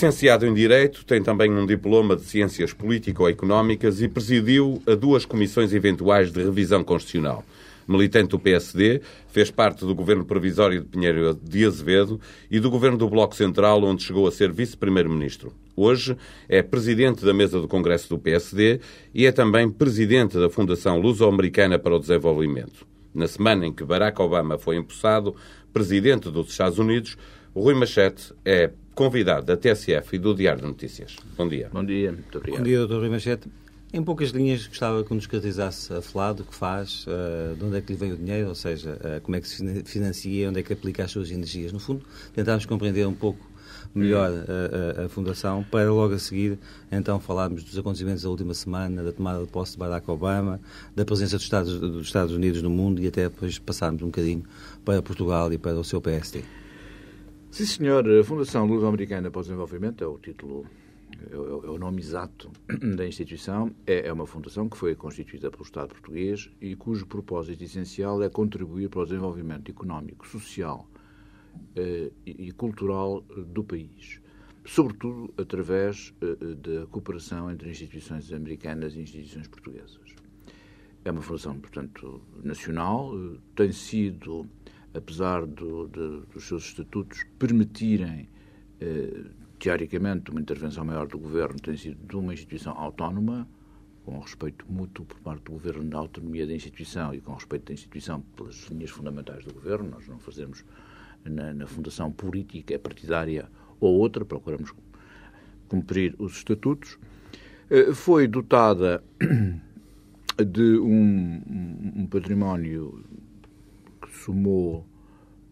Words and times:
Licenciado 0.00 0.46
em 0.46 0.54
Direito, 0.54 1.04
tem 1.04 1.22
também 1.22 1.52
um 1.52 1.66
diploma 1.66 2.16
de 2.16 2.22
Ciências 2.22 2.72
Político-Económicas 2.72 4.00
e 4.00 4.08
presidiu 4.08 4.82
a 4.86 4.94
duas 4.94 5.26
comissões 5.26 5.74
eventuais 5.74 6.32
de 6.32 6.42
revisão 6.42 6.82
constitucional. 6.82 7.44
Militante 7.86 8.30
do 8.30 8.38
PSD, 8.38 9.02
fez 9.28 9.50
parte 9.50 9.84
do 9.84 9.94
governo 9.94 10.24
provisório 10.24 10.80
de 10.80 10.86
Pinheiro 10.86 11.38
de 11.42 11.66
Azevedo 11.66 12.18
e 12.50 12.58
do 12.58 12.70
governo 12.70 12.96
do 12.96 13.10
Bloco 13.10 13.36
Central, 13.36 13.84
onde 13.84 14.02
chegou 14.02 14.26
a 14.26 14.32
ser 14.32 14.50
vice-primeiro-ministro. 14.50 15.52
Hoje 15.76 16.16
é 16.48 16.62
presidente 16.62 17.22
da 17.22 17.34
mesa 17.34 17.60
do 17.60 17.68
Congresso 17.68 18.08
do 18.08 18.18
PSD 18.18 18.80
e 19.12 19.26
é 19.26 19.32
também 19.32 19.68
presidente 19.68 20.38
da 20.38 20.48
Fundação 20.48 20.98
Luso-Americana 20.98 21.78
para 21.78 21.94
o 21.94 22.00
Desenvolvimento. 22.00 22.86
Na 23.14 23.28
semana 23.28 23.66
em 23.66 23.72
que 23.74 23.84
Barack 23.84 24.18
Obama 24.22 24.56
foi 24.56 24.78
empossado 24.78 25.36
presidente 25.74 26.30
dos 26.30 26.48
Estados 26.48 26.78
Unidos, 26.78 27.18
Rui 27.54 27.74
Machete 27.74 28.32
é 28.46 28.70
convidado 28.94 29.46
da 29.46 29.56
TSF 29.56 30.16
e 30.16 30.18
do 30.18 30.34
Diário 30.34 30.62
de 30.62 30.68
Notícias. 30.68 31.16
Bom 31.36 31.48
dia. 31.48 31.70
Bom 31.72 31.84
dia, 31.84 32.12
muito 32.12 32.36
obrigado. 32.38 32.60
Bom 32.60 32.64
dia, 32.64 32.86
Dr. 32.86 32.94
Rui 32.94 33.08
Machete. 33.08 33.48
Em 33.92 34.04
poucas 34.04 34.30
linhas, 34.30 34.68
gostava 34.68 35.02
que 35.02 35.12
nos 35.12 35.26
caracterizasse 35.26 35.92
a 35.92 36.00
FLAD, 36.00 36.42
o 36.42 36.44
que 36.44 36.54
faz, 36.54 37.04
uh, 37.08 37.56
de 37.56 37.64
onde 37.64 37.76
é 37.76 37.80
que 37.80 37.92
lhe 37.92 37.98
vem 37.98 38.12
o 38.12 38.16
dinheiro, 38.16 38.48
ou 38.48 38.54
seja, 38.54 38.92
uh, 38.92 39.20
como 39.20 39.34
é 39.34 39.40
que 39.40 39.48
se 39.48 39.82
financia, 39.84 40.48
onde 40.48 40.60
é 40.60 40.62
que 40.62 40.72
aplica 40.72 41.02
as 41.02 41.10
suas 41.10 41.28
energias. 41.30 41.72
No 41.72 41.80
fundo, 41.80 42.04
tentarmos 42.32 42.64
compreender 42.66 43.04
um 43.04 43.14
pouco 43.14 43.50
melhor 43.92 44.30
a, 44.30 45.00
a, 45.02 45.06
a, 45.06 45.08
Fundação, 45.08 45.64
para 45.68 45.90
logo 45.90 46.14
a 46.14 46.18
seguir, 46.20 46.56
então, 46.92 47.18
falarmos 47.18 47.64
dos 47.64 47.76
acontecimentos 47.76 48.22
da 48.22 48.30
última 48.30 48.54
semana, 48.54 49.02
da 49.02 49.10
tomada 49.10 49.40
de 49.44 49.50
posse 49.50 49.72
de 49.72 49.78
Barack 49.78 50.08
Obama, 50.08 50.60
da 50.94 51.04
presença 51.04 51.36
dos 51.36 51.44
Estados, 51.44 51.80
dos 51.80 52.06
Estados 52.06 52.32
Unidos 52.32 52.62
no 52.62 52.70
mundo 52.70 53.02
e 53.02 53.08
até 53.08 53.24
depois 53.24 53.58
passarmos 53.58 54.02
um 54.02 54.06
bocadinho 54.06 54.44
para 54.84 55.02
Portugal 55.02 55.52
e 55.52 55.58
para 55.58 55.74
o 55.74 55.82
seu 55.82 56.00
PSD. 56.00 56.44
Sim, 57.50 57.66
senhor. 57.66 58.08
A 58.08 58.24
Fundação 58.24 58.64
Luso-Americana 58.64 59.30
para 59.30 59.40
o 59.40 59.42
Desenvolvimento 59.42 60.04
é 60.04 60.06
o 60.06 60.18
título 60.18 60.66
é, 61.30 61.34
é 61.34 61.70
o 61.70 61.78
nome 61.78 62.00
exato 62.00 62.50
da 62.96 63.06
instituição, 63.06 63.74
é, 63.86 64.06
é 64.06 64.12
uma 64.12 64.26
fundação 64.26 64.68
que 64.68 64.76
foi 64.76 64.94
constituída 64.94 65.50
pelo 65.50 65.64
Estado 65.64 65.88
português 65.88 66.48
e 66.60 66.76
cujo 66.76 67.06
propósito 67.06 67.62
essencial 67.64 68.22
é 68.22 68.30
contribuir 68.30 68.88
para 68.88 69.00
o 69.00 69.04
desenvolvimento 69.04 69.70
económico, 69.70 70.26
social 70.26 70.88
eh, 71.74 72.12
e 72.24 72.52
cultural 72.52 73.22
do 73.22 73.64
país, 73.64 74.20
sobretudo 74.64 75.34
através 75.36 76.14
eh, 76.22 76.54
da 76.54 76.86
cooperação 76.86 77.50
entre 77.50 77.70
instituições 77.70 78.32
americanas 78.32 78.94
e 78.94 79.00
instituições 79.00 79.48
portuguesas. 79.48 80.14
É 81.04 81.10
uma 81.10 81.22
fundação, 81.22 81.58
portanto, 81.58 82.22
nacional, 82.42 83.12
eh, 83.14 83.38
tem 83.56 83.72
sido, 83.72 84.46
apesar 84.94 85.46
do, 85.46 85.88
de, 85.88 86.26
dos 86.32 86.44
seus 86.46 86.64
estatutos 86.64 87.24
permitirem 87.38 88.28
teoricamente, 89.60 90.30
uma 90.30 90.40
intervenção 90.40 90.84
maior 90.84 91.06
do 91.06 91.18
governo 91.18 91.60
tem 91.60 91.76
sido 91.76 91.98
de 92.06 92.16
uma 92.16 92.32
instituição 92.32 92.72
autónoma, 92.72 93.46
com 94.04 94.18
respeito 94.18 94.64
mútuo 94.68 95.04
por 95.04 95.20
parte 95.20 95.44
do 95.44 95.52
governo 95.52 95.84
da 95.84 95.98
autonomia 95.98 96.46
da 96.46 96.54
instituição 96.54 97.12
e 97.14 97.20
com 97.20 97.34
respeito 97.34 97.66
da 97.66 97.74
instituição 97.74 98.22
pelas 98.34 98.66
linhas 98.70 98.90
fundamentais 98.90 99.44
do 99.44 99.52
governo. 99.52 99.90
Nós 99.90 100.08
não 100.08 100.18
fazemos 100.18 100.64
na, 101.24 101.52
na 101.52 101.66
fundação 101.66 102.10
política 102.10 102.78
partidária 102.78 103.48
ou 103.78 103.98
outra, 103.98 104.24
procuramos 104.24 104.72
cumprir 105.68 106.14
os 106.18 106.38
estatutos. 106.38 106.98
Eh, 107.68 107.92
foi 107.92 108.26
dotada 108.26 109.04
de 110.44 110.78
um, 110.78 111.42
um 111.96 112.06
património 112.06 113.04
somou 114.24 114.86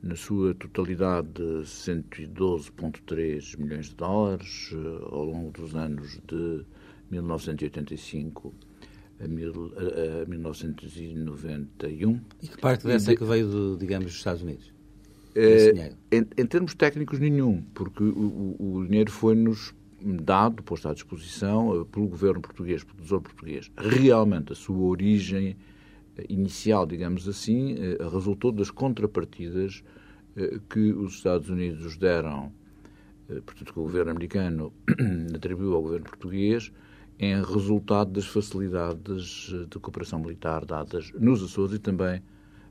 na 0.03 0.15
sua 0.15 0.55
totalidade 0.55 1.43
112,3 1.65 3.59
milhões 3.59 3.87
de 3.87 3.97
dólares 3.97 4.71
eh, 4.73 4.77
ao 5.11 5.25
longo 5.25 5.51
dos 5.51 5.75
anos 5.75 6.21
de 6.27 6.65
1985 7.11 8.55
a, 9.21 9.27
mil, 9.27 9.73
a, 9.77 10.23
a 10.23 10.27
1991. 10.27 12.21
E 12.43 12.49
que 12.49 12.59
parte 12.59 12.87
dessa 12.87 13.13
é 13.13 13.17
que 13.17 13.25
veio, 13.25 13.49
do, 13.49 13.77
digamos, 13.77 14.07
dos 14.07 14.17
Estados 14.17 14.43
Unidos? 14.43 14.73
É, 15.35 15.95
em, 16.11 16.27
em, 16.37 16.47
termos 16.47 16.75
técnicos, 16.75 17.19
nenhum, 17.19 17.63
porque 17.75 18.03
o, 18.03 18.57
o, 18.59 18.77
o 18.77 18.87
dinheiro 18.87 19.11
foi-nos 19.11 19.75
dado, 20.01 20.63
posto 20.63 20.89
à 20.89 20.95
disposição 20.95 21.81
eh, 21.81 21.85
pelo 21.91 22.07
governo 22.07 22.41
português, 22.41 22.85
pelo 22.85 22.99
Tesouro 22.99 23.25
Português. 23.25 23.71
Realmente, 23.77 24.53
a 24.53 24.57
sua 24.57 24.79
origem 24.79 25.57
inicial, 26.29 26.87
digamos 26.87 27.29
assim, 27.29 27.75
eh, 27.75 27.99
resultou 28.11 28.53
das 28.53 28.71
contrapartidas 28.71 29.83
eh, 30.37 30.59
que 30.69 30.93
os 30.93 31.15
Estados 31.15 31.49
Unidos 31.49 31.97
deram, 31.97 32.53
eh, 33.29 33.41
portanto, 33.41 33.73
que 33.73 33.79
o 33.79 33.83
governo 33.83 34.11
americano 34.11 34.73
atribuiu 35.35 35.75
ao 35.75 35.83
governo 35.83 36.07
português, 36.07 36.73
em 37.19 37.35
resultado 37.43 38.13
das 38.13 38.27
facilidades 38.27 39.53
de 39.69 39.79
cooperação 39.81 40.21
militar 40.21 40.65
dadas 40.65 41.13
nos 41.15 41.43
Açores 41.43 41.75
e 41.75 41.79
também, 41.81 42.23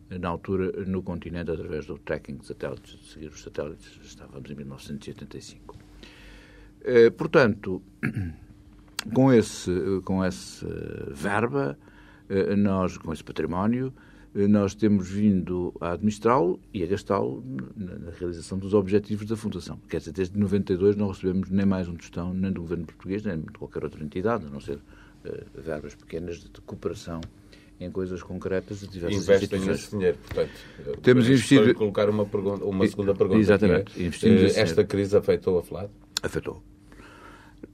na 0.09 0.29
altura, 0.29 0.85
no 0.85 1.03
continente, 1.03 1.51
através 1.51 1.85
do 1.85 1.97
tracking 1.97 2.37
de 2.37 2.45
satélites, 2.45 2.97
de 2.97 3.05
seguir 3.07 3.27
os 3.27 3.41
satélites, 3.41 3.99
estávamos 4.01 4.49
em 4.49 4.55
1985. 4.55 5.75
Portanto, 7.17 7.81
com, 9.13 9.33
esse, 9.33 9.69
com 10.05 10.23
essa 10.23 10.65
verba, 11.11 11.77
nós, 12.57 12.97
com 12.97 13.13
esse 13.13 13.23
património, 13.23 13.93
eh, 14.35 14.47
nós 14.47 14.75
temos 14.75 15.09
vindo 15.09 15.73
a 15.81 15.93
administrá-lo 15.93 16.59
e 16.73 16.83
a 16.83 16.87
gastá-lo 16.87 17.43
na 17.75 18.11
realização 18.11 18.59
dos 18.59 18.73
objetivos 18.73 19.25
da 19.25 19.35
Fundação. 19.35 19.79
Quer 19.89 19.97
dizer, 19.97 20.11
desde 20.11 20.37
92 20.37 20.95
não 20.95 21.07
recebemos 21.07 21.49
nem 21.49 21.65
mais 21.65 21.87
um 21.87 21.95
tostão, 21.95 22.33
nem 22.33 22.51
do 22.51 22.61
governo 22.61 22.85
português, 22.85 23.23
nem 23.23 23.39
de 23.39 23.51
qualquer 23.53 23.83
outra 23.83 24.03
entidade, 24.03 24.45
a 24.45 24.49
não 24.49 24.59
ser 24.59 24.75
uh, 24.75 24.81
verbas 25.55 25.95
pequenas 25.95 26.37
de, 26.39 26.49
cooperação 26.61 27.21
em 27.79 27.91
coisas 27.91 28.21
concretas 28.23 28.79
de 28.79 28.87
diversas 28.87 29.23
Investem 29.23 29.59
instituições. 29.59 29.79
esse 29.79 29.91
dinheiro, 29.91 30.17
portanto. 30.17 31.01
Temos 31.01 31.27
investido... 31.27 31.73
colocar 31.75 32.09
uma, 32.09 32.25
pergunta, 32.25 32.65
uma 32.65 32.87
segunda 32.87 33.13
pergunta. 33.13 33.39
Exatamente. 33.39 33.93
É, 34.03 34.61
esta 34.61 34.83
crise 34.83 35.15
afetou 35.15 35.59
a 35.59 35.63
FLAD? 35.63 35.89
Afetou. 36.23 36.61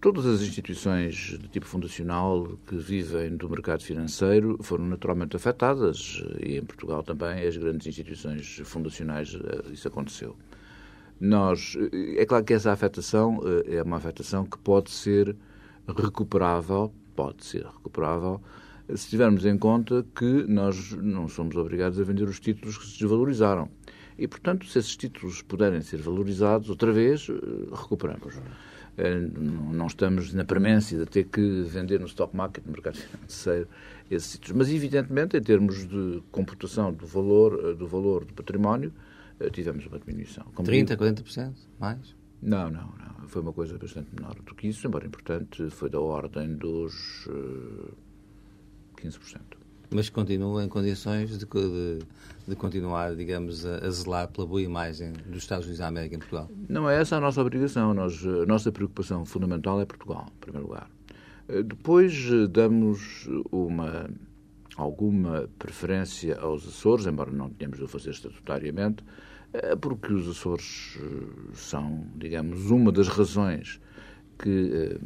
Todas 0.04 0.26
as 0.26 0.42
instituições 0.42 1.38
de 1.40 1.48
tipo 1.48 1.66
fundacional 1.66 2.60
que 2.68 2.76
vivem 2.76 3.38
do 3.38 3.50
mercado 3.50 3.84
financeiro 3.84 4.58
foram 4.62 4.86
naturalmente 4.86 5.38
afetadas 5.38 6.22
e 6.46 6.58
em 6.58 6.66
Portugal 6.66 7.02
também 7.04 7.48
as 7.48 7.56
grandes 7.56 7.88
instituições 7.88 8.60
fundacionais 8.66 9.34
eh, 9.34 9.72
isso 9.72 9.88
aconteceu. 9.88 10.36
Nós, 11.22 11.78
eh, 11.80 12.22
é 12.22 12.26
claro 12.26 12.44
que 12.44 12.54
essa 12.54 12.74
afetação 12.74 13.40
eh, 13.46 13.78
é 13.78 13.82
uma 13.82 13.96
afetação 13.96 14.44
que 14.46 14.58
pode 14.58 14.92
ser 14.92 15.38
recuperável, 15.88 16.94
pode 17.16 17.46
ser 17.46 17.64
recuperável, 17.66 18.42
se 18.94 19.08
tivermos 19.08 19.46
em 19.46 19.58
conta 19.58 20.06
que 20.14 20.44
nós 20.50 20.92
não 20.98 21.30
somos 21.30 21.56
obrigados 21.56 21.98
a 21.98 22.04
vender 22.04 22.28
os 22.28 22.42
títulos 22.42 22.78
que 22.78 22.88
se 22.88 23.00
desvalorizaram. 23.00 23.70
E, 24.18 24.28
portanto, 24.28 24.66
se 24.66 24.80
esses 24.80 24.98
títulos 24.98 25.42
puderem 25.42 25.80
ser 25.80 26.02
valorizados 26.02 26.70
outra 26.70 26.92
vez, 26.92 27.30
recuperamos. 27.72 28.36
Eh, 28.98 29.20
não 29.20 29.88
estamos 29.88 30.34
na 30.34 30.46
premência 30.46 30.98
de 30.98 31.06
ter 31.06 31.26
que 31.26 31.64
vender 31.64 32.00
no 32.00 32.06
stock 32.06 32.36
market, 32.36 32.64
no 32.66 32.72
mercado 32.72 32.98
financeiro, 32.98 33.68
esses 34.10 34.32
sítios. 34.32 34.56
Mas, 34.56 34.70
evidentemente, 34.70 35.36
em 35.36 35.42
termos 35.42 35.88
de 35.88 36.22
computação 36.32 36.94
do 36.94 37.06
valor 37.08 37.60
eh, 37.72 37.74
do, 37.74 37.88
valor 37.88 38.24
do 38.26 38.34
património, 38.34 38.94
eh, 39.40 39.50
tivemos 39.50 39.86
uma 39.88 39.98
diminuição. 39.98 40.46
Como 40.54 40.68
30%, 40.68 40.96
40%? 40.98 41.54
Mais? 41.80 42.16
Não, 42.42 42.70
não, 42.70 42.94
não. 42.98 43.28
Foi 43.28 43.42
uma 43.42 43.54
coisa 43.54 43.78
bastante 43.78 44.10
menor 44.14 44.36
do 44.36 44.54
que 44.54 44.68
isso, 44.68 44.86
embora 44.86 45.08
importante, 45.08 45.70
foi 45.70 45.90
da 45.90 46.00
ordem 46.00 46.56
dos 46.56 47.26
uh, 47.28 47.98
15% 48.98 49.63
mas 49.94 50.10
continua 50.10 50.64
em 50.64 50.68
condições 50.68 51.38
de, 51.38 51.46
de, 51.46 52.00
de 52.48 52.56
continuar, 52.56 53.16
digamos, 53.16 53.66
a, 53.66 53.86
a, 53.86 53.90
zelar 53.90 54.28
pela 54.28 54.48
boa 54.48 54.62
imagem 54.62 55.14
dos 55.28 55.44
Estados 55.44 55.66
Unidos 55.66 55.80
da 55.80 55.88
América 55.88 56.16
em 56.16 56.20
Portugal? 56.20 56.50
Não 56.68 56.90
é 56.90 57.00
essa 57.00 57.18
a 57.18 57.20
nossa 57.20 57.42
obrigação. 57.42 57.94
Nós, 57.94 58.26
a 58.26 58.46
nossa 58.46 58.72
preocupação 58.72 59.26
fundamental 59.26 59.80
é 59.80 59.86
Portugal, 59.86 60.26
em 60.36 60.40
primeiro 60.40 60.68
lugar. 60.68 60.90
Eh, 61.48 61.64
depois 61.64 62.14
eh, 62.32 62.48
damos 62.48 63.28
uma 63.52 64.10
alguma 64.76 65.48
preferência 65.60 66.36
aos 66.40 66.68
Açores, 66.68 67.06
embora 67.06 67.32
não 67.32 67.48
tenhamos 67.48 67.78
de 67.78 67.84
o 67.84 67.88
fazer 67.88 68.10
estatutariamente, 68.10 69.04
eh, 69.54 69.76
porque 69.76 70.12
os 70.12 70.28
Açores 70.28 70.98
são, 71.54 72.08
digamos, 72.16 72.72
uma 72.72 72.92
das 72.92 73.08
razões 73.08 73.80
que 74.40 74.98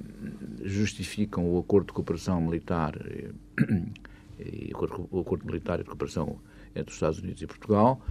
justificam 0.63 1.51
o 1.53 1.59
acordo 1.59 1.87
de 1.87 1.93
cooperação 1.93 2.39
militar 2.39 2.97
e 4.39 4.71
o 5.11 5.19
acordo 5.19 5.45
militar 5.45 5.79
e 5.79 5.83
de 5.83 5.89
cooperação 5.89 6.39
entre 6.75 6.89
os 6.89 6.95
Estados 6.95 7.19
Unidos 7.19 7.41
e 7.41 7.47
Portugal, 7.47 8.01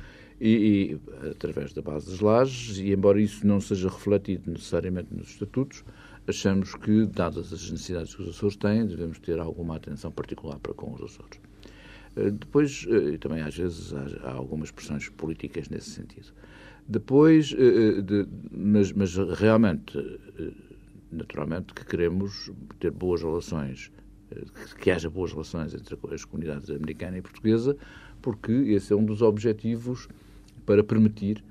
e, 0.40 0.98
e, 1.22 1.28
através 1.30 1.72
da 1.72 1.80
base 1.80 2.10
das 2.10 2.20
lajes, 2.20 2.78
e 2.78 2.92
embora 2.92 3.20
isso 3.20 3.46
não 3.46 3.60
seja 3.60 3.88
refletido 3.88 4.50
necessariamente 4.50 5.08
nos 5.14 5.30
estatutos, 5.30 5.84
achamos 6.26 6.74
que, 6.74 7.06
dadas 7.06 7.52
as 7.52 7.70
necessidades 7.70 8.14
que 8.14 8.22
os 8.22 8.28
Açores 8.28 8.56
têm, 8.56 8.86
devemos 8.86 9.18
ter 9.18 9.38
alguma 9.38 9.76
atenção 9.76 10.10
particular 10.10 10.58
para 10.58 10.74
com 10.74 10.92
os 10.92 11.02
Açores. 11.02 11.40
Depois, 12.14 12.86
e 12.88 13.18
também 13.18 13.42
às 13.42 13.54
vezes 13.56 13.92
há, 14.24 14.32
algumas 14.32 14.70
pressões 14.70 15.08
políticas 15.08 15.68
nesse 15.68 15.90
sentido. 15.90 16.32
Depois, 16.88 17.48
de, 17.48 18.26
mas, 18.50 18.90
mas 18.92 19.14
realmente, 19.16 19.98
naturalmente, 21.12 21.74
que 21.74 21.84
queremos 21.84 22.50
ter 22.80 22.90
boas 22.90 23.22
relações, 23.22 23.92
que 24.80 24.90
haja 24.90 25.08
boas 25.08 25.32
relações 25.32 25.74
entre 25.74 25.96
as 26.12 26.24
comunidades 26.24 26.70
americana 26.70 27.18
e 27.18 27.22
portuguesa, 27.22 27.76
porque 28.20 28.52
esse 28.52 28.92
é 28.92 28.96
um 28.96 29.04
dos 29.04 29.22
objetivos 29.22 30.08
para 30.64 30.82
permitir 30.82 31.44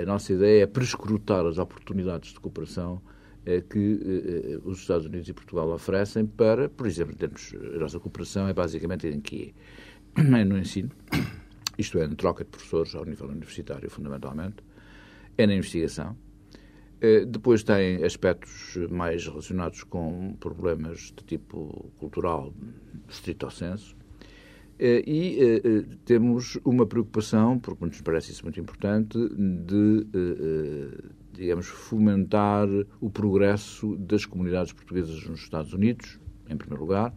a 0.00 0.06
nossa 0.06 0.32
ideia 0.32 0.62
é 0.62 0.66
prescrutar 0.66 1.44
as 1.44 1.58
oportunidades 1.58 2.32
de 2.32 2.38
cooperação 2.38 3.02
eh, 3.48 3.62
que 3.62 3.98
eh, 4.04 4.60
os 4.64 4.78
Estados 4.78 5.06
Unidos 5.06 5.28
e 5.28 5.32
Portugal 5.32 5.70
oferecem 5.70 6.26
para, 6.26 6.68
por 6.68 6.86
exemplo, 6.86 7.14
em 7.14 7.16
termos, 7.16 7.54
a 7.74 7.78
nossa 7.78 7.98
cooperação 7.98 8.46
é 8.46 8.52
basicamente 8.52 9.06
em 9.06 9.20
que 9.20 9.54
é 10.16 10.44
no 10.44 10.58
ensino, 10.58 10.90
isto 11.78 11.98
é, 11.98 12.06
na 12.06 12.14
troca 12.14 12.44
de 12.44 12.50
professores 12.50 12.94
ao 12.94 13.06
nível 13.06 13.26
universitário, 13.28 13.88
fundamentalmente, 13.90 14.56
é 15.38 15.46
na 15.46 15.54
investigação. 15.54 16.14
Eh, 17.00 17.24
depois 17.24 17.62
tem 17.62 18.04
aspectos 18.04 18.76
mais 18.90 19.24
relacionados 19.24 19.84
com 19.84 20.34
problemas 20.40 21.12
de 21.16 21.24
tipo 21.24 21.92
cultural, 21.98 22.52
estrito 23.08 23.48
senso, 23.52 23.96
eh, 24.80 25.04
e 25.06 25.38
eh, 25.40 25.84
temos 26.04 26.58
uma 26.64 26.86
preocupação, 26.86 27.58
porque 27.58 27.84
nos 27.84 28.00
parece 28.00 28.32
isso 28.32 28.42
muito 28.44 28.58
importante, 28.58 29.16
de, 29.16 30.06
digamos, 31.32 31.66
fomentar 31.66 32.66
o 33.00 33.08
progresso 33.08 33.96
das 33.96 34.26
comunidades 34.26 34.72
portuguesas 34.72 35.24
nos 35.24 35.40
Estados 35.40 35.72
Unidos, 35.72 36.18
em 36.48 36.56
primeiro 36.56 36.82
lugar. 36.82 37.14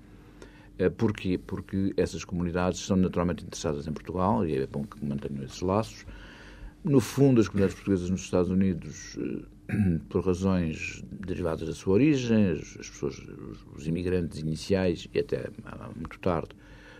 Porquê? 0.97 1.37
Porque 1.37 1.93
essas 1.95 2.25
comunidades 2.25 2.79
são 2.79 2.97
naturalmente 2.97 3.43
interessadas 3.43 3.85
em 3.85 3.93
Portugal 3.93 4.45
e 4.47 4.55
é 4.57 4.65
bom 4.65 4.83
que 4.83 5.03
mantenham 5.05 5.43
esses 5.43 5.61
laços. 5.61 6.05
No 6.83 6.99
fundo, 6.99 7.39
as 7.39 7.47
comunidades 7.47 7.75
portuguesas 7.75 8.09
nos 8.09 8.21
Estados 8.21 8.49
Unidos, 8.49 9.15
por 10.09 10.25
razões 10.25 11.03
derivadas 11.11 11.67
da 11.67 11.73
sua 11.73 11.93
origem, 11.93 12.51
as 12.51 12.89
pessoas, 12.89 13.21
os 13.75 13.87
imigrantes 13.87 14.39
iniciais 14.39 15.07
e 15.13 15.19
até 15.19 15.49
muito 15.95 16.19
tarde, 16.19 16.49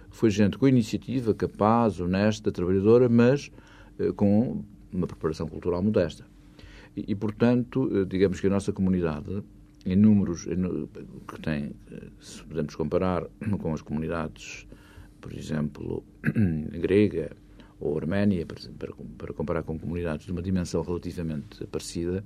foi 0.09 0.29
gente 0.29 0.57
com 0.57 0.67
iniciativa, 0.67 1.33
capaz, 1.33 1.99
honesta, 1.99 2.51
trabalhadora, 2.51 3.07
mas 3.07 3.51
eh, 3.97 4.11
com 4.11 4.63
uma 4.91 5.07
preparação 5.07 5.47
cultural 5.47 5.81
modesta. 5.81 6.25
E, 6.95 7.15
portanto, 7.15 7.89
eh, 7.93 8.05
digamos 8.05 8.39
que 8.41 8.47
a 8.47 8.49
nossa 8.49 8.73
comunidade, 8.73 9.41
em 9.85 9.95
números 9.95 10.43
que 10.45 11.41
tem, 11.41 11.71
eh, 11.91 12.07
se 12.19 12.43
podemos 12.43 12.75
comparar 12.75 13.25
com 13.61 13.73
as 13.73 13.81
comunidades, 13.81 14.67
por 15.21 15.33
exemplo, 15.33 16.03
grega 16.81 17.31
ou 17.81 17.97
arménia, 17.97 18.45
para, 18.45 18.93
para 19.17 19.33
comparar 19.33 19.63
com 19.63 19.77
comunidades 19.77 20.25
de 20.25 20.31
uma 20.31 20.41
dimensão 20.41 20.81
relativamente 20.83 21.65
parecida, 21.65 22.23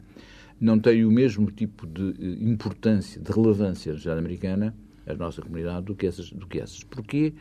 não 0.60 0.78
tem 0.78 1.06
o 1.06 1.12
mesmo 1.12 1.50
tipo 1.50 1.88
de 1.88 2.14
importância, 2.44 3.22
de 3.22 3.32
relevância 3.32 3.92
na 3.92 3.98
sociedade 3.98 4.20
americana, 4.20 4.76
a 5.08 5.14
nossa 5.14 5.42
comunidade, 5.42 5.86
do 5.86 5.96
que 5.96 6.06
essas. 6.06 6.32
Do 6.32 6.48
que 6.48 6.60
essas. 6.60 6.84
Porquê? 6.84 7.34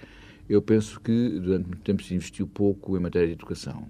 Eu 0.48 0.62
penso 0.62 1.00
que 1.00 1.40
durante 1.40 1.66
muito 1.66 1.82
tempo 1.82 2.02
se 2.02 2.14
investiu 2.14 2.46
pouco 2.46 2.96
em 2.96 3.00
matéria 3.00 3.26
de 3.26 3.34
educação. 3.34 3.88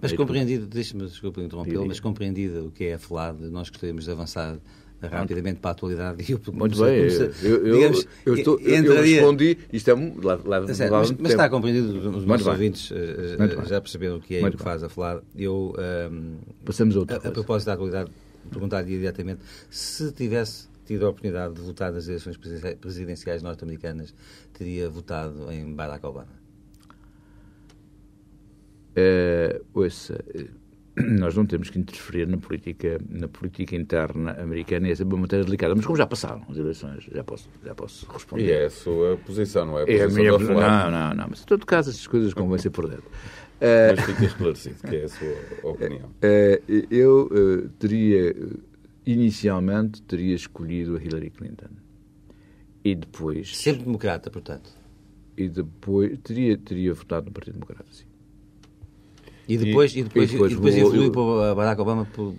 Mas 0.00 0.12
compreendido, 0.12 0.66
deixe-me, 0.66 1.04
desculpa 1.04 1.40
interrompê-lo, 1.40 1.86
mas 1.86 2.00
compreendido 2.00 2.66
o 2.66 2.70
que 2.70 2.84
é 2.84 2.98
falado, 2.98 3.48
nós 3.50 3.68
gostaríamos 3.68 4.04
de 4.04 4.10
avançar 4.10 4.58
rapidamente 5.08 5.60
para 5.60 5.70
a 5.70 5.72
atualidade. 5.72 6.22
E 6.22 6.32
eu, 6.32 6.40
Muito 6.52 6.82
bem, 6.82 6.98
eu, 6.98 7.32
eu, 7.42 7.74
digamos, 7.74 8.06
eu, 8.26 8.34
estou, 8.34 8.60
entraria... 8.60 8.86
eu 8.86 9.02
respondi, 9.02 9.58
isto 9.72 9.90
é. 9.90 9.94
Leva, 9.94 10.48
leva, 10.48 10.66
mas, 10.66 11.10
mas 11.12 11.30
está 11.30 11.48
compreendido, 11.48 12.10
os 12.16 12.24
nossos 12.24 12.46
ouvintes 12.46 12.90
uh, 12.90 13.66
já 13.66 13.80
perceberam 13.80 14.16
o 14.16 14.20
que 14.20 14.36
é 14.36 14.40
e 14.40 14.44
o 14.44 14.50
que 14.50 14.62
faz 14.62 14.82
a 14.82 14.88
falar. 14.88 15.20
Eu, 15.36 15.74
um, 15.76 15.82
ehm, 15.82 16.38
Passamos 16.64 16.96
a 16.96 17.00
outra 17.00 17.16
a, 17.16 17.28
a 17.28 17.30
propósito 17.30 17.66
da 17.66 17.74
atualidade, 17.74 18.10
perguntar-lhe 18.50 18.98
diretamente, 18.98 19.40
se 19.70 20.12
tivesse 20.12 20.68
tido 20.86 21.06
a 21.06 21.10
oportunidade 21.10 21.54
de 21.54 21.60
votar 21.60 21.92
nas 21.92 22.08
eleições 22.08 22.36
presidenciais 22.36 23.42
norte-americanas, 23.42 24.12
teria 24.52 24.90
votado 24.90 25.50
em 25.52 25.72
Barack 25.72 26.04
Obama? 26.04 26.40
Uh, 28.90 29.64
ouça, 29.72 30.18
eh, 30.34 30.48
nós 31.18 31.34
não 31.36 31.46
temos 31.46 31.70
que 31.70 31.78
interferir 31.78 32.26
na 32.26 32.36
política, 32.36 32.98
na 33.08 33.28
política 33.28 33.76
interna 33.76 34.32
americana 34.40 34.88
e 34.88 34.92
é 34.92 34.94
sempre 34.94 35.14
uma 35.14 35.22
matéria 35.22 35.44
delicada. 35.44 35.74
Mas 35.74 35.86
como 35.86 35.96
já 35.96 36.06
passaram 36.06 36.42
as 36.48 36.56
eleições, 36.56 37.04
já 37.12 37.24
posso, 37.24 37.48
já 37.64 37.74
posso 37.74 38.06
responder. 38.10 38.44
E 38.44 38.52
é 38.52 38.64
a 38.66 38.70
sua 38.70 39.16
posição, 39.18 39.66
não 39.66 39.78
é? 39.78 39.84
A 39.84 39.90
é 39.90 40.02
a 40.02 40.08
minha, 40.08 40.32
não, 40.32 40.90
não, 40.90 41.14
não. 41.14 41.26
Mas 41.28 41.42
em 41.42 41.46
todo 41.46 41.66
caso, 41.66 41.90
essas 41.90 42.06
coisas 42.06 42.34
convém 42.34 42.58
ser 42.58 42.70
por 42.70 42.88
dentro. 42.88 43.10
Mas 43.60 44.04
fica 44.06 44.24
esclarecido, 44.24 44.76
que 44.88 44.96
é 44.96 45.04
a 45.04 45.08
sua 45.08 45.70
opinião. 45.70 46.08
Uh, 46.08 46.86
eu 46.90 47.26
uh, 47.26 47.68
teria 47.78 48.34
inicialmente 49.06 50.02
teria 50.02 50.34
escolhido 50.34 50.96
a 50.96 51.02
Hillary 51.02 51.30
Clinton. 51.30 51.70
E 52.84 52.94
depois. 52.94 53.56
Sempre 53.56 53.84
democrata, 53.84 54.30
portanto. 54.30 54.70
E 55.36 55.48
depois. 55.48 56.18
Teria, 56.20 56.56
teria 56.56 56.94
votado 56.94 57.26
no 57.26 57.32
Partido 57.32 57.54
Democrata, 57.54 57.86
sim. 57.90 58.04
E 59.50 59.58
depois, 59.58 59.96
e, 59.96 59.98
e 59.98 60.02
depois, 60.04 60.30
e 60.30 60.32
depois, 60.32 60.52
e 60.52 60.54
depois 60.54 60.76
evoluiu 60.76 61.10
para 61.10 61.54
Barack 61.56 61.80
Obama 61.80 62.04
por. 62.04 62.34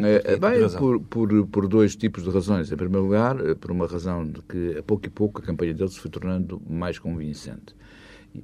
É, 0.00 0.36
bem, 0.36 0.68
por, 0.76 1.00
por, 1.00 1.46
por, 1.46 1.68
dois 1.68 1.94
tipos 1.94 2.24
de 2.24 2.30
razões. 2.30 2.70
Em 2.70 2.76
primeiro 2.76 3.04
lugar, 3.04 3.36
por 3.54 3.70
uma 3.70 3.86
razão 3.86 4.26
de 4.26 4.42
que, 4.42 4.76
a 4.76 4.82
pouco 4.82 5.06
e 5.06 5.08
pouco, 5.08 5.40
a 5.40 5.44
campanha 5.44 5.72
dele 5.72 5.88
se 5.88 6.00
foi 6.00 6.10
tornando 6.10 6.60
mais 6.68 6.98
convincente. 6.98 7.72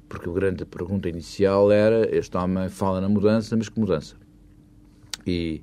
Porque 0.07 0.29
a 0.29 0.31
grande 0.31 0.65
pergunta 0.65 1.09
inicial 1.09 1.69
era: 1.69 2.15
este 2.15 2.37
homem 2.37 2.69
fala 2.69 3.01
na 3.01 3.09
mudança, 3.09 3.57
mas 3.57 3.67
que 3.67 3.77
mudança? 3.77 4.15
E 5.27 5.61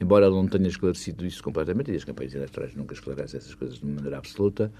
embora 0.00 0.24
ele 0.24 0.34
não 0.34 0.48
tenha 0.48 0.68
esclarecido 0.68 1.26
isso 1.26 1.42
completamente, 1.42 1.92
e 1.92 1.96
as 1.96 2.04
campanhas 2.04 2.34
eleitorais 2.34 2.74
nunca 2.74 2.94
esclarecem 2.94 3.36
essas 3.36 3.54
coisas 3.54 3.78
de 3.78 3.84
maneira 3.84 4.16
absoluta, 4.16 4.72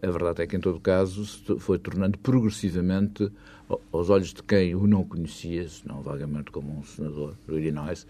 a 0.00 0.10
verdade 0.10 0.42
é 0.42 0.46
que, 0.46 0.56
em 0.56 0.60
todo 0.60 0.78
caso, 0.78 1.26
se 1.26 1.58
foi 1.58 1.80
tornando 1.80 2.16
progressivamente, 2.18 3.28
aos 3.92 4.10
olhos 4.10 4.32
de 4.32 4.42
quem 4.42 4.74
o 4.74 4.86
não 4.86 5.04
conhecia, 5.04 5.68
se 5.68 5.86
não 5.86 6.02
vagamente 6.02 6.50
como 6.50 6.78
um 6.78 6.82
senador 6.82 7.34
do 7.46 7.58
Illinois, 7.58 8.06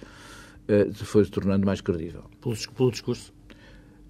eh, 0.68 0.88
foi 0.92 1.24
se 1.24 1.30
tornando 1.30 1.66
mais 1.66 1.80
credível. 1.80 2.24
Pelo, 2.40 2.56
pelo 2.76 2.90
discurso? 2.90 3.32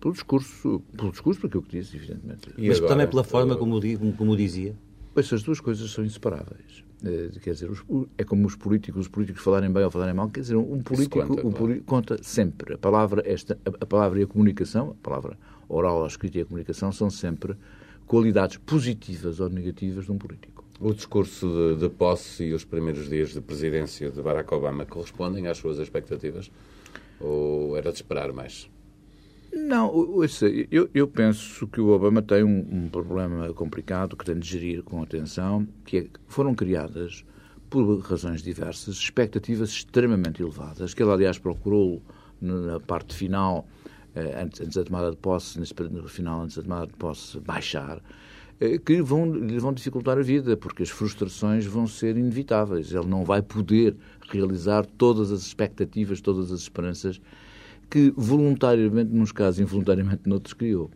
Pelo 0.00 0.14
discurso, 0.14 0.82
pelo 0.96 1.10
discurso, 1.10 1.40
porque 1.40 1.56
eu 1.56 1.62
que 1.62 1.78
disse, 1.78 1.96
evidentemente. 1.96 2.50
E 2.56 2.68
Mas 2.68 2.78
agora, 2.78 2.94
também 2.94 3.08
pela 3.08 3.24
forma 3.24 3.56
como, 3.56 3.80
como 4.16 4.36
dizia? 4.36 4.74
Essas 5.16 5.42
duas 5.42 5.60
coisas 5.60 5.90
são 5.90 6.04
inseparáveis. 6.04 6.84
Eh, 7.04 7.30
quer 7.42 7.52
dizer, 7.52 7.70
é 8.16 8.24
como 8.24 8.46
os 8.46 8.56
políticos, 8.56 9.02
os 9.02 9.08
políticos 9.08 9.42
falarem 9.42 9.70
bem 9.70 9.84
ou 9.84 9.90
falarem 9.90 10.14
mal, 10.14 10.28
quer 10.28 10.40
dizer, 10.40 10.56
um 10.56 10.82
político, 10.82 11.26
conta, 11.26 11.46
um 11.46 11.52
político 11.52 11.86
conta 11.86 12.22
sempre. 12.22 12.74
A 12.74 12.78
palavra, 12.78 13.22
esta, 13.26 13.58
a 13.64 13.86
palavra 13.86 14.20
e 14.20 14.22
a 14.22 14.26
comunicação, 14.26 14.90
a 14.90 15.02
palavra 15.02 15.38
oral, 15.68 16.04
a 16.04 16.06
escrita 16.06 16.38
e 16.38 16.40
a 16.42 16.44
comunicação 16.44 16.92
são 16.92 17.08
sempre 17.08 17.56
qualidades 18.06 18.58
positivas 18.58 19.40
ou 19.40 19.48
negativas 19.48 20.04
de 20.04 20.12
um 20.12 20.18
político. 20.18 20.59
O 20.80 20.94
discurso 20.94 21.46
de, 21.46 21.80
de 21.80 21.88
posse 21.90 22.44
e 22.44 22.54
os 22.54 22.64
primeiros 22.64 23.06
dias 23.06 23.34
de 23.34 23.40
presidência 23.42 24.10
de 24.10 24.22
Barack 24.22 24.54
Obama 24.54 24.86
correspondem 24.86 25.46
às 25.46 25.58
suas 25.58 25.78
expectativas? 25.78 26.50
Ou 27.20 27.76
era 27.76 27.90
de 27.90 27.96
esperar 27.96 28.32
mais? 28.32 28.70
Não, 29.52 29.92
eu, 30.70 30.88
eu 30.94 31.06
penso 31.06 31.66
que 31.66 31.82
o 31.82 31.88
Obama 31.88 32.22
tem 32.22 32.42
um, 32.42 32.66
um, 32.84 32.88
problema 32.88 33.52
complicado 33.52 34.16
que 34.16 34.24
tem 34.24 34.38
de 34.38 34.48
gerir 34.48 34.82
com 34.82 35.02
atenção, 35.02 35.68
que 35.84 35.98
é, 35.98 36.06
foram 36.26 36.54
criadas, 36.54 37.26
por 37.68 38.00
razões 38.00 38.42
diversas, 38.42 38.96
expectativas 38.96 39.68
extremamente 39.68 40.40
elevadas, 40.40 40.94
que 40.94 41.02
ele, 41.02 41.12
aliás, 41.12 41.38
procurou 41.38 42.00
na 42.40 42.80
parte 42.80 43.14
final, 43.14 43.66
eh, 44.14 44.42
antes, 44.42 44.60
antes 44.60 44.76
da 44.76 44.84
tomada 44.84 45.10
de 45.10 45.16
posse, 45.16 45.58
no 45.58 46.08
final, 46.08 46.42
antes 46.42 46.56
da 46.56 46.62
tomada 46.62 46.86
de 46.86 46.94
posse, 46.94 47.38
baixar, 47.38 48.00
que 48.84 49.00
vão, 49.00 49.32
lhe 49.32 49.58
vão 49.58 49.72
dificultar 49.72 50.18
a 50.18 50.22
vida, 50.22 50.56
porque 50.56 50.82
as 50.82 50.90
frustrações 50.90 51.64
vão 51.64 51.86
ser 51.86 52.16
inevitáveis. 52.16 52.92
Ele 52.92 53.06
não 53.06 53.24
vai 53.24 53.40
poder 53.40 53.96
realizar 54.30 54.84
todas 54.84 55.32
as 55.32 55.40
expectativas, 55.40 56.20
todas 56.20 56.52
as 56.52 56.60
esperanças 56.60 57.20
que 57.88 58.12
voluntariamente, 58.16 59.12
nos 59.12 59.32
casos, 59.32 59.60
involuntariamente 59.60 60.28
noutros, 60.28 60.52
criou. 60.54 60.90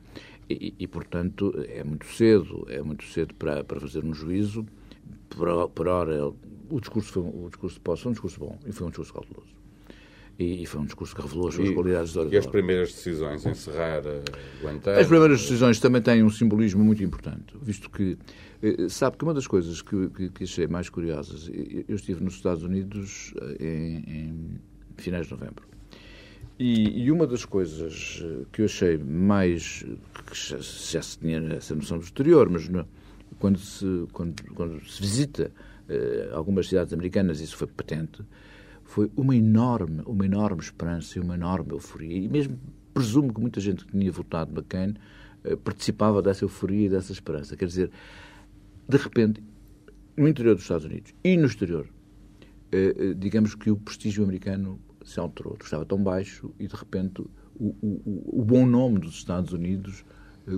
E, 0.49 0.75
e, 0.79 0.87
portanto, 0.87 1.55
é 1.67 1.83
muito 1.83 2.07
cedo, 2.07 2.67
é 2.69 2.83
muito 2.83 3.05
cedo 3.05 3.35
para, 3.35 3.65
para 3.65 3.81
fazer 3.81 4.05
um 4.05 4.13
juízo. 4.13 4.65
Por, 5.31 5.69
por 5.71 5.89
hora, 5.89 6.33
o 6.71 6.81
discurso, 6.81 7.13
foi, 7.13 7.23
o 7.23 7.49
discurso 7.49 7.81
posse 7.81 8.03
foi 8.03 8.11
um 8.11 8.13
discurso 8.13 8.39
bom 8.39 8.59
e 8.67 8.73
foi 8.73 8.87
um 8.87 8.91
discurso 8.91 9.13
cauteloso. 9.13 9.64
E, 10.39 10.63
e 10.63 10.67
foi 10.67 10.81
um 10.81 10.85
discurso 10.85 11.15
que 11.15 11.23
revelou 11.23 11.49
as 11.49 11.55
suas 11.55 11.69
e, 11.69 11.75
qualidades 11.75 12.13
de 12.13 12.19
orador. 12.19 12.35
E 12.35 12.39
as 12.39 12.47
primeiras 12.47 12.93
decisões, 12.93 13.47
encerrar 13.47 14.01
uh, 14.01 14.23
Guantanamo... 14.63 15.01
As 15.01 15.07
primeiras 15.07 15.43
decisões 15.43 15.79
também 15.79 16.03
têm 16.03 16.25
um 16.25 16.31
simbolismo 16.31 16.83
muito 16.83 17.05
importante, 17.05 17.55
visto 17.63 17.89
que, 17.89 18.19
eh, 18.61 18.89
sabe 18.89 19.17
que 19.17 19.25
uma 19.25 19.33
das 19.33 19.47
coisas 19.47 19.81
que, 19.81 20.09
que, 20.09 20.31
que 20.31 20.45
achei 20.45 20.67
mais 20.67 20.89
curiosas, 20.89 21.49
eu 21.89 21.95
estive 21.95 22.25
nos 22.25 22.35
Estados 22.35 22.65
Unidos 22.65 23.33
eh, 23.41 23.57
em, 23.61 24.13
em 24.13 24.61
finais 24.97 25.27
de 25.27 25.33
novembro, 25.33 25.65
e, 26.59 27.05
e, 27.05 27.11
uma 27.11 27.27
das 27.27 27.45
coisas 27.45 28.23
eh, 28.25 28.45
que 28.53 28.63
eu 28.63 28.67
achei 28.67 28.97
mais. 28.97 29.85
que 30.27 30.35
já, 30.35 30.57
já 30.59 31.03
se 31.03 31.19
tinha 31.19 31.39
essa 31.55 31.75
noção 31.75 31.99
do 31.99 32.05
exterior, 32.05 32.49
mas 32.49 32.71
quando 33.39 33.59
se, 33.59 34.07
quando, 34.13 34.43
quando 34.55 34.85
se 34.89 35.01
visita 35.01 35.53
algumas 36.33 36.69
cidades 36.69 36.95
americanas, 36.95 37.41
isso 37.41 37.57
foi 37.57 37.67
patente, 37.67 38.23
foi 38.95 39.11
uma 39.17 39.35
enorme, 39.35 40.03
uma 40.07 40.25
enorme 40.25 40.63
esperança 40.63 41.19
e 41.19 41.21
uma 41.21 41.35
enorme 41.35 41.73
euforia. 41.73 42.17
E 42.17 42.29
mesmo 42.29 42.57
presumo 42.93 43.35
que 43.35 43.41
muita 43.41 43.59
gente 43.61 43.85
que 43.85 43.91
tinha 43.91 44.13
votado 44.13 44.53
McCain 44.53 44.95
uh, 45.45 45.57
participava 45.57 46.23
dessa 46.23 46.45
euforia 46.45 46.87
e 46.87 46.89
dessa 46.89 47.11
esperança. 47.11 47.57
Quer 47.57 47.67
dizer, 47.67 47.91
de 48.89 48.97
repente, 48.97 49.43
no 50.17 50.29
interior 50.29 50.55
dos 50.55 50.63
Estados 50.63 50.87
Unidos 50.87 51.13
e 51.25 51.37
no 51.37 51.47
exterior, 51.47 51.89
uh, 51.89 53.15
digamos 53.17 53.57
que 53.57 53.69
o 53.69 53.77
prestígio 53.77 54.23
americano 54.23 54.79
se 55.05 55.19
alterou. 55.19 55.57
Estava 55.61 55.85
tão 55.85 56.01
baixo 56.01 56.55
e, 56.61 56.69
de 56.69 56.77
repente, 56.77 57.21
o, 57.57 57.75
o, 57.83 58.41
o 58.43 58.45
bom 58.45 58.65
nome 58.65 59.01
dos 59.01 59.15
Estados 59.15 59.53
Unidos 59.53 60.05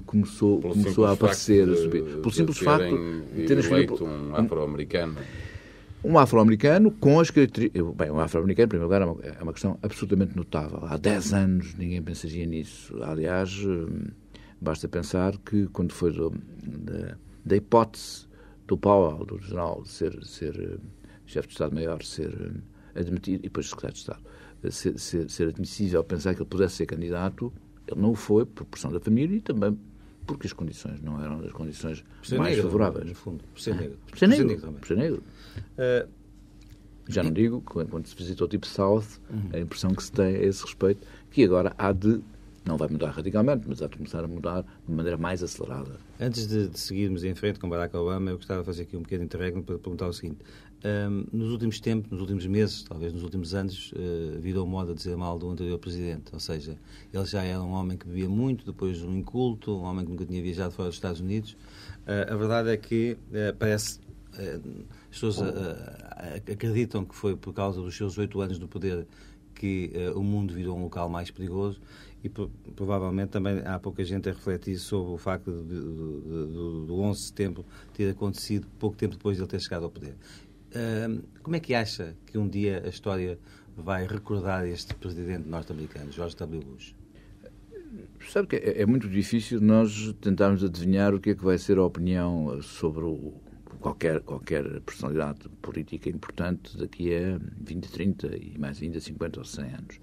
começou, 0.05 0.61
começou 0.61 1.07
a 1.07 1.12
aparecer, 1.12 1.66
a 1.71 1.75
subir. 1.75 2.02
Pelo 2.02 2.31
simples 2.31 2.59
facto 2.59 2.99
de 3.35 3.47
terem 3.47 3.62
escolhido 3.62 4.05
um 4.05 4.37
afro-americano. 4.37 5.14
Um 5.14 5.55
afro-americano 6.18 6.90
com 6.90 7.18
as 7.18 7.30
características. 7.30 7.94
Bem, 7.94 8.10
um 8.10 8.20
afro-americano, 8.20 8.66
em 8.66 8.68
primeiro 8.68 8.84
lugar, 8.84 9.02
é 9.02 9.04
uma, 9.04 9.38
é 9.38 9.42
uma 9.42 9.52
questão 9.52 9.78
absolutamente 9.82 10.36
notável. 10.36 10.84
Há 10.84 10.96
10 10.96 11.32
anos 11.34 11.74
ninguém 11.74 12.02
pensaria 12.02 12.46
nisso. 12.46 12.96
Aliás, 13.02 13.52
hum, 13.64 14.06
basta 14.60 14.88
pensar 14.88 15.36
que 15.38 15.66
quando 15.68 15.92
foi 15.92 16.12
do, 16.12 16.30
da, 16.30 17.16
da, 17.44 17.56
hipótese 17.56 18.26
do 18.66 18.76
Powell, 18.76 19.24
do 19.24 19.38
general, 19.38 19.82
de 19.82 19.88
ser, 19.88 20.24
ser 20.24 20.58
hum, 20.58 20.86
chefe 21.26 21.48
de 21.48 21.54
Estado-Maior, 21.54 22.02
ser 22.02 22.30
hum, 22.30 22.60
admitido, 22.94 23.40
e 23.40 23.48
depois 23.48 23.68
secretário 23.68 23.94
de 23.94 24.00
Estado, 24.00 24.22
ser, 24.70 24.98
ser, 24.98 25.30
ser 25.30 25.48
admissível 25.48 26.02
pensar 26.04 26.34
que 26.34 26.40
ele 26.40 26.48
pudesse 26.48 26.76
ser 26.76 26.86
candidato, 26.86 27.52
ele 27.86 28.00
não 28.00 28.12
o 28.12 28.14
foi 28.14 28.44
por 28.44 28.64
pressão 28.64 28.90
da 28.90 29.00
família 29.00 29.36
e 29.36 29.40
também 29.40 29.78
porque 30.26 30.46
as 30.46 30.52
condições 30.52 31.00
não 31.00 31.22
eram 31.22 31.38
as 31.40 31.52
condições 31.52 32.04
mais 32.32 32.56
negro, 32.56 32.64
favoráveis. 32.64 33.06
No 33.06 33.14
fundo, 33.14 33.44
por 33.52 33.60
ser 33.60 33.76
negro. 33.76 33.98
Por 34.08 34.18
ser 34.18 34.28
negro, 34.28 34.46
por 34.46 34.50
ser 34.50 34.56
negro. 34.56 34.80
Por 34.80 34.86
ser 34.88 34.96
negro. 34.96 35.22
Uh, 35.78 36.08
Já 37.08 37.22
não 37.22 37.30
digo, 37.32 37.60
quando 37.60 38.06
se 38.06 38.16
visitou 38.16 38.48
tipo 38.48 38.66
South, 38.66 39.04
uhum. 39.30 39.50
a 39.52 39.58
impressão 39.60 39.94
que 39.94 40.02
se 40.02 40.10
tem 40.10 40.34
a 40.34 40.42
esse 40.42 40.64
respeito, 40.64 41.06
que 41.30 41.44
agora 41.44 41.72
há 41.78 41.92
de, 41.92 42.20
não 42.64 42.76
vai 42.76 42.88
mudar 42.88 43.10
radicalmente, 43.10 43.64
mas 43.68 43.80
há 43.80 43.86
de 43.86 43.96
começar 43.96 44.25
a 44.25 44.26
mudar 44.26 44.62
de 44.62 44.92
maneira 44.92 45.16
mais 45.16 45.40
acelerada. 45.40 46.00
Antes 46.18 46.48
de, 46.48 46.66
de 46.66 46.80
seguirmos 46.80 47.22
em 47.22 47.32
frente 47.32 47.60
com 47.60 47.68
Barack 47.68 47.96
Obama, 47.96 48.30
eu 48.32 48.36
gostava 48.36 48.60
de 48.60 48.66
fazer 48.66 48.82
aqui 48.82 48.96
um 48.96 49.02
pequeno 49.02 49.22
interregno 49.22 49.62
para 49.62 49.78
perguntar 49.78 50.08
o 50.08 50.12
seguinte. 50.12 50.38
Um, 50.84 51.26
nos 51.32 51.52
últimos 51.52 51.78
tempos, 51.78 52.10
nos 52.10 52.20
últimos 52.20 52.44
meses, 52.46 52.82
talvez 52.82 53.12
nos 53.12 53.22
últimos 53.22 53.54
anos, 53.54 53.92
uh, 53.92 54.40
virou 54.40 54.66
moda 54.66 54.92
dizer 54.92 55.16
mal 55.16 55.38
do 55.38 55.48
anterior 55.48 55.78
presidente. 55.78 56.25
Ou 56.32 56.40
seja, 56.40 56.76
ele 57.14 57.25
já 57.25 57.44
era 57.44 57.62
um 57.62 57.70
homem 57.70 57.96
que 57.96 58.06
bebia 58.06 58.28
muito, 58.28 58.66
depois 58.66 59.00
um 59.02 59.16
inculto, 59.16 59.76
um 59.76 59.84
homem 59.84 60.04
que 60.04 60.10
nunca 60.10 60.26
tinha 60.26 60.42
viajado 60.42 60.72
fora 60.75 60.88
dos 60.88 60.96
Estados 60.96 61.20
Unidos. 61.20 61.52
Uh, 62.02 62.32
a 62.32 62.36
verdade 62.36 62.70
é 62.70 62.76
que 62.76 63.16
uh, 63.30 63.56
parece. 63.56 64.00
As 65.16 65.35
pessoas 65.35 65.38
acreditam 66.50 67.04
que 67.04 67.14
foi 67.14 67.37
por 67.37 67.52
causa 67.52 67.80
dos 67.80 67.96
seus 67.96 68.18
oito 68.18 68.40
anos 68.40 68.58
no 68.58 68.68
poder 68.68 69.06
que 69.54 69.90
o 70.14 70.23
mundo 70.23 70.52
virou 70.52 70.76
um 70.76 70.82
local 70.82 71.08
mais 71.08 71.30
perigoso 71.30 71.80
e 72.23 72.28
provavelmente 72.28 73.30
também 73.30 73.62
há 73.64 73.78
pouca 73.78 74.04
gente 74.04 74.28
a 74.28 74.32
refletir 74.32 74.76
sobre 74.78 75.14
o 75.14 75.16
facto 75.16 75.50
de, 75.50 75.62
de, 75.62 76.46
de, 76.49 76.87
do 76.87 77.00
11 77.00 77.18
de 77.18 77.26
setembro 77.26 77.64
ter 77.94 78.11
acontecido 78.11 78.66
pouco 78.78 78.96
tempo 78.96 79.16
depois 79.16 79.37
de 79.37 79.42
ele 79.42 79.49
ter 79.49 79.61
chegado 79.61 79.85
ao 79.85 79.90
poder 79.90 80.14
como 81.42 81.56
é 81.56 81.61
que 81.61 81.75
acha 81.75 82.14
que 82.26 82.37
um 82.37 82.49
dia 82.49 82.82
a 82.85 82.88
história 82.88 83.38
vai 83.76 84.06
recordar 84.06 84.66
este 84.66 84.94
presidente 84.94 85.49
norte-americano, 85.49 86.11
George 86.11 86.37
W. 86.37 86.61
Bush? 86.62 86.94
Sabe 88.28 88.49
que 88.49 88.56
é, 88.56 88.82
é, 88.82 88.87
muito 88.87 89.08
difícil 89.08 89.61
nós 89.61 90.14
tentarmos 90.20 90.64
adivinhar 90.64 91.14
o 91.14 91.20
que 91.20 91.30
é 91.30 91.35
que 91.35 91.44
vai 91.44 91.58
ser 91.58 91.78
a 91.78 91.85
opinião 91.85 92.61
sobre 92.62 93.04
o, 93.04 93.35
qualquer, 93.76 94.21
qualquer 94.21 94.80
personalidade 94.80 95.49
política 95.62 96.09
importante 96.09 96.76
daqui 96.76 97.14
a 97.14 97.38
20, 97.61 97.90
30 97.90 98.37
e 98.37 98.59
mais 98.59 98.83
ainda 98.83 99.00
50 99.00 99.40
ou 99.40 99.45
100 99.45 99.64
anos. 99.64 100.00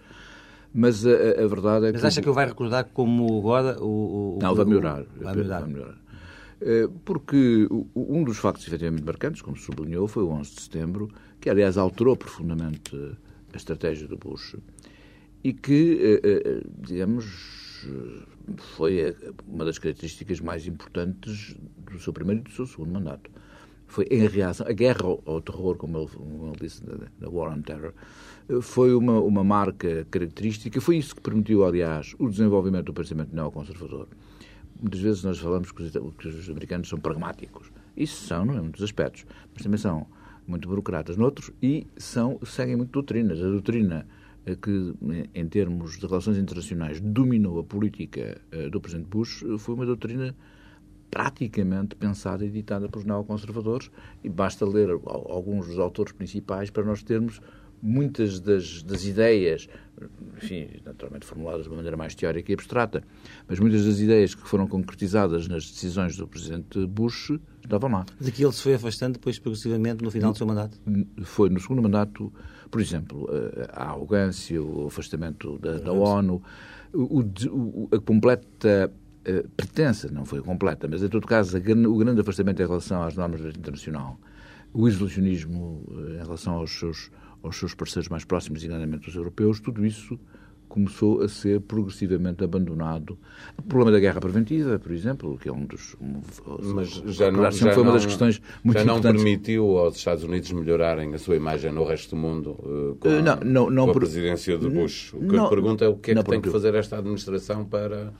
Mas 0.74 1.06
a, 1.06 1.10
a 1.10 1.48
verdade 1.48 1.88
é 1.88 1.92
Mas 1.92 2.02
que. 2.02 2.04
Mas 2.04 2.06
acha 2.06 2.22
que 2.22 2.28
ele 2.28 2.36
vai 2.36 2.48
recordar 2.48 2.86
como 2.86 3.38
agora 3.38 3.82
o. 3.82 4.38
o 4.38 4.40
não, 4.42 4.56
vai 4.56 4.66
melhorar. 4.66 5.04
Vai 5.16 5.36
melhorar. 5.36 5.60
Vai 5.60 5.70
melhorar. 5.70 6.04
Eh, 6.66 6.88
porque 7.04 7.68
um 7.94 8.24
dos 8.24 8.38
factos 8.38 8.66
efetivamente 8.66 9.04
marcantes, 9.04 9.42
como 9.42 9.58
sublinhou, 9.58 10.08
foi 10.08 10.24
o 10.24 10.30
11 10.30 10.56
de 10.56 10.62
setembro, 10.62 11.12
que 11.42 11.50
aliás 11.50 11.78
alterou 11.78 12.16
profundamente 12.16 12.96
a 13.54 13.58
estratégia 13.58 14.08
do 14.08 14.18
Bush 14.18 14.56
e 15.44 15.52
que, 15.52 16.20
eh, 16.24 16.42
eh, 16.46 16.62
digamos, 16.80 17.26
foi 18.58 19.14
uma 19.46 19.66
das 19.66 19.78
características 19.78 20.40
mais 20.40 20.66
importantes 20.66 21.54
do 21.92 22.00
seu 22.00 22.14
primeiro 22.14 22.42
e 22.42 22.44
do 22.46 22.52
seu 22.52 22.66
segundo 22.66 22.94
mandato. 22.94 23.30
Foi 23.94 24.06
em 24.10 24.28
reação, 24.28 24.66
a 24.68 24.74
guerra 24.74 25.06
ao 25.06 25.40
terror, 25.40 25.78
como 25.78 26.00
ele, 26.00 26.08
como 26.08 26.48
ele 26.48 26.58
disse, 26.60 26.82
da 27.20 27.30
War 27.30 27.56
on 27.56 27.62
Terror, 27.62 27.94
foi 28.62 28.96
uma, 28.96 29.20
uma 29.20 29.44
marca 29.44 30.08
característica, 30.10 30.82
foi 30.82 30.98
isso 30.98 31.16
que 31.16 31.22
permitiu, 31.22 31.64
aliás, 31.64 32.16
o 32.18 32.28
desenvolvimento 32.28 32.86
do 32.86 32.94
pensamento 32.94 33.36
neoconservador 33.36 34.08
muitas 34.84 35.00
vezes 35.00 35.24
nós 35.24 35.40
falamos 35.40 35.72
que 35.72 35.82
os, 35.82 35.92
que 35.92 36.28
os 36.28 36.50
americanos 36.50 36.90
são 36.90 37.00
pragmáticos. 37.00 37.72
Isso 37.96 38.28
são, 38.28 38.46
não 38.46 38.56
é? 38.56 38.62
Muitos 38.62 38.84
aspectos. 38.84 39.26
Mas 39.54 39.64
também 39.64 39.78
são 39.78 40.06
muito 40.46 40.68
burocratas 40.68 41.16
noutros 41.16 41.52
e 41.62 41.88
são, 41.96 42.38
seguem 42.46 42.76
muito 42.76 42.92
doutrinas. 42.92 43.40
A 43.40 43.48
doutrina 43.48 44.06
eh, 44.46 44.56
que, 44.56 44.94
em 45.34 45.48
termos 45.48 45.98
de 45.98 46.06
relações 46.06 46.38
internacionais, 46.38 47.00
dominou 47.00 47.60
a 47.60 47.64
política 47.64 48.42
eh, 48.52 48.70
do 48.70 48.82
Presidente 48.82 49.08
Bush 49.08 49.46
foi 49.58 49.76
uma 49.76 49.86
doutrina 49.86 50.36
praticamente 51.14 51.96
pensada 51.96 52.44
e 52.44 52.50
ditada 52.50 52.90
pelos 52.90 53.06
neoconservadores 53.06 53.92
e 54.24 54.30
basta 54.30 54.66
ler 54.66 54.90
alguns 54.90 55.68
dos 55.68 55.78
autores 55.78 56.12
principais 56.12 56.72
para 56.72 56.84
nós 56.84 57.04
termos 57.04 57.40
muitas 57.84 58.40
das, 58.40 58.82
das 58.82 59.06
ideias, 59.06 59.68
enfim, 60.38 60.70
naturalmente 60.84 61.26
formuladas 61.26 61.64
de 61.64 61.70
uma 61.70 61.76
maneira 61.76 61.96
mais 61.96 62.16
teórica 62.16 62.52
e 62.52 62.56
abstrata, 62.56 63.04
mas 63.48 63.60
muitas 63.60 63.86
das 63.86 64.00
ideias 64.00 64.34
que 64.34 64.48
foram 64.48 64.66
concretizadas 64.68 65.48
nas 65.48 65.70
decisões 65.70 66.16
do 66.16 66.26
Presidente 66.26 66.88
Bush 66.88 67.34
estavam 67.62 67.92
lá. 67.92 68.06
De 68.20 68.32
que 68.32 68.44
ele 68.44 68.54
se 68.54 68.64
foi 68.64 68.74
afastando 68.74 69.14
depois 69.14 69.38
progressivamente 69.38 70.04
no 70.04 70.10
final 70.10 70.32
do 70.32 70.38
seu 70.38 70.48
mandato? 70.48 70.80
Foi 71.24 71.50
no 71.50 71.60
segundo 71.60 71.82
mandato, 71.82 72.34
por 72.72 72.82
exemplo, 72.82 73.30
a 73.74 73.90
arrogância, 73.90 74.64
o 74.64 74.88
afastamento 74.88 75.60
da, 75.60 75.78
da 75.78 75.92
ONU, 75.92 76.42
o, 76.94 77.20
o, 77.20 77.90
a 77.92 78.00
completa 78.00 78.92
uh, 79.28 79.50
pretensa, 79.56 80.10
não 80.12 80.26
foi 80.26 80.42
completa, 80.42 80.88
mas 80.88 81.04
em 81.04 81.10
todo 81.10 81.28
caso, 81.28 81.58
o 81.58 81.98
grande 81.98 82.22
afastamento 82.22 82.62
em 82.62 82.66
relação 82.66 83.04
às 83.04 83.16
normas 83.16 83.42
internacional, 83.42 84.20
o 84.74 84.88
isolacionismo 84.88 85.84
uh, 85.88 86.16
em 86.16 86.24
relação 86.24 86.54
aos 86.56 86.72
seus 86.72 87.12
aos 87.44 87.58
seus 87.58 87.76
parceiros 87.76 88.08
mais 88.08 88.24
próximos, 88.24 88.62
designadamente 88.62 89.10
os 89.10 89.16
europeus, 89.16 89.60
tudo 89.60 89.86
isso 89.86 90.18
começou 90.70 91.22
a 91.22 91.28
ser 91.30 91.62
progressivamente 91.62 92.44
abandonado. 92.44 93.16
O 93.56 93.62
problema 93.62 93.92
da 93.92 94.00
guerra 94.00 94.20
preventiva, 94.20 94.80
por 94.80 94.92
exemplo, 94.92 95.38
que 95.38 95.48
é 95.48 95.52
um 95.52 95.66
dos. 95.66 95.96
Um, 96.02 96.22
Mas 96.74 96.90
já 96.90 97.32
não, 97.32 97.52
já 97.52 97.74
foi 97.74 97.84
uma 97.84 97.92
das 97.92 98.08
questões 98.08 98.42
muito 98.64 98.80
já 98.80 98.84
não 98.84 98.98
importantes. 98.98 99.24
permitiu 99.24 99.78
aos 99.78 99.98
Estados 99.98 100.24
Unidos 100.24 100.52
melhorarem 100.52 101.14
a 101.14 101.20
sua 101.20 101.36
imagem 101.36 101.72
no 101.72 101.84
resto 101.84 102.16
do 102.16 102.16
mundo 102.16 102.52
uh, 102.52 102.98
com, 103.00 103.10
não, 103.10 103.36
não, 103.44 103.70
não, 103.70 103.86
com 103.86 103.92
a 103.92 103.94
presidência 103.94 104.58
de 104.58 104.68
Bush. 104.68 105.14
O 105.14 105.28
que 105.28 105.36
eu 105.36 105.48
pergunto 105.48 105.84
é 105.84 105.88
o 105.88 105.96
que 105.96 106.12
é 106.12 106.16
que 106.16 106.24
tem 106.24 106.42
que 106.42 106.50
fazer 106.50 106.74
esta 106.74 106.98
administração 106.98 107.64
para 107.66 108.12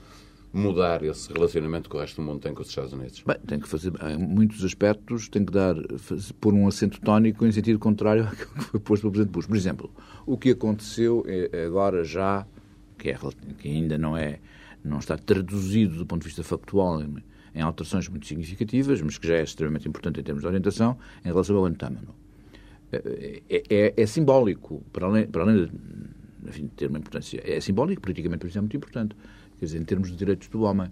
mudar 0.54 1.02
esse 1.02 1.32
relacionamento 1.32 1.90
que 1.90 1.96
o 1.96 1.98
resto 1.98 2.22
do 2.22 2.22
mundo 2.22 2.40
tem 2.40 2.54
com 2.54 2.62
os 2.62 2.68
Estados 2.68 2.92
Unidos? 2.92 3.22
Bem, 3.26 3.36
tem 3.44 3.58
que 3.58 3.68
fazer, 3.68 3.92
em 4.08 4.16
muitos 4.16 4.64
aspectos, 4.64 5.28
tem 5.28 5.44
que 5.44 5.52
dar, 5.52 5.74
fazer, 5.98 6.32
pôr 6.34 6.54
um 6.54 6.68
acento 6.68 7.00
tónico 7.00 7.44
em 7.44 7.50
sentido 7.50 7.78
contrário 7.78 8.22
àquilo 8.30 8.48
que 8.54 8.64
foi 8.64 8.80
posto 8.80 9.02
pelo 9.02 9.12
Presidente 9.12 9.32
Bush. 9.32 9.46
Por 9.46 9.56
exemplo, 9.56 9.90
o 10.24 10.38
que 10.38 10.50
aconteceu 10.50 11.24
é 11.26 11.64
agora 11.64 12.04
já, 12.04 12.46
que, 12.96 13.10
é, 13.10 13.18
que 13.58 13.68
ainda 13.68 13.98
não 13.98 14.16
é, 14.16 14.38
não 14.84 14.98
está 14.98 15.18
traduzido 15.18 15.96
do 15.96 16.06
ponto 16.06 16.22
de 16.22 16.28
vista 16.28 16.44
factual 16.44 17.02
em, 17.02 17.16
em 17.52 17.60
alterações 17.60 18.08
muito 18.08 18.26
significativas, 18.26 19.02
mas 19.02 19.18
que 19.18 19.26
já 19.26 19.34
é 19.34 19.42
extremamente 19.42 19.88
importante 19.88 20.20
em 20.20 20.22
termos 20.22 20.42
de 20.42 20.46
orientação, 20.46 20.96
em 21.24 21.28
relação 21.28 21.56
ao 21.56 21.62
Guantánamo. 21.62 22.14
É, 22.92 23.42
é, 23.50 23.62
é, 23.68 23.94
é, 23.96 24.06
simbólico, 24.06 24.84
para 24.92 25.06
além, 25.06 25.26
para 25.26 25.42
além 25.42 25.64
de, 25.64 25.72
enfim, 26.48 26.70
ter 26.76 26.88
uma 26.88 26.98
importância, 26.98 27.42
é 27.44 27.60
simbólico, 27.60 28.00
politicamente 28.00 28.38
por 28.38 28.46
isso 28.46 28.58
é 28.58 28.60
muito 28.60 28.76
importante 28.76 29.16
quer 29.58 29.66
dizer, 29.66 29.80
em 29.80 29.84
termos 29.84 30.10
de 30.10 30.16
direitos 30.16 30.48
do 30.48 30.62
homem. 30.62 30.90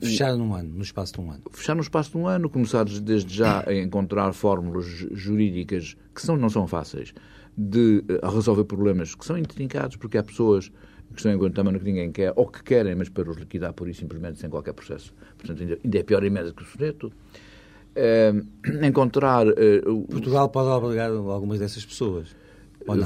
Fechar 0.00 0.34
num 0.34 0.54
ano, 0.54 0.72
no 0.74 0.82
espaço 0.82 1.12
de 1.12 1.20
um 1.20 1.30
ano. 1.30 1.42
Fechar 1.52 1.74
no 1.74 1.82
espaço 1.82 2.12
de 2.12 2.16
um 2.16 2.26
ano, 2.26 2.48
começar 2.48 2.84
desde 2.84 3.34
já 3.34 3.62
a 3.68 3.74
encontrar 3.74 4.32
fórmulas 4.32 4.86
jurídicas 4.86 5.94
que 6.14 6.22
são, 6.22 6.36
não 6.36 6.48
são 6.48 6.66
fáceis 6.66 7.12
de 7.56 8.02
eh, 8.08 8.20
resolver 8.26 8.64
problemas 8.64 9.14
que 9.14 9.24
são 9.24 9.36
intrincados, 9.38 9.96
porque 9.96 10.18
há 10.18 10.22
pessoas 10.22 10.70
que 11.12 11.18
estão 11.18 11.32
em 11.32 11.36
Guantánamo 11.36 11.78
que 11.78 11.84
ninguém 11.84 12.10
quer, 12.10 12.32
ou 12.34 12.46
que 12.48 12.62
querem, 12.62 12.94
mas 12.94 13.08
para 13.08 13.30
os 13.30 13.36
liquidar 13.36 13.72
por 13.72 13.88
isso 13.88 14.00
simplesmente 14.00 14.40
sem 14.40 14.50
qualquer 14.50 14.72
processo. 14.72 15.14
Portanto, 15.36 15.62
ainda, 15.62 15.78
ainda 15.84 15.98
é 15.98 16.02
pior 16.02 16.24
emenda 16.24 16.52
que 16.52 16.62
o 16.62 16.66
soneto. 16.66 17.12
É, 17.94 18.32
encontrar... 18.82 19.46
É, 19.48 19.80
Portugal 20.10 20.48
pode 20.48 20.68
obrigar 20.68 21.10
algumas 21.10 21.60
dessas 21.60 21.84
pessoas? 21.84 22.34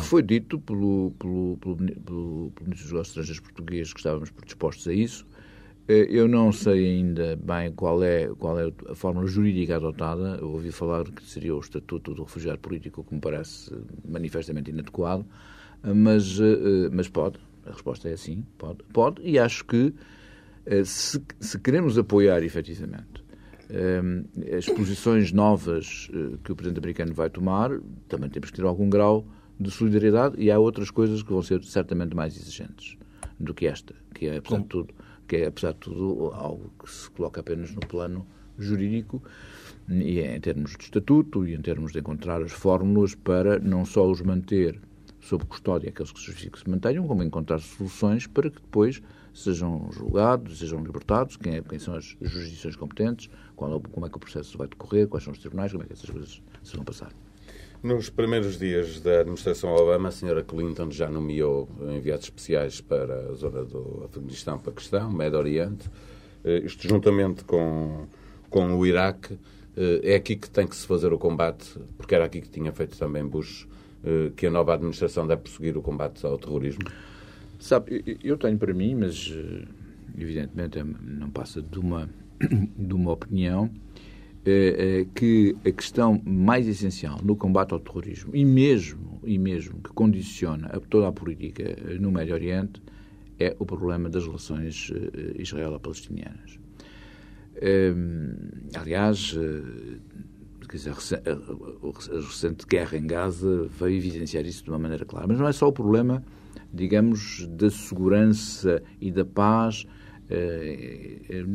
Foi 0.01 0.23
dito 0.23 0.59
pelo, 0.59 1.13
pelo, 1.19 1.57
pelo, 1.59 1.77
pelo, 1.77 1.97
pelo 2.05 2.53
Ministro 2.63 2.85
dos 2.85 2.93
Negócios 2.93 3.09
Estrangeiros 3.09 3.41
português 3.41 3.93
que 3.93 4.01
estávamos 4.01 4.33
dispostos 4.45 4.89
a 4.89 4.93
isso. 4.93 5.27
Eu 5.87 6.29
não 6.29 6.53
sei 6.53 6.87
ainda 6.87 7.35
bem 7.37 7.73
qual 7.73 8.03
é, 8.03 8.29
qual 8.39 8.61
é 8.61 8.71
a 8.91 8.95
fórmula 8.95 9.27
jurídica 9.27 9.77
adotada. 9.77 10.37
Eu 10.39 10.51
ouvi 10.51 10.71
falar 10.71 11.05
que 11.05 11.23
seria 11.25 11.55
o 11.55 11.61
Estatuto 11.61 12.13
do 12.13 12.25
Refugiado 12.25 12.59
Político, 12.59 13.03
que 13.03 13.15
me 13.15 13.21
parece 13.21 13.75
manifestamente 14.07 14.71
inadequado, 14.71 15.25
mas, 15.83 16.39
mas 16.93 17.09
pode. 17.09 17.39
A 17.65 17.71
resposta 17.71 18.07
é 18.09 18.17
sim, 18.19 18.45
pode. 18.59 18.83
Pode, 18.93 19.23
e 19.23 19.39
acho 19.39 19.65
que 19.65 19.95
se, 20.85 21.23
se 21.41 21.59
queremos 21.59 21.97
apoiar 21.97 22.43
efetivamente 22.43 23.25
as 24.59 24.67
posições 24.67 25.33
novas 25.33 26.11
que 26.45 26.53
o 26.53 26.57
Presidente 26.57 26.85
americano 26.85 27.15
vai 27.15 27.31
tomar, 27.31 27.71
também 28.09 28.29
temos 28.29 28.51
que 28.51 28.57
ter 28.57 28.67
algum 28.67 28.91
grau 28.91 29.27
de 29.59 29.71
solidariedade 29.71 30.37
e 30.39 30.51
há 30.51 30.59
outras 30.59 30.91
coisas 30.91 31.23
que 31.23 31.33
vão 31.33 31.43
ser 31.43 31.63
certamente 31.65 32.15
mais 32.15 32.37
exigentes 32.37 32.97
do 33.39 33.55
que 33.55 33.67
esta, 33.67 33.95
que 34.15 34.27
é, 34.27 34.37
apesar, 34.37 34.59
de 34.59 34.67
tudo, 34.67 34.95
que 35.27 35.37
é, 35.37 35.47
apesar 35.47 35.73
de 35.73 35.79
tudo, 35.79 36.31
algo 36.33 36.73
que 36.79 36.91
se 36.91 37.11
coloca 37.11 37.41
apenas 37.41 37.73
no 37.73 37.81
plano 37.81 38.27
jurídico 38.59 39.23
e 39.89 40.19
é 40.21 40.37
em 40.37 40.41
termos 40.41 40.73
de 40.77 40.85
estatuto 40.85 41.47
e 41.47 41.55
em 41.55 41.63
termos 41.63 41.93
de 41.93 42.01
encontrar 42.01 42.43
as 42.43 42.53
fórmulas 42.53 43.15
para 43.15 43.59
não 43.59 43.85
só 43.85 44.09
os 44.09 44.21
manter 44.21 44.81
sob 45.21 45.45
custódia, 45.45 45.91
aqueles 45.91 46.13
que 46.13 46.21
se 46.21 46.51
que 46.51 46.59
se 46.59 46.69
mantenham, 46.69 47.07
como 47.07 47.23
encontrar 47.23 47.59
soluções 47.61 48.27
para 48.27 48.51
que 48.51 48.61
depois 48.61 49.03
sejam 49.35 49.89
julgados, 49.93 50.59
sejam 50.59 50.83
libertados, 50.83 51.37
quem, 51.37 51.57
é, 51.57 51.63
quem 51.63 51.79
são 51.79 51.95
as 51.95 52.17
jurisdições 52.21 52.77
competentes, 52.77 53.31
qual, 53.55 53.81
como 53.81 54.07
é 54.07 54.09
que 54.09 54.17
o 54.17 54.21
processo 54.21 54.57
vai 54.57 54.67
decorrer, 54.67 55.09
quais 55.09 55.25
são 55.25 55.33
os 55.33 55.39
tribunais, 55.39 55.73
como 55.73 55.85
é 55.85 55.87
que 55.87 55.93
essas 55.93 56.11
coisas 56.11 56.43
se 56.63 56.77
vão 56.77 56.85
passar. 56.85 57.13
Nos 57.81 58.11
primeiros 58.11 58.59
dias 58.59 59.01
da 59.01 59.21
administração 59.21 59.73
Obama, 59.73 60.09
a 60.09 60.13
senhora 60.13 60.43
Clinton 60.43 60.91
já 60.91 61.09
nomeou 61.09 61.69
enviados 61.97 62.25
especiais 62.25 62.81
para 62.81 63.31
a 63.31 63.35
zona 63.35 63.65
do 63.65 64.03
Afeganistão, 64.05 64.59
Paquistão, 64.59 65.13
Médio 65.13 65.39
Oriente. 65.39 65.89
Eh, 66.45 66.63
isto 66.65 66.89
juntamente 66.89 67.45
com, 67.45 68.09
com 68.51 68.75
o 68.75 68.85
Iraque. 68.85 69.39
Eh, 69.77 70.01
é 70.03 70.15
aqui 70.17 70.35
que 70.35 70.51
tem 70.51 70.67
que 70.67 70.75
se 70.75 70.89
fazer 70.89 71.13
o 71.13 71.19
combate, 71.19 71.79
porque 71.97 72.17
era 72.17 72.25
aqui 72.25 72.41
que 72.41 72.49
tinha 72.51 72.73
feito 72.73 72.99
também 72.99 73.25
Bush, 73.25 73.69
eh, 74.03 74.33
que 74.35 74.49
a 74.49 74.51
nova 74.51 74.75
administração 74.75 75.25
deve 75.25 75.43
prosseguir 75.43 75.79
o 75.79 75.83
combate 75.83 76.27
ao 76.27 76.37
terrorismo? 76.37 76.83
Sabe, 77.61 78.19
eu 78.25 78.37
tenho 78.37 78.59
para 78.59 78.75
mim, 78.75 78.97
mas 78.97 79.33
evidentemente 80.19 80.83
não 80.83 81.31
passa 81.31 81.63
de 81.63 81.79
uma, 81.79 82.11
de 82.77 82.93
uma 82.93 83.13
opinião, 83.13 83.71
é, 83.71 83.71
é 83.71 83.88
que 85.15 85.55
a 85.65 85.71
questão 85.71 86.23
mais 86.25 86.67
essencial 86.67 87.19
no 87.23 87.37
combate 87.37 87.75
ao 87.75 87.81
terrorismo 87.81 88.35
e 88.35 88.45
mesmo, 88.45 89.21
e 89.25 89.39
mesmo 89.39 89.81
que 89.83 89.91
condiciona 89.91 90.69
toda 90.89 91.09
a 91.09 91.13
política 91.13 91.77
no 92.01 92.11
Médio 92.11 92.35
Oriente 92.35 92.81
é 93.39 93.55
o 93.59 93.65
problema 93.65 94.09
das 94.09 94.27
relações 94.27 94.93
eh, 94.93 95.41
israelo-palestinianas. 95.41 96.59
Ehm, 97.61 98.35
aliás, 98.75 99.37
eh, 99.39 99.99
dizer, 100.71 100.91
a 100.91 102.21
recente 102.21 102.67
guerra 102.67 102.99
em 102.99 103.07
Gaza 103.07 103.69
veio 103.79 103.97
evidenciar 103.97 104.45
isso 104.45 104.65
de 104.65 104.71
uma 104.71 104.79
maneira 104.79 105.05
clara. 105.05 105.27
Mas 105.27 105.39
não 105.39 105.49
é 105.49 105.53
só 105.53 105.69
o 105.69 105.73
problema, 105.73 106.23
digamos, 106.73 107.47
da 107.47 107.71
segurança 107.71 108.83
e 109.01 109.11
da 109.11 109.25
paz 109.25 109.87
eh, 109.87 109.98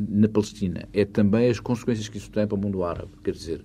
na 0.09 0.27
Palestina, 0.27 0.87
é 0.93 1.05
também 1.05 1.49
as 1.49 1.59
consequências 1.59 2.07
que 2.07 2.17
isso 2.17 2.31
tem 2.31 2.47
para 2.47 2.55
o 2.55 2.59
mundo 2.59 2.83
árabe. 2.83 3.11
Quer 3.23 3.31
dizer, 3.31 3.61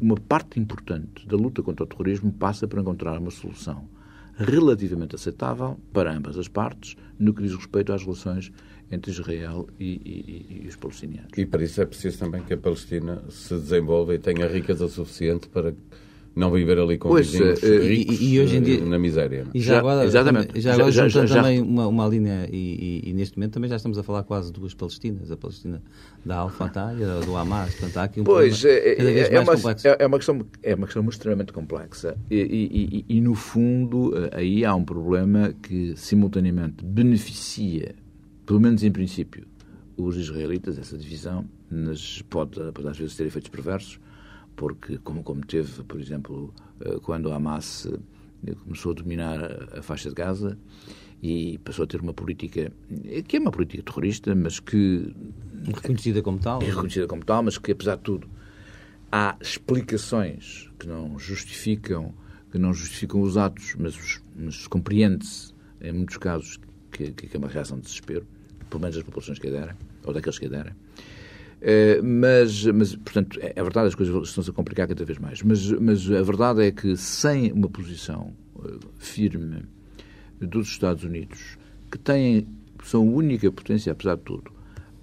uma 0.00 0.16
parte 0.16 0.58
importante 0.58 1.26
da 1.26 1.36
luta 1.36 1.62
contra 1.62 1.84
o 1.84 1.86
terrorismo 1.86 2.32
passa 2.32 2.66
por 2.66 2.78
encontrar 2.78 3.18
uma 3.18 3.30
solução 3.30 3.88
relativamente 4.36 5.16
aceitável 5.16 5.78
para 5.92 6.16
ambas 6.16 6.38
as 6.38 6.46
partes 6.46 6.96
no 7.18 7.34
que 7.34 7.42
diz 7.42 7.54
respeito 7.54 7.92
às 7.92 8.02
relações 8.02 8.52
entre 8.90 9.10
Israel 9.10 9.68
e, 9.78 9.84
e, 9.84 10.62
e, 10.64 10.68
os 10.68 10.76
palestinianos. 10.76 11.30
E 11.36 11.44
para 11.44 11.62
isso 11.62 11.82
é 11.82 11.84
preciso 11.84 12.18
também 12.20 12.42
que 12.42 12.54
a 12.54 12.56
Palestina 12.56 13.22
se 13.28 13.54
desenvolva 13.54 14.14
e 14.14 14.18
tenha 14.18 14.46
riqueza 14.46 14.88
suficiente 14.88 15.48
para 15.48 15.74
não 16.38 16.52
viver 16.52 16.78
ali 16.78 16.96
com 16.96 17.08
pois, 17.08 17.30
vizinhos 17.30 17.62
uh, 17.62 17.82
ricos 17.82 18.20
e, 18.20 18.34
e, 18.34 18.40
hoje 18.40 18.56
em 18.56 18.62
dia, 18.62 18.84
na 18.84 18.98
miséria. 18.98 19.46
E 19.52 19.60
já, 19.60 19.80
agora, 19.80 20.04
exatamente. 20.04 20.60
já 20.60 20.74
agora 20.74 20.92
já, 20.92 21.08
já, 21.08 21.26
já, 21.26 21.36
também 21.36 21.60
uma, 21.60 21.88
uma 21.88 22.06
linha, 22.06 22.48
e, 22.50 23.02
e, 23.04 23.12
neste 23.12 23.36
momento 23.36 23.54
também 23.54 23.68
já 23.68 23.76
estamos 23.76 23.98
a 23.98 24.02
falar 24.04 24.22
quase 24.22 24.52
duas 24.52 24.72
Palestinas, 24.72 25.32
a 25.32 25.36
Palestina 25.36 25.82
da 26.24 26.36
Al-Fatah 26.36 26.94
e 26.94 27.02
a 27.02 27.18
do 27.20 27.36
Hamas. 27.36 27.74
Portanto, 27.74 27.96
há 27.96 28.04
aqui 28.04 28.20
um 28.20 28.24
pois, 28.24 28.64
é, 28.64 28.94
cada 28.94 29.10
vez 29.10 29.28
é, 29.28 29.34
mais 29.34 29.48
uma, 29.48 29.56
complexo. 29.56 29.88
É, 29.88 29.96
é, 29.98 30.06
uma 30.06 30.16
questão, 30.16 30.46
é 30.62 30.74
uma 30.74 30.86
questão 30.86 31.08
extremamente 31.08 31.52
complexa. 31.52 32.16
E, 32.30 33.04
e, 33.08 33.20
no 33.20 33.34
fundo, 33.34 34.12
eh, 34.16 34.30
aí 34.32 34.64
há 34.64 34.74
um 34.74 34.84
problema 34.84 35.52
que 35.60 35.94
simultaneamente 35.96 36.84
beneficia, 36.84 37.96
pelo 38.46 38.60
menos 38.60 38.84
em 38.84 38.92
princípio, 38.92 39.44
os 39.96 40.16
israelitas, 40.16 40.78
essa 40.78 40.96
divisão, 40.96 41.44
mas 41.68 42.22
pode, 42.22 42.60
pode 42.72 42.88
às 42.88 42.96
vezes 42.96 43.16
ter 43.16 43.26
efeitos 43.26 43.50
perversos, 43.50 43.98
porque, 44.58 44.98
como, 44.98 45.22
como 45.22 45.40
teve, 45.46 45.84
por 45.84 46.00
exemplo, 46.00 46.52
eh, 46.80 46.98
quando 47.00 47.30
a 47.30 47.36
Hamas 47.36 47.86
eh, 48.44 48.54
começou 48.64 48.90
a 48.90 48.94
dominar 48.96 49.40
a 49.78 49.80
faixa 49.80 50.08
de 50.08 50.16
Gaza 50.16 50.58
e 51.22 51.58
passou 51.58 51.84
a 51.84 51.86
ter 51.86 52.00
uma 52.00 52.12
política 52.12 52.72
que 53.26 53.36
é 53.36 53.40
uma 53.40 53.52
política 53.52 53.84
terrorista, 53.84 54.34
mas 54.34 54.58
que. 54.58 55.14
Reconhecida 55.64 56.22
como 56.22 56.40
tal. 56.40 56.60
É 56.60 56.66
reconhecida 56.66 57.06
como 57.06 57.24
tal, 57.24 57.44
mas 57.44 57.56
que, 57.56 57.70
apesar 57.70 57.96
de 57.96 58.02
tudo, 58.02 58.28
há 59.12 59.36
explicações 59.40 60.68
que 60.76 60.88
não 60.88 61.16
justificam 61.18 62.12
que 62.50 62.58
não 62.58 62.74
justificam 62.74 63.20
os 63.20 63.36
atos, 63.36 63.76
mas, 63.78 64.20
mas 64.34 64.66
compreende-se, 64.66 65.52
em 65.80 65.92
muitos 65.92 66.16
casos, 66.16 66.58
que, 66.90 67.12
que 67.12 67.36
é 67.36 67.38
uma 67.38 67.48
reação 67.48 67.76
de 67.76 67.84
desespero, 67.84 68.26
pelo 68.68 68.80
menos 68.80 68.96
das 68.96 69.04
populações 69.04 69.38
que 69.38 69.46
aderem, 69.46 69.76
ou 70.04 70.12
daqueles 70.12 70.38
que 70.38 70.46
aderem. 70.46 70.72
Eh, 71.60 72.00
mas, 72.02 72.64
mas, 72.66 72.94
portanto, 72.94 73.38
é, 73.42 73.52
é, 73.56 73.62
verdade, 73.62 73.88
as 73.88 73.94
coisas 73.94 74.28
estão-se 74.28 74.50
a 74.50 74.52
complicar 74.52 74.86
cada 74.86 75.04
vez 75.04 75.18
mais. 75.18 75.42
Mas, 75.42 75.70
mas 75.72 76.10
a 76.10 76.22
verdade 76.22 76.62
é 76.62 76.70
que 76.70 76.96
sem 76.96 77.52
uma 77.52 77.68
posição 77.68 78.34
uh, 78.56 78.78
firme 78.98 79.64
dos 80.40 80.68
Estados 80.68 81.02
Unidos, 81.04 81.58
que 81.90 81.98
têm, 81.98 82.46
são 82.84 83.02
a 83.02 83.10
única 83.10 83.50
potência, 83.50 83.92
apesar 83.92 84.16
de 84.16 84.22
tudo, 84.22 84.52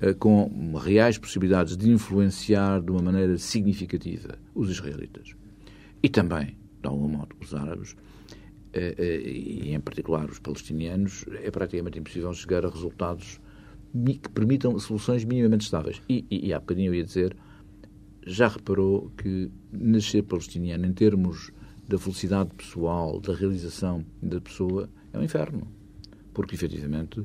uh, 0.02 0.16
com 0.18 0.76
reais 0.78 1.18
possibilidades 1.18 1.76
de 1.76 1.90
influenciar 1.90 2.82
de 2.82 2.92
uma 2.92 3.02
maneira 3.02 3.38
significativa 3.38 4.38
os 4.54 4.70
israelitas 4.70 5.36
e 6.02 6.08
também, 6.08 6.58
de 6.82 6.88
algum 6.88 7.10
modo, 7.10 7.36
os 7.42 7.54
árabes, 7.54 7.96
e 8.76 9.74
em 9.74 9.80
particular 9.80 10.30
os 10.30 10.38
palestinianos, 10.38 11.24
é 11.42 11.50
praticamente 11.50 11.98
impossível 11.98 12.34
chegar 12.34 12.66
a 12.66 12.70
resultados 12.70 13.40
que 13.96 14.30
permitam 14.30 14.78
soluções 14.80 15.24
minimamente 15.24 15.64
estáveis. 15.64 16.02
E, 16.10 16.26
e, 16.30 16.48
e 16.48 16.54
há 16.54 16.60
bocadinho 16.60 16.90
eu 16.90 16.96
ia 16.96 17.04
dizer, 17.04 17.36
já 18.26 18.48
reparou 18.48 19.12
que 19.18 19.50
nascer 19.72 20.24
palestiniano, 20.24 20.86
em 20.86 20.94
termos 20.94 21.52
da 21.88 21.98
felicidade 21.98 22.50
pessoal, 22.56 23.20
da 23.20 23.34
realização 23.34 24.04
da 24.22 24.42
pessoa, 24.42 24.90
é 25.14 25.20
um 25.20 25.24
inferno. 25.24 25.68
Porque, 26.34 26.56
efetivamente, 26.56 27.24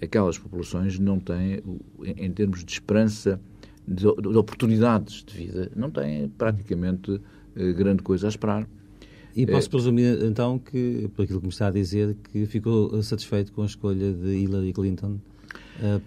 aquelas 0.00 0.38
populações 0.38 0.98
não 0.98 1.18
têm, 1.18 1.62
em 2.04 2.32
termos 2.32 2.64
de 2.64 2.72
esperança, 2.72 3.40
de, 3.86 4.04
de 4.04 4.38
oportunidades 4.38 5.24
de 5.24 5.36
vida, 5.36 5.70
não 5.76 5.90
têm 5.90 6.28
praticamente 6.30 7.20
eh, 7.54 7.72
grande 7.72 8.02
coisa 8.02 8.26
a 8.26 8.30
esperar. 8.30 8.68
E 9.34 9.46
posso 9.46 9.68
é. 9.68 9.70
presumir, 9.70 10.24
então, 10.24 10.58
que, 10.58 11.10
por 11.14 11.24
aquilo 11.24 11.40
que 11.40 11.46
me 11.46 11.52
está 11.52 11.66
a 11.66 11.70
dizer, 11.70 12.16
que 12.32 12.46
ficou 12.46 13.02
satisfeito 13.02 13.52
com 13.52 13.62
a 13.62 13.66
escolha 13.66 14.12
de 14.12 14.28
Hillary 14.28 14.72
Clinton 14.72 15.18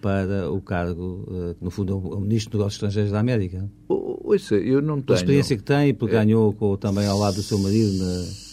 para 0.01 0.51
o 0.51 0.61
cargo, 0.61 1.25
uh, 1.27 1.55
no 1.61 1.69
fundo, 1.69 1.93
é 1.93 1.95
o 1.95 2.19
Ministro 2.19 2.51
dos 2.51 2.59
Negócios 2.59 2.75
Estrangeiros 2.75 3.11
da 3.11 3.19
América. 3.19 3.69
Ouça, 3.87 4.55
eu 4.55 4.81
não 4.81 5.01
tenho... 5.01 5.17
A 5.17 5.21
experiência 5.21 5.57
que 5.57 5.63
tem, 5.63 5.93
porque 5.93 6.15
é... 6.15 6.19
ganhou 6.19 6.53
com, 6.53 6.75
também 6.77 7.05
ao 7.07 7.17
lado 7.17 7.35
do 7.35 7.43
seu 7.43 7.57
marido... 7.59 7.97
Na... 7.97 8.49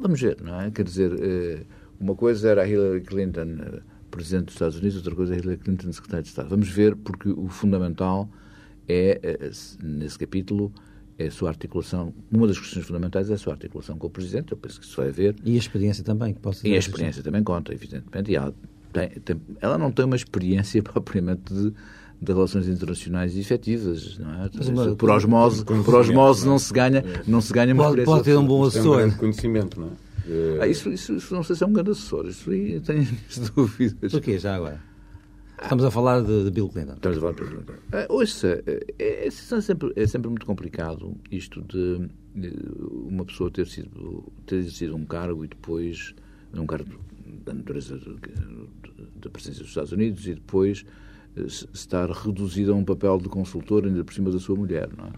Vamos 0.00 0.20
ver, 0.20 0.40
não 0.40 0.60
é? 0.60 0.70
Quer 0.70 0.84
dizer, 0.84 1.12
eh, 1.20 1.62
uma 1.98 2.14
coisa 2.14 2.48
era 2.48 2.62
a 2.62 2.68
Hillary 2.68 3.00
Clinton, 3.00 3.80
Presidente 4.10 4.46
dos 4.46 4.54
Estados 4.54 4.76
Unidos, 4.76 4.96
outra 4.96 5.14
coisa 5.14 5.34
é 5.34 5.36
a 5.36 5.40
Hillary 5.40 5.58
Clinton, 5.58 5.92
Secretária 5.92 6.22
de 6.22 6.28
Estado. 6.28 6.48
Vamos 6.48 6.68
ver, 6.68 6.94
porque 6.94 7.28
o 7.30 7.48
fundamental 7.48 8.28
é, 8.88 9.50
nesse 9.82 10.18
capítulo, 10.18 10.72
é 11.18 11.26
a 11.26 11.30
sua 11.30 11.48
articulação, 11.48 12.12
uma 12.30 12.46
das 12.46 12.58
questões 12.58 12.86
fundamentais 12.86 13.30
é 13.30 13.34
a 13.34 13.38
sua 13.38 13.52
articulação 13.52 13.96
com 13.96 14.06
o 14.06 14.10
Presidente, 14.10 14.52
eu 14.52 14.58
penso 14.58 14.80
que 14.80 14.86
isso 14.86 14.96
vai 14.96 15.08
haver. 15.08 15.34
E 15.44 15.54
a 15.54 15.58
experiência 15.58 16.04
também, 16.04 16.34
que 16.34 16.40
posso 16.40 16.58
dizer. 16.58 16.70
E 16.70 16.76
a 16.76 16.78
experiência 16.78 17.22
também 17.22 17.42
conta, 17.42 17.72
evidentemente, 17.72 18.32
e 18.32 18.36
há 18.36 18.52
tem, 18.94 19.08
tem, 19.08 19.40
ela 19.60 19.76
não 19.76 19.90
tem 19.90 20.04
uma 20.04 20.16
experiência 20.16 20.80
propriamente 20.82 21.52
de, 21.52 21.74
de 22.22 22.32
relações 22.32 22.68
internacionais 22.68 23.36
efetivas, 23.36 24.16
não 24.18 24.30
é? 24.30 24.50
Uma, 24.70 24.96
por 24.96 25.10
osmose, 25.10 25.64
por 25.64 25.94
osmose 25.96 26.46
não 26.46 26.58
se 26.58 26.72
ganha, 26.72 27.04
não 27.26 27.40
se 27.40 27.52
ganha 27.52 27.74
uma 27.74 27.84
pode, 27.84 28.04
pode 28.04 28.24
ter 28.24 28.38
um 28.38 28.46
bom 28.46 28.64
assessor. 28.64 28.98
Tem 28.98 29.06
um 29.06 29.16
conhecimento, 29.16 29.80
não 29.80 29.88
é? 29.88 30.62
Ah, 30.62 30.66
isso, 30.66 30.88
isso, 30.90 31.14
isso, 31.16 31.34
não 31.34 31.42
sei 31.42 31.54
se 31.54 31.64
é 31.64 31.66
um 31.66 31.72
grande 31.72 31.90
assessor, 31.90 32.26
isso 32.26 32.50
aí 32.50 32.80
tenho 32.80 33.06
dúvidas. 33.54 34.12
Por 34.12 34.38
já 34.38 34.54
agora? 34.54 34.80
Estamos 35.60 35.84
a 35.84 35.90
falar 35.90 36.22
de, 36.22 36.44
de 36.44 36.50
Bill 36.50 36.68
Clinton. 36.68 36.94
Estamos 36.94 37.18
a 37.18 37.20
falar 37.20 37.32
de 37.34 37.40
Bill 37.42 37.50
Clinton. 37.50 37.72
Ah, 37.92 38.06
ouça, 38.08 38.62
é, 38.66 38.86
é, 38.98 39.26
é, 39.26 39.30
sempre, 39.30 39.92
é 39.96 40.06
sempre 40.06 40.28
muito 40.28 40.46
complicado 40.46 41.14
isto 41.30 41.62
de, 41.62 42.08
de 42.34 42.52
uma 42.90 43.24
pessoa 43.24 43.50
ter 43.50 43.66
sido 43.66 44.32
ter 44.46 44.56
exercido 44.56 44.96
um 44.96 45.04
cargo 45.04 45.44
e 45.44 45.48
depois, 45.48 46.14
um 46.54 46.66
cargo 46.66 46.88
da 47.44 47.54
natureza 47.54 47.98
da 49.16 49.30
presença 49.30 49.60
dos 49.60 49.68
Estados 49.68 49.92
Unidos 49.92 50.26
e 50.26 50.34
depois 50.34 50.84
estar 51.72 52.10
reduzida 52.10 52.72
a 52.72 52.74
um 52.74 52.84
papel 52.84 53.18
de 53.18 53.28
consultor 53.28 53.84
ainda 53.84 54.04
por 54.04 54.14
cima 54.14 54.30
da 54.30 54.38
sua 54.38 54.56
mulher, 54.56 54.88
não 54.96 55.06
é? 55.06 55.12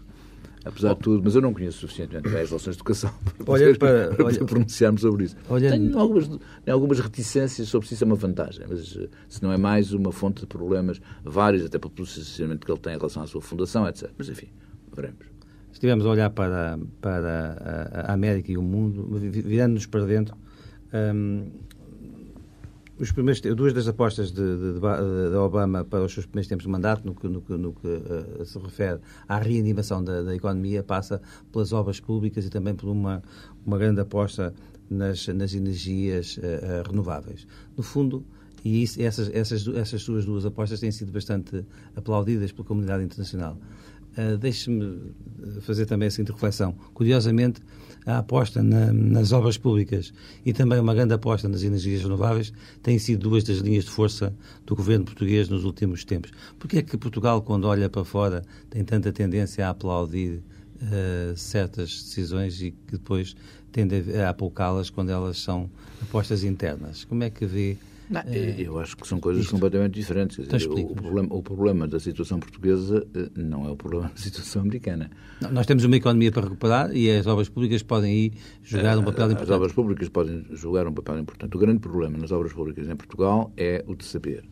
apesar 0.67 0.93
de 0.93 0.99
tudo, 0.99 1.21
mas 1.23 1.35
eu 1.35 1.41
não 1.41 1.53
conheço 1.53 1.79
suficientemente 1.79 2.29
bem 2.29 2.41
as 2.41 2.49
relações 2.49 2.75
de 2.75 2.79
educação 2.79 3.11
para, 3.43 3.53
olha, 3.53 3.77
para, 3.77 4.15
para 4.15 4.25
olha, 4.25 4.45
pronunciarmos 4.45 5.01
sobre 5.01 5.25
isso. 5.25 5.35
Olha, 5.49 5.71
Tenho 5.71 5.97
algumas, 5.97 6.29
algumas 6.67 6.99
reticências 6.99 7.67
sobre 7.69 7.87
se 7.87 7.93
isso 7.93 8.03
é 8.03 8.07
uma 8.07 8.15
vantagem, 8.15 8.65
mas 8.67 8.97
eh, 8.97 9.07
se 9.27 9.41
não 9.41 9.51
é 9.51 9.57
mais 9.57 9.93
uma 9.93 10.11
fonte 10.11 10.41
de 10.41 10.47
problemas 10.47 10.99
vários, 11.23 11.65
até 11.65 11.79
pelo 11.79 11.91
posicionamento 11.91 12.65
que 12.65 12.71
ele 12.71 12.79
tem 12.79 12.93
em 12.93 12.97
relação 12.97 13.23
à 13.23 13.27
sua 13.27 13.41
fundação, 13.41 13.87
etc. 13.87 14.09
Mas 14.17 14.29
enfim, 14.29 14.47
veremos. 14.93 15.25
Estivemos 15.71 16.05
a 16.05 16.09
olhar 16.09 16.29
para, 16.31 16.79
para 16.99 18.05
a 18.07 18.13
América 18.13 18.51
e 18.51 18.57
o 18.57 18.63
mundo, 18.63 19.07
virando-nos 19.19 19.85
para 19.85 20.05
dentro. 20.05 20.35
Hum, 20.93 21.51
os 22.99 23.11
primeiros, 23.11 23.41
duas 23.55 23.73
das 23.73 23.87
apostas 23.87 24.31
de, 24.31 24.41
de, 24.41 24.79
de, 24.79 25.35
Obama 25.35 25.83
para 25.83 26.03
os 26.03 26.13
seus 26.13 26.25
primeiros 26.25 26.47
tempos 26.47 26.63
de 26.63 26.69
mandato, 26.69 27.05
no 27.05 27.13
que, 27.13 27.27
no 27.27 27.43
no 27.57 27.73
que 27.73 27.87
uh, 27.87 28.45
se 28.45 28.57
refere 28.57 28.99
à 29.27 29.37
reanimação 29.37 30.03
da, 30.03 30.23
da, 30.23 30.35
economia, 30.35 30.83
passa 30.83 31.21
pelas 31.51 31.73
obras 31.73 31.99
públicas 31.99 32.45
e 32.45 32.49
também 32.49 32.75
por 32.75 32.89
uma, 32.89 33.21
uma 33.65 33.77
grande 33.77 34.01
aposta 34.01 34.53
nas, 34.89 35.27
nas 35.27 35.53
energias 35.53 36.37
uh, 36.37 36.89
renováveis. 36.89 37.47
No 37.75 37.83
fundo, 37.83 38.25
e 38.63 38.83
isso, 38.83 39.01
essas, 39.01 39.29
essas, 39.33 39.67
essas 39.67 40.01
suas 40.01 40.25
duas 40.25 40.45
apostas 40.45 40.79
têm 40.79 40.91
sido 40.91 41.11
bastante 41.11 41.63
aplaudidas 41.95 42.51
pela 42.51 42.67
comunidade 42.67 43.03
internacional. 43.03 43.57
Uh, 44.17 44.37
Deixe-me 44.37 45.13
fazer 45.61 45.85
também 45.85 46.07
a 46.07 46.11
seguinte 46.11 46.31
reflexão. 46.31 46.73
Curiosamente, 46.93 47.61
a 48.07 48.19
aposta 48.19 48.63
na, 48.63 48.91
nas 48.93 49.33
obras 49.33 49.57
públicas 49.57 50.13
e 50.45 50.53
também 50.53 50.79
uma 50.79 50.95
grande 50.95 51.13
aposta 51.13 51.49
nas 51.49 51.61
energias 51.61 52.01
renováveis 52.01 52.53
têm 52.81 52.97
sido 52.97 53.29
duas 53.29 53.43
das 53.43 53.57
linhas 53.57 53.83
de 53.83 53.91
força 53.91 54.33
do 54.65 54.75
governo 54.75 55.03
português 55.03 55.49
nos 55.49 55.65
últimos 55.65 56.05
tempos. 56.05 56.31
Por 56.57 56.69
que 56.69 56.77
é 56.77 56.81
que 56.81 56.97
Portugal, 56.97 57.41
quando 57.41 57.65
olha 57.65 57.89
para 57.89 58.05
fora, 58.05 58.45
tem 58.69 58.83
tanta 58.83 59.11
tendência 59.11 59.67
a 59.67 59.71
aplaudir 59.71 60.41
uh, 60.81 61.35
certas 61.35 61.89
decisões 62.01 62.61
e 62.61 62.71
que 62.71 62.93
depois 62.93 63.35
tende 63.73 64.01
a 64.15 64.29
apocá-las 64.29 64.89
quando 64.89 65.09
elas 65.09 65.37
são 65.39 65.69
apostas 66.01 66.45
internas? 66.45 67.03
Como 67.03 67.23
é 67.25 67.29
que 67.29 67.45
vê 67.45 67.77
não, 68.09 68.21
é, 68.21 68.55
eu 68.57 68.79
acho 68.79 68.95
que 68.95 69.07
são 69.07 69.19
coisas 69.19 69.43
isto. 69.43 69.51
completamente 69.51 69.93
diferentes. 69.93 70.39
Então, 70.39 70.57
dizer, 70.57 70.69
o, 70.69 70.95
problema, 70.95 71.27
o, 71.31 71.43
problema, 71.43 71.87
da 71.87 71.99
situação 71.99 72.39
portuguesa 72.39 73.05
eh, 73.13 73.29
não 73.35 73.67
é 73.67 73.71
o 73.71 73.75
problema 73.75 74.09
da 74.15 74.17
situação 74.17 74.61
americana. 74.61 75.11
Não, 75.41 75.51
nós 75.51 75.65
temos 75.65 75.83
uma 75.83 75.95
economia 75.95 76.31
para 76.31 76.43
recuperar 76.43 76.95
e 76.95 77.09
as 77.11 77.27
obras 77.27 77.49
públicas 77.49 77.83
podem 77.83 78.11
aí 78.11 78.33
jogar 78.63 78.97
um 78.97 79.03
papel 79.03 79.25
as 79.25 79.31
importante. 79.31 79.51
As 79.51 79.55
obras 79.55 79.71
públicas 79.73 80.09
podem 80.09 80.45
jogar 80.51 80.87
um 80.87 80.93
papel 80.93 81.19
importante. 81.19 81.55
O 81.55 81.59
grande 81.59 81.79
problema 81.79 82.17
nas 82.17 82.31
obras 82.31 82.53
públicas 82.53 82.87
em 82.87 82.95
Portugal 82.95 83.51
é 83.57 83.83
o 83.87 83.95
de 83.95 84.05
saber 84.05 84.43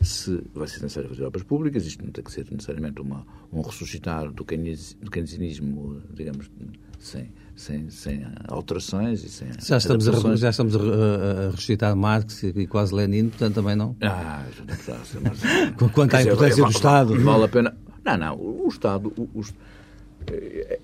se 0.00 0.42
vai 0.52 0.66
ser 0.66 0.82
necessário 0.82 1.08
fazer 1.08 1.24
obras 1.24 1.44
públicas, 1.44 1.86
isto 1.86 2.04
não 2.04 2.10
tem 2.10 2.24
que 2.24 2.32
ser 2.32 2.46
necessariamente 2.50 3.00
uma, 3.00 3.24
um 3.52 3.60
ressuscitar 3.60 4.30
do 4.32 4.44
keynesianismo, 4.44 6.02
digamos, 6.12 6.50
sem, 6.98 7.30
sem, 7.54 7.90
sem 7.90 8.26
alterações 8.48 9.22
e 9.24 9.28
sem 9.28 9.48
já 9.60 9.76
estamos, 9.76 10.08
a, 10.08 10.36
já 10.36 10.50
estamos 10.50 10.74
a, 10.74 10.78
a, 10.78 10.82
a 10.82 11.50
ressuscitar 11.50 11.94
Marx 11.94 12.42
e 12.42 12.66
quase 12.66 12.94
Lenin, 12.94 13.28
portanto 13.28 13.54
também 13.54 13.76
não. 13.76 13.96
Ah, 14.00 14.44
já 14.56 14.64
não 14.64 14.74
precisa 14.74 15.20
mas... 15.20 15.40
Quanto 15.92 16.14
à 16.14 16.22
importância 16.22 16.64
do 16.64 16.70
Estado. 16.70 17.18
Vale 17.20 17.44
a 17.44 17.48
pena. 17.48 17.76
Não, 18.04 18.16
não, 18.16 18.36
o 18.36 18.68
Estado. 18.68 19.12
O, 19.16 19.22
o, 19.38 19.42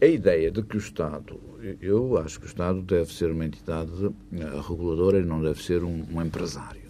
a 0.00 0.06
ideia 0.06 0.50
de 0.50 0.62
que 0.62 0.76
o 0.76 0.78
Estado. 0.78 1.40
Eu 1.80 2.18
acho 2.18 2.38
que 2.38 2.46
o 2.46 2.48
Estado 2.48 2.82
deve 2.82 3.12
ser 3.12 3.30
uma 3.30 3.44
entidade 3.44 3.90
eh, 4.32 4.60
reguladora 4.68 5.18
e 5.18 5.24
não 5.24 5.42
deve 5.42 5.62
ser 5.62 5.82
um, 5.82 6.04
um 6.12 6.22
empresário. 6.22 6.88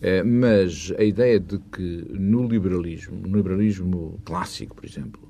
É, 0.00 0.22
mas 0.22 0.92
a 0.98 1.04
ideia 1.04 1.38
de 1.38 1.58
que 1.58 2.06
no 2.10 2.46
liberalismo, 2.46 3.16
no 3.26 3.36
liberalismo 3.36 4.20
clássico, 4.24 4.74
por 4.74 4.84
exemplo, 4.84 5.22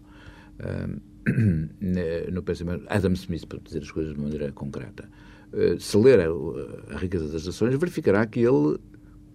eh, 0.59 0.89
no 2.33 2.43
pensamento, 2.43 2.85
Adam 2.89 3.13
Smith, 3.13 3.47
para 3.47 3.59
dizer 3.61 3.83
as 3.83 3.91
coisas 3.91 4.15
de 4.15 4.21
maneira 4.21 4.51
concreta, 4.53 5.09
eh, 5.53 5.77
se 5.79 5.97
ler 5.97 6.21
a, 6.21 6.95
a 6.95 6.99
riqueza 6.99 7.29
das 7.29 7.47
nações, 7.47 7.75
verificará 7.75 8.27
que 8.27 8.41
ele 8.41 8.79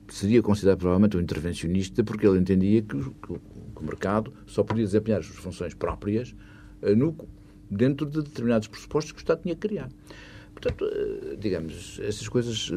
seria 0.10 0.42
considerado 0.42 0.80
provavelmente 0.80 1.18
um 1.18 1.22
intervencionista 1.22 2.04
porque 2.04 2.26
ele 2.26 2.40
entendia 2.40 2.82
que, 2.82 2.98
que, 2.98 3.34
o 3.34 3.84
mercado 3.84 4.34
só 4.46 4.64
podia 4.64 4.84
desempenhar 4.84 5.20
as 5.20 5.28
suas 5.28 5.38
funções 5.38 5.74
próprias 5.74 6.36
eh, 6.82 6.96
no, 6.96 7.16
dentro 7.70 8.06
de 8.06 8.22
determinados 8.22 8.68
pressupostos 8.68 9.12
que 9.12 9.20
o 9.20 9.22
Estado 9.22 9.42
tinha 9.44 9.56
que 9.56 9.68
criar. 9.68 9.90
Portanto, 10.60 10.86
eh, 10.92 11.36
digamos, 11.40 12.00
essas 12.02 12.28
coisas. 12.28 12.72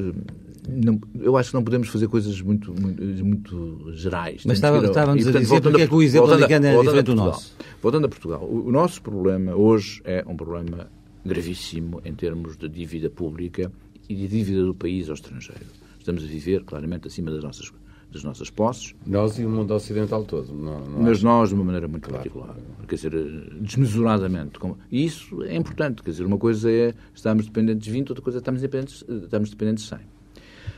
Não, 0.69 1.01
eu 1.19 1.37
acho 1.37 1.51
que 1.51 1.55
não 1.55 1.65
podemos 1.65 1.89
fazer 1.89 2.09
coisas 2.09 2.41
muito, 2.43 2.79
muito, 2.79 3.03
muito 3.25 3.93
gerais. 3.95 4.45
Mas 4.45 4.59
estava, 4.59 4.85
estávamos 4.85 5.27
a 5.27 5.33
dizer 5.33 5.63
porque 5.63 5.83
é 5.83 5.87
que 5.87 5.95
o 5.95 6.03
exemplo 6.03 6.31
americano 6.31 6.67
é 6.67 6.79
diferente 6.79 7.07
do 7.07 7.15
nosso. 7.15 7.57
Voltando 7.83 8.05
a 8.05 8.09
Portugal, 8.09 8.45
o, 8.45 8.69
o 8.69 8.71
nosso 8.71 9.01
problema 9.01 9.55
hoje 9.55 10.03
é 10.05 10.23
um 10.27 10.37
problema 10.37 10.91
gravíssimo 11.25 12.03
em 12.05 12.15
termos 12.15 12.57
de 12.59 12.69
dívida 12.69 13.09
pública 13.09 13.73
e 14.09 14.15
de 14.15 14.29
dívida 14.29 14.63
do 14.63 14.75
país 14.75 15.09
ao 15.09 15.15
estrangeiro. 15.15 15.65
Estamos 15.99 16.23
a 16.23 16.27
viver 16.27 16.65
claramente 16.65 17.09
acima 17.09 17.31
das 17.31 17.43
nossas 17.43 17.71
das 18.13 18.25
nossas 18.25 18.51
posses. 18.51 18.95
Nós 19.07 19.39
e 19.39 19.45
o 19.45 19.51
mundo 19.51 19.73
ocidental 19.73 20.25
todo. 20.25 20.53
Não, 20.53 20.81
não 20.81 21.03
mas 21.03 21.23
nós 21.23 21.51
de 21.51 21.55
uma 21.55 21.65
maneira 21.65 21.87
muito 21.87 22.09
claro. 22.09 22.23
particular. 22.23 22.57
Quer 22.89 22.95
dizer, 22.97 23.13
desmesuradamente. 23.61 24.59
E 24.91 25.05
isso 25.05 25.43
é 25.45 25.55
importante. 25.55 26.03
Quer 26.03 26.11
dizer, 26.11 26.25
uma 26.25 26.39
coisa 26.39 26.71
é 26.71 26.95
estarmos 27.15 27.47
dependentes 27.47 27.85
de 27.85 27.91
20, 27.91 28.11
outra 28.11 28.23
coisa 28.23 28.39
é 28.39 28.41
estarmos 28.41 28.61
dependentes, 28.61 29.05
estamos 29.09 29.51
dependentes 29.51 29.85
de 29.85 29.91
100. 29.91 29.99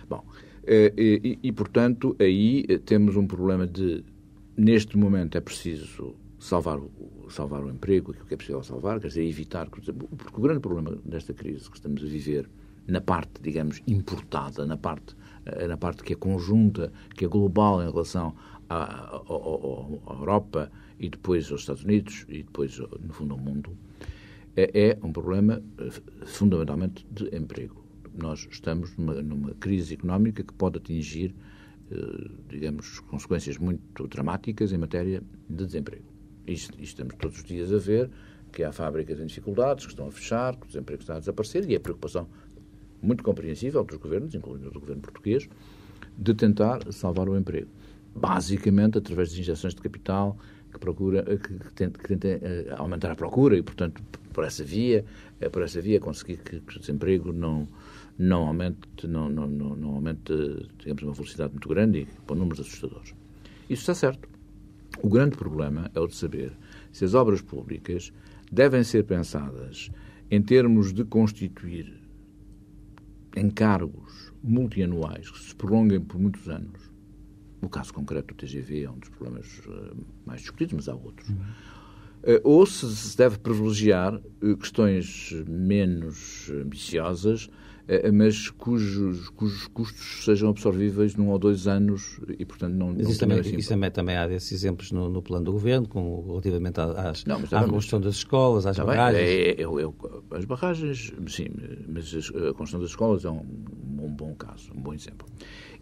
Bom, 0.08 0.24
eh, 0.64 0.92
e, 0.96 1.38
e, 1.42 1.48
e, 1.48 1.52
portanto, 1.52 2.14
aí 2.18 2.64
eh, 2.68 2.78
temos 2.78 3.16
um 3.16 3.26
problema 3.26 3.66
de, 3.66 4.04
neste 4.56 4.96
momento, 4.98 5.36
é 5.36 5.40
preciso 5.40 6.14
salvar 6.38 6.78
o, 6.78 6.90
salvar 7.30 7.62
o 7.64 7.70
emprego, 7.70 8.10
aquilo 8.12 8.26
que 8.26 8.34
é 8.34 8.36
possível 8.36 8.62
salvar, 8.62 9.00
quer 9.00 9.08
dizer, 9.08 9.24
evitar. 9.24 9.68
Porque 9.70 9.90
o 9.90 10.40
grande 10.40 10.60
problema 10.60 10.98
desta 11.04 11.32
crise 11.32 11.70
que 11.70 11.76
estamos 11.76 12.02
a 12.02 12.06
viver, 12.06 12.48
na 12.86 13.00
parte, 13.00 13.40
digamos, 13.40 13.80
importada, 13.86 14.66
na 14.66 14.76
parte, 14.76 15.16
na 15.68 15.76
parte 15.76 16.02
que 16.02 16.12
é 16.12 16.16
conjunta, 16.16 16.92
que 17.14 17.24
é 17.24 17.28
global 17.28 17.82
em 17.82 17.90
relação 17.90 18.34
à, 18.68 18.76
à, 18.76 19.16
à 19.16 20.14
Europa 20.14 20.70
e 20.98 21.08
depois 21.08 21.50
aos 21.50 21.62
Estados 21.62 21.82
Unidos 21.84 22.24
e 22.28 22.42
depois, 22.42 22.78
no 22.78 23.12
fundo, 23.12 23.34
ao 23.34 23.38
mundo, 23.38 23.76
é, 24.56 24.90
é 24.90 24.98
um 25.02 25.12
problema 25.12 25.62
fundamentalmente 26.24 27.06
de 27.10 27.34
emprego. 27.34 27.84
Nós 28.14 28.46
estamos 28.50 28.96
numa, 28.96 29.14
numa 29.22 29.54
crise 29.54 29.94
económica 29.94 30.42
que 30.42 30.52
pode 30.52 30.78
atingir, 30.78 31.34
eh, 31.90 32.30
digamos, 32.48 33.00
consequências 33.00 33.56
muito 33.56 34.06
dramáticas 34.06 34.72
em 34.72 34.78
matéria 34.78 35.22
de 35.48 35.64
desemprego. 35.66 36.04
Isto, 36.46 36.72
isto 36.72 36.82
estamos 36.82 37.14
todos 37.16 37.38
os 37.38 37.44
dias 37.44 37.72
a 37.72 37.78
ver 37.78 38.10
que 38.52 38.62
há 38.62 38.70
fábricas 38.70 39.18
em 39.18 39.26
dificuldades, 39.26 39.86
que 39.86 39.92
estão 39.92 40.06
a 40.06 40.12
fechar, 40.12 40.54
que 40.56 40.64
o 40.64 40.66
desemprego 40.66 41.00
está 41.00 41.16
a 41.16 41.18
desaparecer, 41.18 41.68
e 41.70 41.74
é 41.74 41.78
preocupação 41.78 42.28
muito 43.02 43.24
compreensível 43.24 43.84
dos 43.84 43.96
governos, 43.96 44.34
incluindo 44.34 44.70
do 44.70 44.80
governo 44.80 45.02
português, 45.02 45.48
de 46.16 46.34
tentar 46.34 46.80
salvar 46.92 47.28
o 47.28 47.36
emprego. 47.36 47.68
Basicamente, 48.14 48.98
através 48.98 49.32
de 49.32 49.40
injeções 49.40 49.74
de 49.74 49.80
capital 49.80 50.36
que 50.70 50.78
procura 50.78 51.22
que, 51.22 51.54
que 51.58 51.72
tenta, 51.74 51.98
que 51.98 52.16
tenta 52.16 52.28
uh, 52.28 52.80
aumentar 52.80 53.10
a 53.10 53.14
procura 53.14 53.56
e, 53.56 53.62
portanto, 53.62 54.02
por 54.32 54.44
essa 54.44 54.64
via, 54.64 55.04
uh, 55.40 55.50
por 55.50 55.62
essa 55.62 55.80
via 55.80 56.00
conseguir 56.00 56.38
que, 56.38 56.60
que, 56.60 56.76
o 56.76 56.80
desemprego 56.80 57.32
não 57.32 57.68
não 58.18 58.46
aumente, 58.46 59.06
não, 59.06 59.28
não, 59.28 59.46
não, 59.48 59.74
não 59.74 59.94
aumente, 59.94 60.32
digamos, 60.78 61.02
uma 61.02 61.12
velocidade 61.14 61.52
muito 61.52 61.68
grande 61.68 62.00
e 62.00 62.06
com 62.26 62.34
números 62.34 62.60
assustadores. 62.60 63.14
Isso 63.68 63.82
está 63.82 63.94
certo. 63.94 64.28
O 65.02 65.08
grande 65.08 65.36
problema 65.36 65.90
é 65.94 65.98
o 65.98 66.06
de 66.06 66.14
saber 66.14 66.52
se 66.92 67.04
as 67.04 67.14
obras 67.14 67.40
públicas 67.40 68.12
devem 68.50 68.84
ser 68.84 69.04
pensadas 69.04 69.90
em 70.30 70.42
termos 70.42 70.92
de 70.92 71.04
constituir 71.04 72.01
encargos 73.36 74.32
multianuais 74.42 75.30
que 75.30 75.38
se 75.38 75.54
prolonguem 75.54 76.00
por 76.00 76.18
muitos 76.18 76.48
anos. 76.48 76.92
O 77.60 77.68
caso 77.68 77.94
concreto 77.94 78.34
do 78.34 78.38
TGV 78.38 78.84
é 78.84 78.90
um 78.90 78.98
dos 78.98 79.08
problemas 79.08 79.58
uh, 79.66 79.96
mais 80.26 80.40
discutidos, 80.40 80.74
mas 80.74 80.88
há 80.88 80.94
outros. 80.94 81.28
Uhum. 81.28 81.36
Uh, 82.22 82.40
ou 82.44 82.66
se 82.66 83.16
deve 83.16 83.38
privilegiar 83.38 84.14
uh, 84.14 84.56
questões 84.56 85.32
menos 85.46 86.50
ambiciosas 86.50 87.48
eh, 87.50 87.61
mas 88.12 88.48
cujos, 88.50 89.28
cujos 89.30 89.66
custos 89.68 90.24
sejam 90.24 90.50
absorvíveis 90.50 91.16
num 91.16 91.30
ou 91.30 91.38
dois 91.38 91.66
anos 91.66 92.20
e, 92.38 92.44
portanto, 92.44 92.74
não. 92.74 92.94
Mas 92.94 93.08
isso, 93.08 93.20
também, 93.20 93.40
assim, 93.40 93.56
isso 93.56 93.68
também, 93.68 93.90
também 93.90 94.16
há 94.16 94.26
desses 94.26 94.52
exemplos 94.52 94.92
no, 94.92 95.08
no, 95.08 95.20
plano 95.20 95.44
do 95.44 95.52
governo, 95.52 95.88
como 95.88 96.24
relativamente 96.28 96.80
às, 96.80 97.24
não, 97.24 97.36
à 97.36 97.64
construção 97.64 98.00
das 98.00 98.16
escolas, 98.16 98.66
às 98.66 98.78
barragens. 98.78 99.22
É, 99.22 99.50
é, 99.50 99.62
é, 99.62 100.36
as 100.36 100.44
barragens, 100.44 101.12
sim, 101.26 101.46
mas 101.88 102.14
a 102.14 102.54
construção 102.54 102.80
das 102.80 102.90
escolas 102.90 103.24
é 103.24 103.30
um, 103.30 103.44
um 103.98 104.14
bom 104.14 104.34
caso, 104.34 104.70
um 104.74 104.80
bom 104.80 104.94
exemplo. 104.94 105.26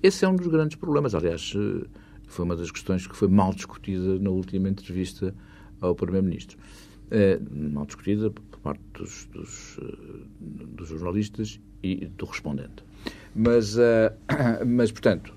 Esse 0.03 0.25
é 0.25 0.29
um 0.29 0.37
dos 0.37 0.47
grandes 0.47 0.77
problemas. 0.77 1.15
Aliás, 1.15 1.53
eh, 1.55 1.87
foi 2.27 2.45
uma 2.45 2.57
das 2.57 2.71
questões 2.71 3.07
que 3.07 3.15
foi 3.15 3.29
mal 3.29 3.53
discutida 3.53 4.19
na 4.19 4.31
última 4.31 4.69
entrevista 4.69 5.35
ao 5.81 5.95
Primeiro-Ministro. 5.95 6.57
É, 7.11 7.39
mal 7.51 7.85
discutida 7.85 8.31
por 8.31 8.61
parte 8.61 8.83
dos, 8.95 9.27
dos, 9.27 9.79
dos 10.41 10.89
jornalistas 10.89 11.61
e 11.83 12.07
do 12.07 12.27
respondente. 12.27 12.85
Mas, 13.35 13.77
uh, 13.77 14.13
mas 14.67 14.91
portanto, 14.91 15.35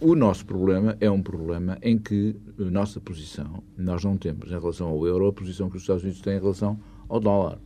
o 0.00 0.14
nosso 0.14 0.44
problema 0.44 0.96
é 1.00 1.10
um 1.10 1.22
problema 1.22 1.78
em 1.80 1.96
que 1.96 2.36
a 2.60 2.64
nossa 2.64 3.00
posição, 3.00 3.62
nós 3.78 4.04
não 4.04 4.16
temos 4.16 4.50
em 4.50 4.58
relação 4.58 4.88
ao 4.88 5.06
euro 5.06 5.26
a 5.26 5.32
posição 5.32 5.70
que 5.70 5.76
os 5.76 5.82
Estados 5.82 6.02
Unidos 6.02 6.20
têm 6.20 6.36
em 6.36 6.40
relação 6.40 6.78
ao 7.08 7.18
dólar. 7.18 7.58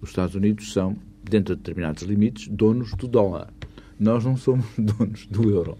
Os 0.00 0.10
Estados 0.10 0.34
Unidos 0.34 0.72
são, 0.72 0.96
dentro 1.22 1.54
de 1.54 1.60
determinados 1.60 2.02
limites, 2.02 2.48
donos 2.48 2.94
do 2.94 3.06
dólar. 3.06 3.52
Nós 3.98 4.24
não 4.24 4.36
somos 4.36 4.66
donos 4.78 5.26
do 5.26 5.50
euro. 5.50 5.76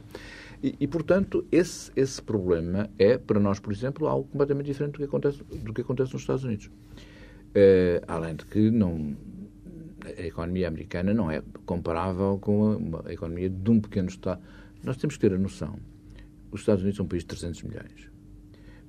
E, 0.62 0.74
e, 0.80 0.86
portanto, 0.86 1.46
esse, 1.50 1.90
esse 1.94 2.20
problema 2.20 2.90
é, 2.98 3.16
para 3.16 3.38
nós, 3.38 3.58
por 3.58 3.72
exemplo, 3.72 4.06
algo 4.06 4.28
completamente 4.28 4.66
diferente 4.66 4.92
do 4.92 4.98
que 4.98 5.04
acontece, 5.04 5.42
do 5.44 5.72
que 5.72 5.80
acontece 5.80 6.12
nos 6.12 6.22
Estados 6.22 6.44
Unidos. 6.44 6.70
É, 7.54 8.02
além 8.06 8.36
de 8.36 8.44
que 8.44 8.70
não, 8.70 9.16
a 10.06 10.26
economia 10.26 10.68
americana 10.68 11.12
não 11.12 11.30
é 11.30 11.42
comparável 11.64 12.38
com 12.40 13.00
a, 13.04 13.12
economia 13.12 13.50
de 13.50 13.70
um 13.70 13.80
pequeno 13.80 14.08
Estado. 14.08 14.40
Nós 14.82 14.96
temos 14.96 15.16
que 15.16 15.20
ter 15.20 15.34
a 15.34 15.38
noção. 15.38 15.78
Os 16.50 16.60
Estados 16.60 16.82
Unidos 16.82 16.96
são 16.96 17.06
um 17.06 17.08
país 17.08 17.22
de 17.22 17.28
300 17.28 17.62
milhões. 17.64 18.10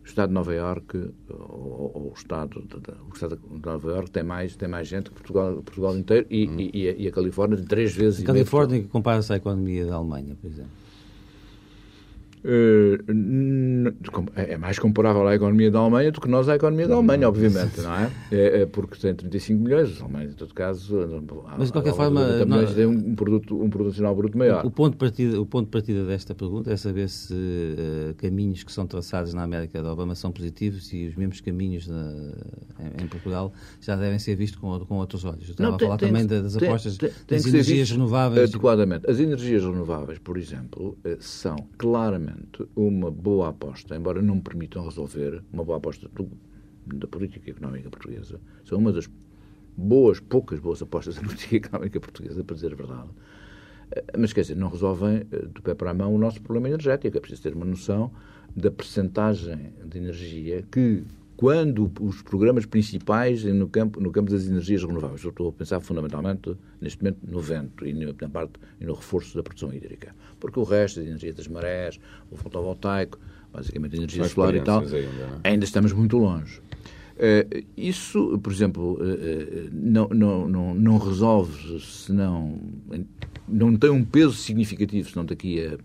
O 0.04 0.06
Estado 0.08 0.30
de 0.30 0.34
Nova 0.36 0.54
Iorque, 0.54 1.12
ou, 1.30 1.92
ou 1.94 2.12
o, 2.12 2.14
Estado 2.16 2.62
de, 2.62 2.80
de, 2.80 2.92
o 2.92 3.14
Estado 3.14 3.36
de 3.38 3.66
Nova 3.66 3.92
Iorque 3.92 4.12
tem 4.12 4.24
mais, 4.24 4.56
tem 4.56 4.70
mais 4.70 4.88
gente 4.88 5.10
que 5.10 5.16
Portugal, 5.16 5.56
Portugal 5.56 5.98
inteiro 5.98 6.26
e, 6.30 6.48
hum. 6.48 6.60
e, 6.60 6.72
e, 6.74 6.90
a, 6.90 6.92
e, 6.94 7.08
a, 7.08 7.12
Califórnia 7.12 7.58
tem 7.58 7.66
três 7.66 7.94
vezes. 7.94 8.22
A 8.22 8.26
Califórnia 8.28 8.84
compara-se 8.84 9.34
à 9.34 9.36
economia 9.36 9.86
da 9.86 9.96
Alemanha, 9.96 10.36
por 10.40 10.48
exemplo. 10.50 10.72
Eh, 12.50 12.98
é, 14.38 14.54
é 14.54 14.58
mais 14.58 14.80
comparável 14.80 15.28
à 15.28 15.36
economia 15.36 15.70
da 15.70 15.80
Alemanha 15.80 16.14
do 16.14 16.22
que 16.22 16.30
nós 16.30 16.48
à 16.48 16.56
economia 16.56 16.88
da 16.88 16.96
Alemanha, 16.96 17.28
obviamente, 17.28 17.82
não 17.82 17.94
é? 17.94 18.10
é, 18.32 18.62
é 18.62 18.66
porque 18.66 18.98
tem 18.98 19.14
35 19.14 19.62
milhões, 19.62 19.92
os 19.92 20.02
alemães, 20.02 20.32
em 20.32 20.34
todo 20.34 20.54
caso, 20.54 20.98
mas 21.58 21.68
de 21.68 21.74
qualquer 21.74 21.94
forma, 21.94 22.46
nós, 22.46 22.74
tem 22.74 22.86
um 22.86 23.16
produto, 23.16 23.62
um 23.62 23.70
produto 23.70 23.90
nacional 23.90 24.16
bruto 24.16 24.38
maior. 24.38 24.66
O 24.66 24.72
ponto, 24.72 24.94
de 24.94 24.98
partida, 24.98 25.42
o 25.42 25.46
ponto 25.46 25.66
de 25.66 25.72
partida 25.72 26.06
desta 26.06 26.34
pergunta 26.34 26.72
é 26.72 26.78
saber 26.78 27.10
se 27.10 27.34
uh, 27.34 28.14
caminhos 28.16 28.64
que 28.64 28.72
são 28.72 28.88
traçados 28.88 29.34
na 29.34 29.44
América 29.44 29.84
da 29.84 29.92
Obama 29.92 30.16
são 30.16 30.32
positivos 30.32 30.94
e 30.94 31.08
os 31.08 31.16
mesmos 31.16 31.42
caminhos 31.42 31.86
na, 31.88 32.14
em, 32.80 33.04
em, 33.04 33.08
Portugal 33.08 33.52
já 33.82 33.98
devem 33.98 34.20
ser 34.20 34.36
vistos 34.36 34.58
com, 34.60 34.80
com 34.86 34.96
outros 34.96 35.26
olhos. 35.26 35.50
Eu 35.50 35.52
estava 35.52 35.72
não, 35.72 35.78
tem, 35.78 35.86
a 35.86 35.90
falar 35.90 36.00
tem, 36.00 36.10
também 36.10 36.26
das 36.26 36.56
apostas 36.56 36.98
tem, 36.98 37.10
das 37.28 37.46
energias 37.46 37.92
renováveis. 37.92 38.50
Adequadamente. 38.50 39.10
As 39.10 39.20
energias 39.20 39.64
renováveis, 39.64 40.20
por 40.20 40.38
exemplo, 40.38 40.98
eh, 41.04 41.18
são 41.20 41.58
claramente 41.78 42.37
uma 42.76 43.12
boa 43.12 43.50
aposta, 43.50 43.96
embora 43.96 44.22
não 44.22 44.40
permitam 44.40 44.84
resolver, 44.84 45.44
uma 45.52 45.64
boa 45.64 45.78
aposta 45.78 46.10
do, 46.10 46.30
da 46.86 47.08
política 47.08 47.50
económica 47.50 47.90
portuguesa. 47.90 48.40
São 48.64 48.78
uma 48.78 48.92
das 48.92 49.10
boas, 49.76 50.20
poucas 50.20 50.60
boas 50.60 50.82
apostas 50.82 51.16
da 51.16 51.22
política 51.26 51.58
económica 51.58 52.00
portuguesa, 52.00 52.44
para 52.44 52.56
dizer 52.56 52.74
a 52.74 52.76
verdade. 52.76 53.10
Eh, 53.92 54.04
mas, 54.18 54.34
quer 54.34 54.42
dizer, 54.42 54.56
não 54.56 54.70
resolvem 54.70 55.26
eh, 55.32 55.46
do 55.46 55.62
pé 55.62 55.74
para 55.74 55.92
a 55.92 55.94
mão 55.94 56.14
o 56.14 56.18
nosso 56.18 56.42
problema 56.42 56.68
energético. 56.68 57.18
É 57.18 57.20
preciso 57.20 57.44
ter 57.44 57.54
uma 57.54 57.66
noção 57.66 58.12
da 58.56 58.72
percentagem 58.72 59.74
de 59.86 59.98
energia 59.98 60.64
que 60.72 61.04
quando 61.38 61.92
os 62.02 62.24
programas 62.24 62.66
principais 62.66 63.44
no 63.44 63.70
campo, 63.70 64.02
no 64.02 64.12
campo 64.12 64.32
das 64.32 64.48
energias 64.48 64.84
renováveis, 64.84 65.24
eu 65.24 65.30
estou 65.30 65.50
a 65.50 65.54
pensar 65.54 65.80
fundamentalmente, 65.80 66.58
neste 66.82 66.98
momento, 66.98 67.20
no 67.28 67.40
vento 67.40 67.86
e 67.86 67.94
na 67.94 68.30
parte 68.30 68.54
e 68.82 68.86
no 68.86 68.96
reforço 68.96 69.38
da 69.38 69.44
produção 69.44 69.72
hídrica. 69.72 70.16
Porque 70.40 70.60
o 70.60 70.64
resto, 70.64 71.00
a 71.00 71.04
energia 71.04 71.32
das 71.32 71.48
marés, 71.48 72.00
o 72.32 72.36
fotovoltaico, 72.36 73.20
basicamente 73.54 73.94
a 73.94 73.98
energia 73.98 74.24
solar 74.24 74.56
e 74.56 74.62
tal, 74.62 74.80
ainda, 74.80 74.98
é? 74.98 75.50
ainda 75.52 75.64
estamos 75.64 75.94
muito 75.94 76.18
longe. 76.18 76.60
Uh, 76.60 77.66
isso, 77.78 78.40
por 78.40 78.52
exemplo, 78.52 78.94
uh, 78.94 79.70
não, 79.72 80.08
não, 80.10 80.48
não, 80.50 80.74
não 80.74 80.98
resolve 80.98 81.80
se 81.80 82.12
não, 82.12 82.60
não 83.48 83.78
tem 83.78 83.92
um 83.92 84.04
peso 84.04 84.34
significativo, 84.34 85.08
senão 85.08 85.24
daqui 85.24 85.64
a, 85.64 85.78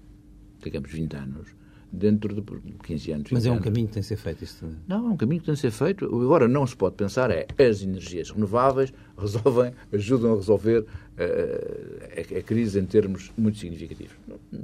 digamos, 0.62 0.90
20 0.90 1.14
anos 1.14 1.61
dentro 1.92 2.34
de 2.34 2.42
15 2.82 3.12
anos. 3.12 3.30
Mas 3.30 3.44
é 3.44 3.50
um 3.50 3.54
anos. 3.54 3.64
caminho 3.64 3.86
que 3.86 3.92
tem 3.92 4.02
que 4.02 4.08
ser 4.08 4.16
feito 4.16 4.46
também. 4.58 4.76
Não, 4.88 5.08
é 5.08 5.10
um 5.10 5.16
caminho 5.16 5.40
que 5.40 5.46
tem 5.46 5.54
que 5.54 5.60
ser 5.60 5.70
feito. 5.70 6.06
Agora, 6.06 6.48
não 6.48 6.66
se 6.66 6.74
pode 6.74 6.96
pensar 6.96 7.30
é 7.30 7.46
as 7.58 7.82
energias 7.82 8.30
renováveis 8.30 8.92
resolvem, 9.18 9.72
ajudam 9.92 10.32
a 10.32 10.36
resolver 10.36 10.78
uh, 10.78 10.84
a, 12.16 12.38
a, 12.38 12.42
crise 12.42 12.80
em 12.80 12.86
termos 12.86 13.30
muito 13.36 13.58
significativos. 13.58 14.12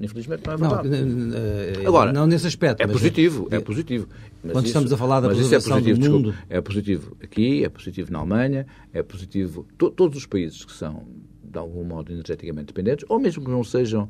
Infelizmente 0.00 0.46
não 0.46 0.54
é 0.54 0.56
verdade. 0.56 0.88
Não, 0.88 1.86
Agora, 1.86 2.12
não 2.12 2.26
nesse 2.26 2.46
aspecto. 2.46 2.82
É 2.82 2.86
positivo, 2.86 3.46
é 3.50 3.60
positivo. 3.60 4.08
Mas 4.42 4.52
quando 4.52 4.64
isso, 4.64 4.66
estamos 4.68 4.92
a 4.92 4.96
falar 4.96 5.20
da 5.20 5.28
preservação 5.28 5.76
é 5.76 5.80
positivo, 5.80 6.00
do 6.00 6.10
mundo... 6.10 6.30
Desculpa, 6.30 6.54
é 6.54 6.60
positivo 6.62 7.16
aqui, 7.22 7.64
é 7.64 7.68
positivo 7.68 8.10
na 8.10 8.20
Alemanha, 8.20 8.66
é 8.92 9.02
positivo... 9.02 9.66
To, 9.76 9.90
todos 9.90 10.16
os 10.16 10.26
países 10.26 10.64
que 10.64 10.72
são, 10.72 11.06
de 11.44 11.58
algum 11.58 11.84
modo, 11.84 12.10
energeticamente 12.10 12.68
dependentes, 12.68 13.04
ou 13.08 13.20
mesmo 13.20 13.44
que 13.44 13.50
não 13.50 13.62
sejam, 13.62 14.08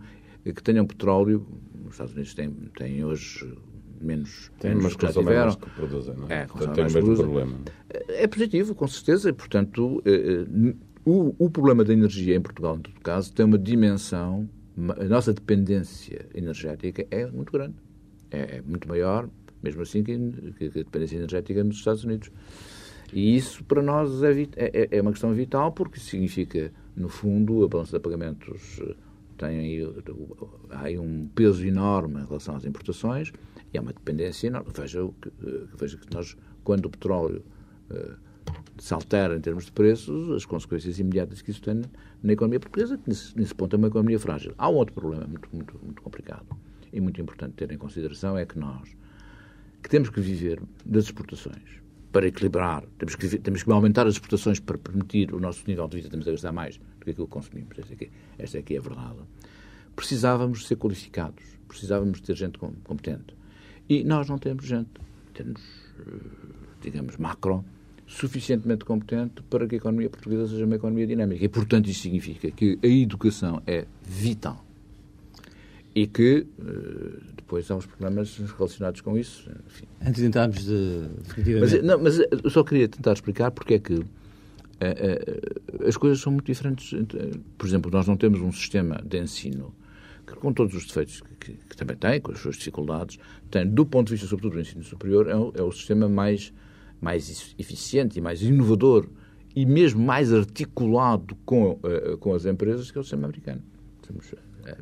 que 0.53 0.63
tenham 0.63 0.87
petróleo, 0.87 1.47
os 1.85 1.93
Estados 1.93 2.13
Unidos 2.13 2.35
têm, 2.35 2.51
têm 2.77 3.05
hoje 3.05 3.53
menos, 4.01 4.51
tem 4.61 4.75
menos 4.75 4.97
que 4.97 5.07
já 5.07 5.13
tiveram. 5.13 5.55
que 5.55 5.71
produzem, 5.71 6.15
não 6.15 6.29
é? 6.29 6.43
é 6.43 6.47
Portanto, 6.47 6.75
tem 6.75 6.87
o 6.87 6.93
mesmo 6.93 7.17
problema. 7.17 7.59
É 8.09 8.27
positivo, 8.27 8.75
com 8.75 8.89
certeza, 8.89 9.31
e, 9.31 9.33
portanto, 9.33 10.03
eh, 10.05 10.47
eh, 10.47 10.75
o, 11.05 11.35
o 11.39 11.51
problema 11.51 11.85
da 11.85 11.93
energia 11.93 12.37
em 12.37 12.41
Portugal, 12.41 12.77
em 12.77 12.81
todo 12.81 13.01
caso, 13.01 13.33
tem 13.33 13.45
uma 13.45 13.59
dimensão, 13.59 14.49
a 14.99 15.05
nossa 15.05 15.33
dependência 15.33 16.27
energética 16.35 17.07
é 17.11 17.27
muito 17.27 17.53
grande. 17.53 17.75
É, 18.31 18.59
é 18.59 18.63
muito 18.63 18.87
maior, 18.87 19.29
mesmo 19.63 19.83
assim, 19.83 20.03
que, 20.03 20.17
que, 20.59 20.67
a 20.67 20.69
dependência 20.69 21.17
energética 21.17 21.65
nos 21.65 21.77
Estados 21.77 22.05
Unidos. 22.05 22.31
E 23.13 23.35
isso, 23.37 23.65
para 23.65 23.83
nós, 23.83 24.23
é, 24.23 24.33
é, 24.57 24.89
é 24.99 25.01
uma 25.01 25.13
questão 25.13 25.33
vital, 25.33 25.73
porque 25.73 25.99
significa, 25.99 26.71
no 26.95 27.09
fundo, 27.09 27.65
a 27.65 27.69
balança 27.69 27.97
de 27.97 28.03
pagamentos 28.03 28.83
tem 29.39 29.85
aí, 30.71 30.99
um 30.99 31.29
peso 31.29 31.65
enorme 31.65 32.21
em 32.21 32.27
relação 32.27 32.57
às 32.57 32.65
importações 32.65 33.33
e 33.73 33.79
há 33.79 33.81
uma 33.81 33.93
dependência 33.93 34.49
enorme. 34.49 34.71
Veja 34.75 35.09
que, 35.23 35.33
veja 35.79 35.97
que 35.97 36.15
nós, 36.15 36.37
quando 36.65 36.87
o 36.87 36.91
petróleo 36.91 37.45
uh, 37.91 38.17
se 38.79 38.93
altera 38.93 39.37
em 39.37 39.41
termos 39.41 39.67
de 39.67 39.73
preços, 39.73 40.31
as 40.31 40.45
consequências 40.45 40.99
imediatas 40.99 41.41
que 41.41 41.51
isso 41.51 41.63
tem 41.63 41.83
na 42.23 42.33
economia 42.33 42.61
portuguesa, 42.61 42.99
que 42.99 43.09
nesse, 43.09 43.37
nesse 43.39 43.55
ponto 43.55 43.75
é 43.75 43.79
uma 43.79 43.89
economia 43.89 44.19
frágil. 44.19 44.55
Há 44.59 44.69
um 44.69 44.75
outro 44.75 44.95
problema 44.95 45.27
muito, 45.27 45.49
muito, 45.53 45.81
muito 45.83 46.03
complicado 46.03 46.47
e 46.93 47.01
muito 47.01 47.21
importante 47.21 47.55
ter 47.55 47.71
em 47.71 47.79
consideração, 47.79 48.37
é 48.37 48.45
que 48.45 48.59
nós, 48.59 48.97
que 49.83 49.89
temos 49.89 50.11
que 50.11 50.21
viver 50.21 50.61
das 50.85 51.05
exportações, 51.05 51.79
para 52.11 52.27
equilibrar, 52.27 52.85
temos 52.99 53.15
que, 53.15 53.39
temos 53.39 53.63
que 53.63 53.71
aumentar 53.71 54.07
as 54.07 54.15
exportações 54.15 54.59
para 54.59 54.79
permitir 54.79 55.35
o 55.35 55.39
nosso 55.39 55.63
nível 55.67 55.87
de 55.89 55.99
vida, 55.99 56.09
temos 56.09 56.27
a 56.27 56.31
gastar 56.31 56.53
mais 56.53 56.81
que 57.09 57.13
aquilo 57.13 57.27
que 57.27 57.33
consumimos. 57.33 57.79
Esta 57.79 57.95
aqui, 57.95 58.11
esta 58.39 58.59
aqui 58.59 58.75
é 58.75 58.79
a 58.79 58.83
verdade. 58.83 59.19
Precisávamos 59.97 60.67
ser 60.67 60.77
qualificados, 60.77 61.43
precisávamos 61.67 62.21
ter 62.21 62.37
gente 62.37 62.59
competente. 62.59 63.35
E 63.89 64.05
nós 64.05 64.29
não 64.29 64.39
temos 64.39 64.67
gente, 64.67 64.91
temos, 65.33 65.61
eh, 66.01 66.53
digamos, 66.83 67.17
macro, 67.17 67.65
suficientemente 68.07 68.85
competente 68.85 69.43
para 69.43 69.67
que 69.67 69.75
a 69.75 69.79
economia 69.79 70.09
portuguesa 70.09 70.49
seja 70.49 70.65
uma 70.65 70.77
economia 70.77 71.07
dinâmica. 71.07 71.45
E, 71.45 71.49
portanto, 71.49 71.89
isso 71.89 72.01
significa 72.01 72.51
que 72.51 72.79
a 72.83 72.87
educação 72.87 73.63
é 73.67 73.87
vital. 74.03 74.65
E 75.95 76.07
que 76.07 76.47
eh, 76.59 77.21
depois 77.37 77.71
há 77.71 77.77
uns 77.77 77.87
problemas 77.87 78.37
relacionados 78.57 79.01
com 79.01 79.17
isso. 79.17 79.51
Enfim. 79.67 79.87
Antes 80.01 80.21
de 80.21 80.27
entrarmos 80.27 80.65
de. 80.65 81.09
Mas, 81.59 81.83
não, 81.83 81.99
mas 81.99 82.19
eu 82.19 82.51
só 82.51 82.63
queria 82.63 82.89
tentar 82.89 83.15
explicar 83.15 83.51
porque 83.51 83.75
é 83.75 83.79
que 83.79 84.05
as 85.87 85.97
coisas 85.97 86.21
são 86.21 86.33
muito 86.33 86.47
diferentes. 86.47 86.91
Por 87.57 87.67
exemplo, 87.67 87.91
nós 87.91 88.07
não 88.07 88.17
temos 88.17 88.41
um 88.41 88.53
sistema 88.53 89.03
de 89.05 89.19
ensino 89.19 89.75
que, 90.27 90.35
com 90.35 90.53
todos 90.53 90.75
os 90.75 90.87
defeitos 90.87 91.21
que, 91.41 91.55
que, 91.55 91.77
também 91.77 91.97
tem, 91.97 92.21
com 92.21 92.33
as 92.33 92.39
suas 92.39 92.57
dificuldades, 92.57 93.19
tem, 93.51 93.67
do 93.67 93.85
ponto 93.85 94.09
de 94.09 94.15
vista, 94.15 94.27
sobretudo, 94.27 94.55
do 94.55 94.61
ensino 94.61 94.85
superior, 94.85 95.29
é 95.29 95.37
o, 95.37 95.53
é 95.57 95.63
o 95.63 95.73
sistema 95.73 96.09
mais, 96.09 96.53
mais 97.01 97.55
eficiente 97.59 98.19
e 98.19 98.21
mais 98.21 98.43
inovador 98.43 99.09
e 99.57 99.67
mesmo 99.67 100.01
mais 100.05 100.33
articulado 100.33 101.35
com, 101.45 101.73
uh, 101.73 102.19
com 102.19 102.35
as 102.35 102.45
empresas 102.45 102.91
que 102.91 102.99
é 102.99 103.01
o 103.01 103.05
sistema 103.05 103.27
americano. 103.27 103.63
Temos 104.07 104.35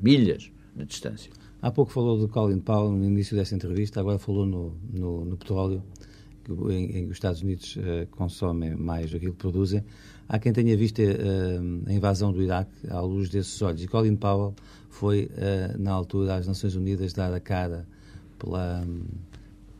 milhas 0.03 0.51
de 0.75 0.85
distância. 0.85 1.31
Há 1.63 1.71
pouco 1.71 1.91
falou 1.91 2.19
de 2.19 2.31
Colin 2.31 2.61
Powell 2.61 2.93
no 2.93 3.05
início 3.05 3.37
dessa 3.37 3.55
entrevista, 3.55 4.01
agora 4.01 4.19
falou 4.19 4.45
no, 4.45 4.77
no, 4.93 5.25
no 5.25 5.37
petróleo 5.37 5.83
em, 6.71 6.99
em 6.99 7.05
que 7.05 7.11
os 7.11 7.17
Estados 7.17 7.43
Unidos 7.43 7.77
uh, 7.77 8.07
consomem 8.11 8.75
mais 8.75 9.11
do 9.11 9.19
que 9.19 9.31
produzem. 9.31 9.85
Há 10.29 10.39
quem 10.39 10.53
tenha 10.53 10.77
visto 10.77 11.01
uh, 11.01 11.89
a 11.89 11.93
invasão 11.93 12.33
do 12.33 12.43
Iraque 12.43 12.73
à 12.89 13.01
luz 13.01 13.29
desses 13.29 13.61
olhos. 13.63 13.83
E 13.83 13.89
Colin 13.89 14.17
Powell 14.17 14.55
foi, 14.89 15.31
uh, 15.33 15.81
na 15.81 15.93
altura, 15.93 16.37
às 16.37 16.47
Nações 16.47 16.75
Unidas 16.75 17.13
dar 17.13 17.33
a 17.33 17.41
cara 17.41 17.87
pela, 18.39 18.85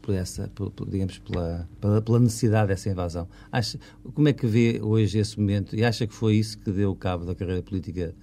por 0.03 0.15
essa, 0.15 0.49
por, 0.55 0.73
digamos, 0.89 1.19
pela, 1.19 1.69
pela, 1.81 2.01
pela, 2.01 2.21
necessidade 2.21 2.69
dessa 2.69 2.89
invasão. 2.89 3.29
Acha, 3.51 3.79
como 4.15 4.29
é 4.29 4.33
que 4.33 4.47
vê 4.47 4.81
hoje 4.83 5.19
esse 5.19 5.39
momento 5.39 5.75
e 5.75 5.85
acha 5.85 6.07
que 6.07 6.15
foi 6.15 6.37
isso 6.37 6.59
que 6.59 6.71
deu 6.71 6.95
cabo 6.95 7.25
da 7.25 7.35
carreira 7.35 7.63
política 7.63 8.15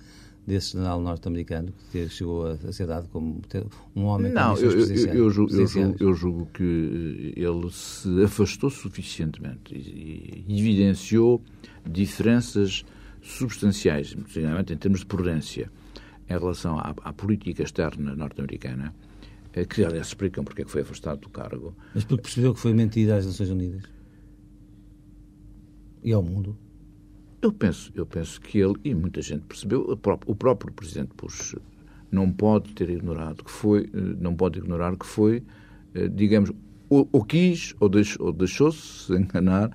desse 0.45 0.73
general 0.73 0.99
norte-americano 0.99 1.73
que 1.91 2.10
chegou 2.10 2.47
a, 2.47 2.71
ser 2.71 2.88
dado 2.88 3.08
como 3.10 3.41
um 3.95 4.03
homem 4.03 4.32
Não, 4.32 4.58
eu, 4.58 4.71
eu, 4.71 5.13
eu, 5.13 5.29
julgo, 5.29 5.56
eu, 5.56 5.67
julgo, 5.67 6.03
eu, 6.03 6.13
julgo, 6.13 6.45
que 6.53 7.34
ele 7.36 7.71
se 7.71 8.23
afastou 8.23 8.69
suficientemente 8.69 9.73
e, 9.73 10.43
e 10.47 10.60
evidenciou 10.60 11.41
diferenças 11.89 12.84
substanciais, 13.21 14.15
em 14.15 14.77
termos 14.77 14.99
de 14.99 15.06
prudência, 15.06 15.71
em 16.29 16.34
relação 16.34 16.77
à, 16.77 16.93
à 17.03 17.13
política 17.13 17.63
externa 17.63 18.15
norte-americana, 18.15 18.93
que 19.69 19.86
aliás 19.86 20.08
explicam 20.08 20.43
porque 20.43 20.63
é 20.63 20.65
que 20.65 20.71
foi 20.71 20.82
afastado 20.82 21.21
do 21.21 21.29
cargo. 21.29 21.75
Mas 21.93 22.03
porque 22.03 22.23
percebeu 22.23 22.53
que 22.53 22.60
foi 22.60 22.73
mentira 22.73 23.15
às 23.17 23.25
Nações 23.25 23.49
Unidas? 23.49 23.84
E 26.03 26.12
ao 26.12 26.21
mundo? 26.21 26.58
Eu 27.43 27.51
penso, 27.51 27.91
eu 27.93 28.06
penso 28.06 28.39
que 28.39 28.58
ele, 28.58 28.75
e 28.84 28.95
muita 28.95 29.21
gente 29.21 29.41
percebeu, 29.41 29.82
o 29.82 29.97
próprio, 29.97 30.32
o 30.32 30.36
próprio 30.36 30.73
Presidente 30.73 31.12
Bush 31.15 31.56
não 32.10 32.32
pode 32.32 32.73
ter 32.73 32.89
ignorado 32.89 33.43
que 33.43 33.51
foi, 33.51 33.89
não 33.93 34.34
pode 34.36 34.60
ignorar 34.60 34.95
que 34.95 35.06
foi, 35.06 35.43
digamos, 36.13 36.51
ou, 36.89 37.10
ou 37.12 37.23
quis 37.23 37.75
ou, 37.79 37.89
deixou, 37.89 38.27
ou 38.27 38.32
deixou-se 38.32 39.12
enganar 39.13 39.71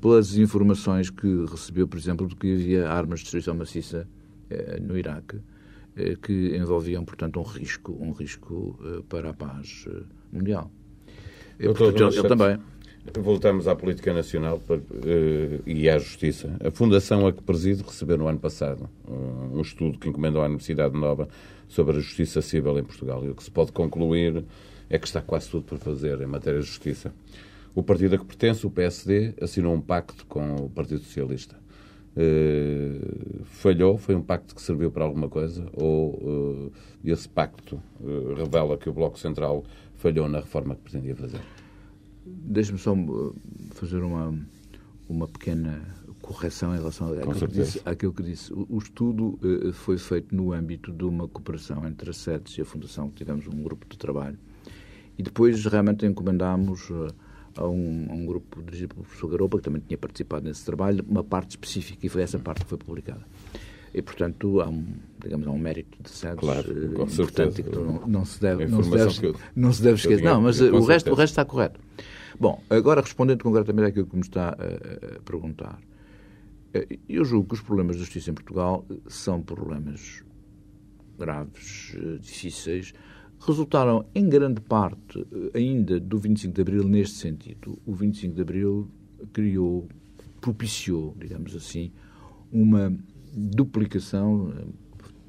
pelas 0.00 0.38
informações 0.38 1.10
que 1.10 1.44
recebeu, 1.50 1.86
por 1.86 1.98
exemplo, 1.98 2.26
de 2.26 2.34
que 2.34 2.54
havia 2.54 2.88
armas 2.88 3.18
de 3.18 3.24
destruição 3.24 3.54
maciça 3.54 4.08
no 4.80 4.96
Iraque 4.96 5.40
eh, 5.96 6.14
que 6.20 6.54
envolviam, 6.54 7.02
portanto, 7.06 7.40
um 7.40 7.42
risco, 7.42 7.96
um 7.98 8.12
risco 8.12 8.78
eh, 8.84 9.02
para 9.08 9.30
a 9.30 9.32
paz 9.32 9.86
eh, 9.88 10.02
mundial. 10.30 10.70
Doutor, 11.58 11.90
portanto, 11.92 12.18
ele 12.18 12.28
também. 12.28 12.58
Voltamos 13.14 13.68
à 13.68 13.74
política 13.74 14.12
nacional 14.12 14.60
e 15.66 15.88
à 15.88 15.98
justiça. 15.98 16.56
A 16.64 16.70
fundação 16.70 17.26
a 17.26 17.32
que 17.32 17.42
presido 17.42 17.84
recebeu 17.84 18.16
no 18.18 18.28
ano 18.28 18.38
passado 18.38 18.88
um 19.52 19.60
estudo 19.60 19.98
que 19.98 20.08
encomendou 20.08 20.42
à 20.42 20.46
Universidade 20.46 20.98
Nova 20.98 21.28
sobre 21.68 21.96
a 21.96 22.00
justiça 22.00 22.40
civil 22.42 22.78
em 22.78 22.84
Portugal. 22.84 23.24
E 23.24 23.30
o 23.30 23.34
que 23.34 23.42
se 23.42 23.50
pode 23.50 23.72
concluir 23.72 24.44
é 24.88 24.98
que 24.98 25.06
está 25.06 25.20
quase 25.20 25.50
tudo 25.50 25.64
para 25.64 25.78
fazer 25.78 26.20
em 26.20 26.26
matéria 26.26 26.60
de 26.60 26.66
justiça. 26.66 27.12
O 27.74 27.82
partido 27.82 28.14
a 28.14 28.18
que 28.18 28.24
pertence, 28.24 28.66
o 28.66 28.70
PSD, 28.70 29.34
assinou 29.40 29.74
um 29.74 29.80
pacto 29.80 30.24
com 30.26 30.54
o 30.56 30.70
Partido 30.70 31.00
Socialista 31.00 31.56
Uh, 32.16 33.44
falhou? 33.44 33.98
Foi 33.98 34.14
um 34.14 34.22
pacto 34.22 34.54
que 34.54 34.62
serviu 34.62 34.90
para 34.90 35.04
alguma 35.04 35.28
coisa? 35.28 35.66
Ou 35.74 36.14
uh, 36.14 36.72
esse 37.04 37.28
pacto 37.28 37.78
uh, 38.00 38.34
revela 38.34 38.78
que 38.78 38.88
o 38.88 38.92
Bloco 38.92 39.18
Central 39.18 39.62
falhou 39.96 40.26
na 40.26 40.40
reforma 40.40 40.74
que 40.74 40.80
pretendia 40.80 41.14
fazer? 41.14 41.40
Deixe-me 42.26 42.78
só 42.78 42.94
fazer 43.72 44.02
uma, 44.02 44.36
uma 45.08 45.28
pequena 45.28 45.82
correção 46.26 46.74
em 46.74 46.78
relação 46.78 47.12
àquilo 47.12 47.34
que, 47.34 47.46
disse, 47.46 47.82
àquilo 47.84 48.12
que 48.12 48.22
disse. 48.22 48.52
O, 48.52 48.78
estudo 48.78 49.38
foi 49.74 49.96
feito 49.96 50.34
no 50.34 50.52
âmbito 50.52 50.92
de 50.92 51.04
uma 51.04 51.28
cooperação 51.28 51.86
entre 51.86 52.10
a 52.10 52.12
SEDES 52.12 52.58
e 52.58 52.62
a 52.62 52.64
Fundação, 52.64 53.08
que 53.08 53.16
tivemos 53.16 53.46
um 53.46 53.62
grupo 53.62 53.86
de 53.88 53.96
trabalho. 53.96 54.38
E 55.16 55.22
depois 55.22 55.64
realmente 55.64 56.04
encomendámos 56.04 56.90
a 57.56 57.66
um, 57.66 58.06
a 58.10 58.12
um, 58.12 58.26
grupo 58.26 58.62
dirigido 58.62 58.94
pelo 58.94 59.06
professor 59.06 59.28
Garopa, 59.28 59.58
que 59.58 59.64
também 59.64 59.82
tinha 59.86 59.96
participado 59.96 60.46
nesse 60.46 60.64
trabalho, 60.64 61.04
uma 61.08 61.24
parte 61.24 61.50
específica, 61.50 62.04
e 62.04 62.08
foi 62.08 62.22
essa 62.22 62.38
parte 62.38 62.64
que 62.64 62.68
foi 62.68 62.78
publicada. 62.78 63.24
E, 63.94 64.02
portanto, 64.02 64.60
há 64.60 64.68
um, 64.68 64.84
digamos, 65.22 65.46
há 65.46 65.50
um 65.50 65.58
mérito 65.58 66.02
de 66.02 66.10
SEDES 66.10 66.38
claro, 66.38 67.02
importante 67.02 67.62
que 67.62 67.70
não, 67.70 68.06
não, 68.06 68.24
se 68.26 68.40
deve, 68.40 68.66
não 68.66 68.82
se 68.82 68.90
deve, 68.90 69.26
eu, 69.26 69.36
não 69.54 69.72
se 69.72 69.82
deve 69.82 69.94
esquecer. 69.94 70.22
Não, 70.22 70.42
mas 70.42 70.60
o, 70.60 70.84
resto, 70.84 71.10
o 71.10 71.14
resto 71.14 71.32
está 71.32 71.44
correto. 71.46 71.80
Bom, 72.38 72.62
agora 72.68 73.00
respondendo 73.00 73.42
concretamente 73.42 73.88
àquilo 73.88 74.06
que 74.06 74.16
me 74.16 74.22
está 74.22 74.50
a, 74.50 75.16
a 75.16 75.20
perguntar, 75.22 75.78
uh, 75.78 76.98
eu 77.08 77.24
julgo 77.24 77.48
que 77.48 77.54
os 77.54 77.60
problemas 77.60 77.96
de 77.96 78.02
justiça 78.02 78.30
em 78.30 78.34
Portugal 78.34 78.86
são 79.06 79.40
problemas 79.42 80.22
graves, 81.18 81.96
difíceis, 82.20 82.92
resultaram 83.40 84.06
em 84.14 84.28
grande 84.28 84.60
parte 84.60 85.26
eh, 85.32 85.58
ainda 85.58 86.00
do 86.00 86.18
25 86.18 86.54
de 86.54 86.60
Abril 86.60 86.84
neste 86.84 87.16
sentido. 87.16 87.78
O 87.84 87.94
25 87.94 88.34
de 88.34 88.42
Abril 88.42 88.90
criou, 89.32 89.88
propiciou, 90.40 91.14
digamos 91.18 91.54
assim, 91.54 91.92
uma 92.50 92.96
duplicação, 93.32 94.52
eh, 94.56 94.64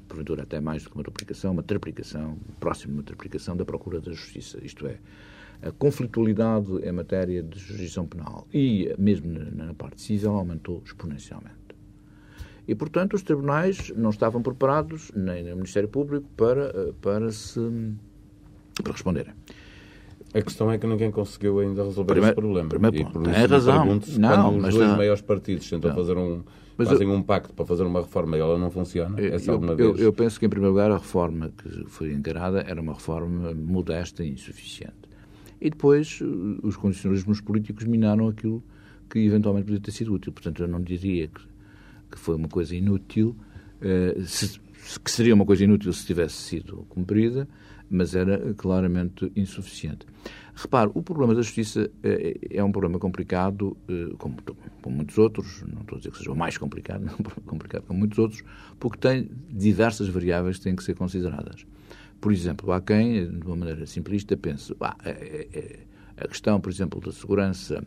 porventura 0.08 0.42
até 0.42 0.60
mais 0.60 0.82
do 0.82 0.90
que 0.90 0.96
uma 0.96 1.02
duplicação, 1.02 1.52
uma 1.52 1.62
triplicação, 1.62 2.38
próximo 2.58 2.94
de 2.94 2.98
uma 2.98 3.04
triplicação 3.04 3.56
da 3.56 3.64
procura 3.64 4.00
da 4.00 4.12
justiça. 4.12 4.58
Isto 4.64 4.86
é, 4.86 4.98
a 5.62 5.70
conflitualidade 5.72 6.70
em 6.82 6.92
matéria 6.92 7.42
de 7.42 7.58
jurisdição 7.58 8.06
penal 8.06 8.46
e 8.52 8.94
mesmo 8.98 9.32
na, 9.54 9.74
parte 9.74 10.00
civil 10.00 10.32
aumentou 10.32 10.82
exponencialmente. 10.84 11.56
E, 12.66 12.74
portanto, 12.74 13.14
os 13.14 13.22
tribunais 13.22 13.90
não 13.96 14.10
estavam 14.10 14.42
preparados, 14.42 15.10
nem 15.16 15.42
no 15.42 15.56
Ministério 15.56 15.88
Público, 15.88 16.28
para, 16.36 16.66
eh, 16.66 16.92
para 17.00 17.32
se 17.32 17.60
para 18.82 18.92
responderem. 18.92 19.32
A 20.34 20.42
questão 20.42 20.70
é 20.70 20.76
que 20.76 20.86
ninguém 20.86 21.10
conseguiu 21.10 21.58
ainda 21.58 21.82
resolver 21.82 22.12
primeiro, 22.12 22.34
esse 22.34 22.34
problema. 22.34 22.68
Primeiro 22.68 23.04
ponto. 23.04 23.22
Tem 23.22 23.46
razão. 23.46 23.86
Não, 24.18 24.52
quando 24.52 24.68
os 24.68 24.74
dois 24.74 24.96
maiores 24.96 25.22
partidos 25.22 25.68
tentam 25.68 25.90
não. 25.90 25.96
fazer 25.96 26.16
um, 26.18 26.42
mas 26.76 26.88
fazem 26.88 27.08
eu, 27.08 27.14
um 27.14 27.22
pacto 27.22 27.52
para 27.54 27.64
fazer 27.64 27.82
uma 27.84 28.02
reforma 28.02 28.36
e 28.36 28.40
ela 28.40 28.58
não 28.58 28.70
funciona, 28.70 29.18
eu, 29.18 29.34
essa 29.34 29.50
alguma 29.50 29.72
eu, 29.72 29.94
vez... 29.94 30.00
Eu 30.00 30.12
penso 30.12 30.38
que, 30.38 30.46
em 30.46 30.48
primeiro 30.48 30.72
lugar, 30.72 30.90
a 30.90 30.98
reforma 30.98 31.50
que 31.56 31.84
foi 31.86 32.12
encarada 32.12 32.60
era 32.60 32.80
uma 32.80 32.92
reforma 32.92 33.52
modesta 33.54 34.22
e 34.22 34.30
insuficiente. 34.30 34.97
E 35.60 35.70
depois 35.70 36.20
os 36.62 36.76
condicionalismos 36.76 37.40
políticos 37.40 37.84
minaram 37.84 38.28
aquilo 38.28 38.62
que 39.08 39.18
eventualmente 39.20 39.66
podia 39.66 39.80
ter 39.80 39.90
sido 39.90 40.14
útil. 40.14 40.32
Portanto, 40.32 40.62
eu 40.62 40.68
não 40.68 40.80
diria 40.80 41.28
que, 41.28 41.40
que 42.12 42.18
foi 42.18 42.36
uma 42.36 42.48
coisa 42.48 42.76
inútil, 42.76 43.36
eh, 43.80 44.16
se, 44.24 44.60
que 45.02 45.10
seria 45.10 45.34
uma 45.34 45.44
coisa 45.44 45.64
inútil 45.64 45.92
se 45.92 46.06
tivesse 46.06 46.34
sido 46.34 46.86
cumprida, 46.88 47.48
mas 47.90 48.14
era 48.14 48.54
claramente 48.54 49.32
insuficiente. 49.34 50.06
Repare, 50.54 50.90
o 50.92 51.02
problema 51.02 51.34
da 51.34 51.42
justiça 51.42 51.90
é, 52.02 52.36
é 52.50 52.64
um 52.64 52.72
problema 52.72 52.98
complicado, 52.98 53.76
eh, 53.88 54.12
como, 54.18 54.36
como 54.82 54.96
muitos 54.96 55.16
outros, 55.16 55.62
não 55.62 55.82
estou 55.82 55.96
a 55.96 55.98
dizer 55.98 56.10
que 56.10 56.18
seja 56.18 56.32
o 56.32 56.36
mais 56.36 56.58
complicado, 56.58 57.02
mas 57.04 57.14
é 57.14 57.16
um 57.16 57.44
complicado 57.44 57.84
como 57.86 57.98
muitos 57.98 58.18
outros, 58.18 58.42
porque 58.78 58.98
tem 58.98 59.30
diversas 59.48 60.08
variáveis 60.08 60.58
que 60.58 60.64
têm 60.64 60.76
que 60.76 60.84
ser 60.84 60.94
consideradas. 60.94 61.64
Por 62.20 62.32
exemplo, 62.32 62.72
há 62.72 62.80
quem, 62.80 63.30
de 63.30 63.46
uma 63.46 63.56
maneira 63.56 63.86
simplista, 63.86 64.36
pense 64.36 64.74
ah, 64.80 64.96
é, 65.04 65.48
é, 65.52 65.78
a 66.16 66.26
questão, 66.26 66.60
por 66.60 66.70
exemplo, 66.70 67.00
da 67.00 67.12
segurança 67.12 67.84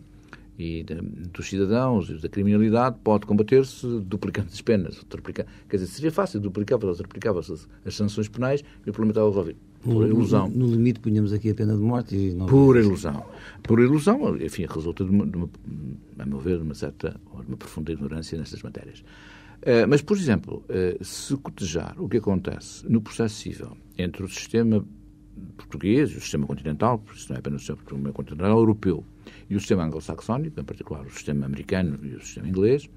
e 0.57 0.83
de, 0.83 0.95
dos 0.95 1.49
cidadãos 1.49 2.09
e 2.09 2.17
da 2.17 2.29
criminalidade 2.29 2.97
pode 3.03 3.25
combater-se 3.25 3.85
duplicando 4.01 4.49
as 4.51 4.61
penas. 4.61 5.03
Quer 5.67 5.77
dizer, 5.77 5.87
seria 5.87 6.11
fácil 6.11 6.39
duplicar 6.39 6.83
ou 6.83 6.95
triplicar 6.95 7.35
as, 7.37 7.67
sanções 7.93 8.27
penais 8.27 8.63
e 8.85 8.89
o 8.89 8.93
problema 8.93 9.11
estava 9.11 9.27
resolvido. 9.27 9.59
Por 9.81 10.07
ilusão. 10.07 10.47
No, 10.47 10.67
no, 10.67 10.75
limite 10.75 10.99
punhamos 10.99 11.33
aqui 11.33 11.49
a 11.49 11.55
pena 11.55 11.73
de 11.73 11.81
morte 11.81 12.15
e 12.15 12.33
não... 12.33 12.45
Por 12.45 12.77
ilusão. 12.77 13.25
Por 13.63 13.79
ilusão, 13.79 14.37
enfim, 14.37 14.67
resulta 14.69 15.03
de 15.03 15.09
uma, 15.09 15.25
de 15.25 15.35
uma, 15.35 15.49
a 16.19 16.25
meu 16.25 16.39
ver, 16.39 16.57
de 16.57 16.63
uma 16.63 16.75
certa, 16.75 17.09
de 17.09 17.47
uma 17.47 17.57
profunda 17.57 17.91
ignorância 17.91 18.37
nestas 18.37 18.61
matérias. 18.61 19.03
Uh, 19.61 19.87
mas, 19.87 20.01
por 20.01 20.17
exemplo, 20.17 20.65
uh, 20.69 21.03
se 21.03 21.37
cotejar 21.37 21.95
o 22.01 22.09
que 22.09 22.17
acontece 22.17 22.87
no 22.89 22.99
processo 22.99 23.35
civil 23.35 23.77
entre 23.97 24.23
o 24.23 24.27
sistema 24.27 24.83
português 25.55 26.11
e 26.11 26.17
o 26.17 26.21
sistema 26.21 26.47
continental, 26.47 26.97
porque 26.99 27.19
isso 27.19 27.29
não 27.29 27.35
é 27.35 27.39
apenas 27.39 27.61
o 27.61 27.65
sistema 27.65 28.11
continental, 28.11 28.57
europeu, 28.57 29.05
e 29.49 29.55
o 29.55 29.59
sistema 29.59 29.83
anglo-saxónico, 29.83 30.59
em 30.59 30.63
particular 30.63 31.05
o 31.05 31.09
sistema 31.09 31.45
americano 31.45 31.99
e 32.03 32.15
o 32.15 32.21
sistema 32.21 32.47
inglês, 32.47 32.89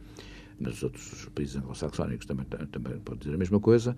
mas 0.59 0.75
os 0.75 0.83
outros 0.85 1.29
países 1.35 1.57
anglo-saxónicos 1.57 2.27
também, 2.27 2.47
também 2.47 2.99
podem 3.01 3.21
dizer 3.21 3.35
a 3.35 3.39
mesma 3.39 3.61
coisa, 3.61 3.97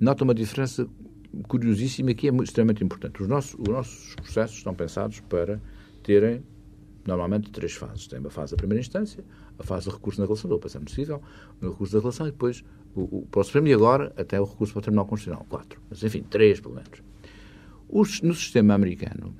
nota 0.00 0.24
uma 0.24 0.34
diferença 0.34 0.88
curiosíssima 1.46 2.14
que 2.14 2.28
é 2.28 2.32
extremamente 2.42 2.82
importante. 2.82 3.22
Os 3.22 3.28
nossos, 3.28 3.54
os 3.54 3.68
nossos 3.68 4.14
processos 4.14 4.56
estão 4.56 4.74
pensados 4.74 5.20
para 5.20 5.60
terem, 6.02 6.42
normalmente, 7.06 7.50
três 7.50 7.74
fases. 7.74 8.06
Tem 8.06 8.18
a 8.24 8.30
fase 8.30 8.52
da 8.52 8.56
primeira 8.56 8.80
instância, 8.80 9.24
a 9.58 9.62
fase 9.62 9.88
de 9.88 9.94
recurso 9.94 10.20
na 10.20 10.26
relação, 10.26 10.48
do 10.48 10.58
pensamento 10.58 10.88
possível, 10.88 11.20
o 11.60 11.70
recurso 11.70 11.92
da 11.94 12.00
relação 12.00 12.26
e 12.28 12.30
depois 12.30 12.64
o, 12.94 13.18
o, 13.18 13.26
para 13.30 13.40
o 13.40 13.44
Supremo 13.44 13.68
e 13.68 13.72
agora 13.72 14.12
até 14.16 14.40
o 14.40 14.44
recurso 14.44 14.72
para 14.72 14.80
o 14.80 14.82
Tribunal 14.82 15.06
Constitucional. 15.06 15.46
Quatro. 15.48 15.80
Mas, 15.90 16.02
enfim, 16.02 16.22
três, 16.22 16.60
pelo 16.60 16.74
menos. 16.74 17.02
Os, 17.88 18.20
no 18.22 18.34
sistema 18.34 18.74
americano, 18.74 19.34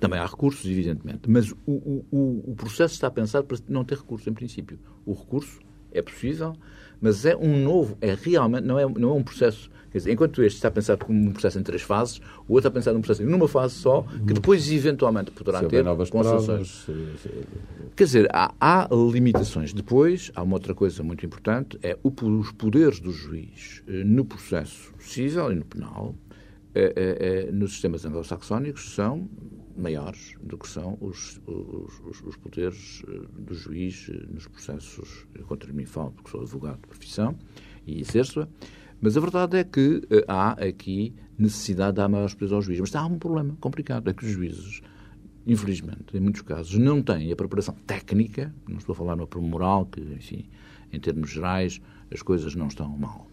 também 0.00 0.18
há 0.18 0.26
recursos, 0.26 0.64
evidentemente, 0.64 1.30
mas 1.30 1.52
o, 1.66 2.04
o, 2.10 2.42
o 2.50 2.54
processo 2.56 2.94
está 2.94 3.10
pensado 3.10 3.46
para 3.46 3.58
não 3.68 3.84
ter 3.84 3.98
recurso, 3.98 4.28
em 4.28 4.32
princípio. 4.32 4.78
O 5.04 5.12
recurso 5.12 5.60
é 5.92 6.02
possível, 6.02 6.54
mas 7.00 7.24
é 7.24 7.36
um 7.36 7.56
novo, 7.56 7.96
é 8.00 8.16
realmente, 8.20 8.64
não 8.64 8.78
é, 8.78 8.86
não 8.88 9.10
é 9.10 9.12
um 9.12 9.22
processo 9.22 9.70
Dizer, 9.98 10.12
enquanto 10.12 10.42
este 10.42 10.56
está 10.56 10.70
pensado 10.70 11.04
como 11.06 11.18
um 11.18 11.32
processo 11.32 11.58
em 11.58 11.62
três 11.62 11.80
fases, 11.80 12.20
o 12.46 12.52
outro 12.52 12.68
está 12.68 12.70
pensado 12.70 12.94
num 12.94 13.00
processo 13.00 13.26
numa 13.26 13.48
fase 13.48 13.74
só, 13.74 14.02
que 14.26 14.34
depois 14.34 14.70
eventualmente 14.70 15.30
poderá 15.30 15.64
ter 15.64 15.82
novas 15.82 16.10
concessões. 16.10 16.86
Quer 17.94 18.04
dizer, 18.04 18.28
há, 18.30 18.52
há, 18.60 18.88
limitações. 18.92 19.72
Depois, 19.72 20.30
há 20.34 20.42
uma 20.42 20.54
outra 20.54 20.74
coisa 20.74 21.02
muito 21.02 21.24
importante, 21.24 21.78
é 21.82 21.96
o, 22.02 22.10
os 22.10 22.52
poderes 22.52 23.00
do 23.00 23.10
juiz 23.10 23.82
eh, 23.88 24.04
no 24.04 24.24
processo 24.24 24.92
civil 25.00 25.52
e 25.52 25.54
no 25.54 25.64
penal, 25.64 26.14
é, 26.74 27.46
é, 27.48 27.52
nos 27.52 27.72
sistemas 27.72 28.04
anglo-saxónicos, 28.04 28.94
são 28.94 29.26
maiores 29.76 30.34
do 30.42 30.58
que 30.58 30.68
são 30.68 30.96
os, 31.00 31.40
os, 31.46 32.22
os 32.22 32.36
poderes 32.36 33.02
eh, 33.08 33.20
do 33.38 33.54
juiz 33.54 34.08
nos 34.28 34.46
processos 34.46 35.26
contra 35.46 35.72
mim 35.72 35.84
falo, 35.84 36.12
porque 36.12 36.30
sou 36.30 36.40
advogado 36.40 36.76
de 36.76 36.88
profissão 36.88 37.36
e 37.86 38.00
exerço-a. 38.00 38.48
Mas 39.00 39.16
a 39.16 39.20
verdade 39.20 39.58
é 39.58 39.64
que 39.64 39.96
uh, 39.96 40.24
há 40.26 40.52
aqui 40.52 41.14
necessidade 41.38 41.92
de 41.92 41.96
dar 41.96 42.08
maiores 42.08 42.34
poderes 42.34 42.52
aos 42.52 42.64
juízes. 42.64 42.80
Mas 42.80 42.94
há 42.94 43.06
um 43.06 43.18
problema 43.18 43.56
complicado, 43.60 44.08
é 44.08 44.14
que 44.14 44.24
os 44.24 44.30
juízes, 44.30 44.80
infelizmente, 45.46 46.16
em 46.16 46.20
muitos 46.20 46.42
casos, 46.42 46.76
não 46.78 47.02
têm 47.02 47.30
a 47.30 47.36
preparação 47.36 47.74
técnica, 47.86 48.54
não 48.66 48.78
estou 48.78 48.94
a 48.94 48.96
falar 48.96 49.16
no 49.16 49.28
moral, 49.42 49.86
que, 49.86 50.00
enfim, 50.00 50.48
em 50.92 50.98
termos 50.98 51.30
gerais, 51.30 51.80
as 52.10 52.22
coisas 52.22 52.54
não 52.54 52.68
estão 52.68 52.88
mal. 52.96 53.26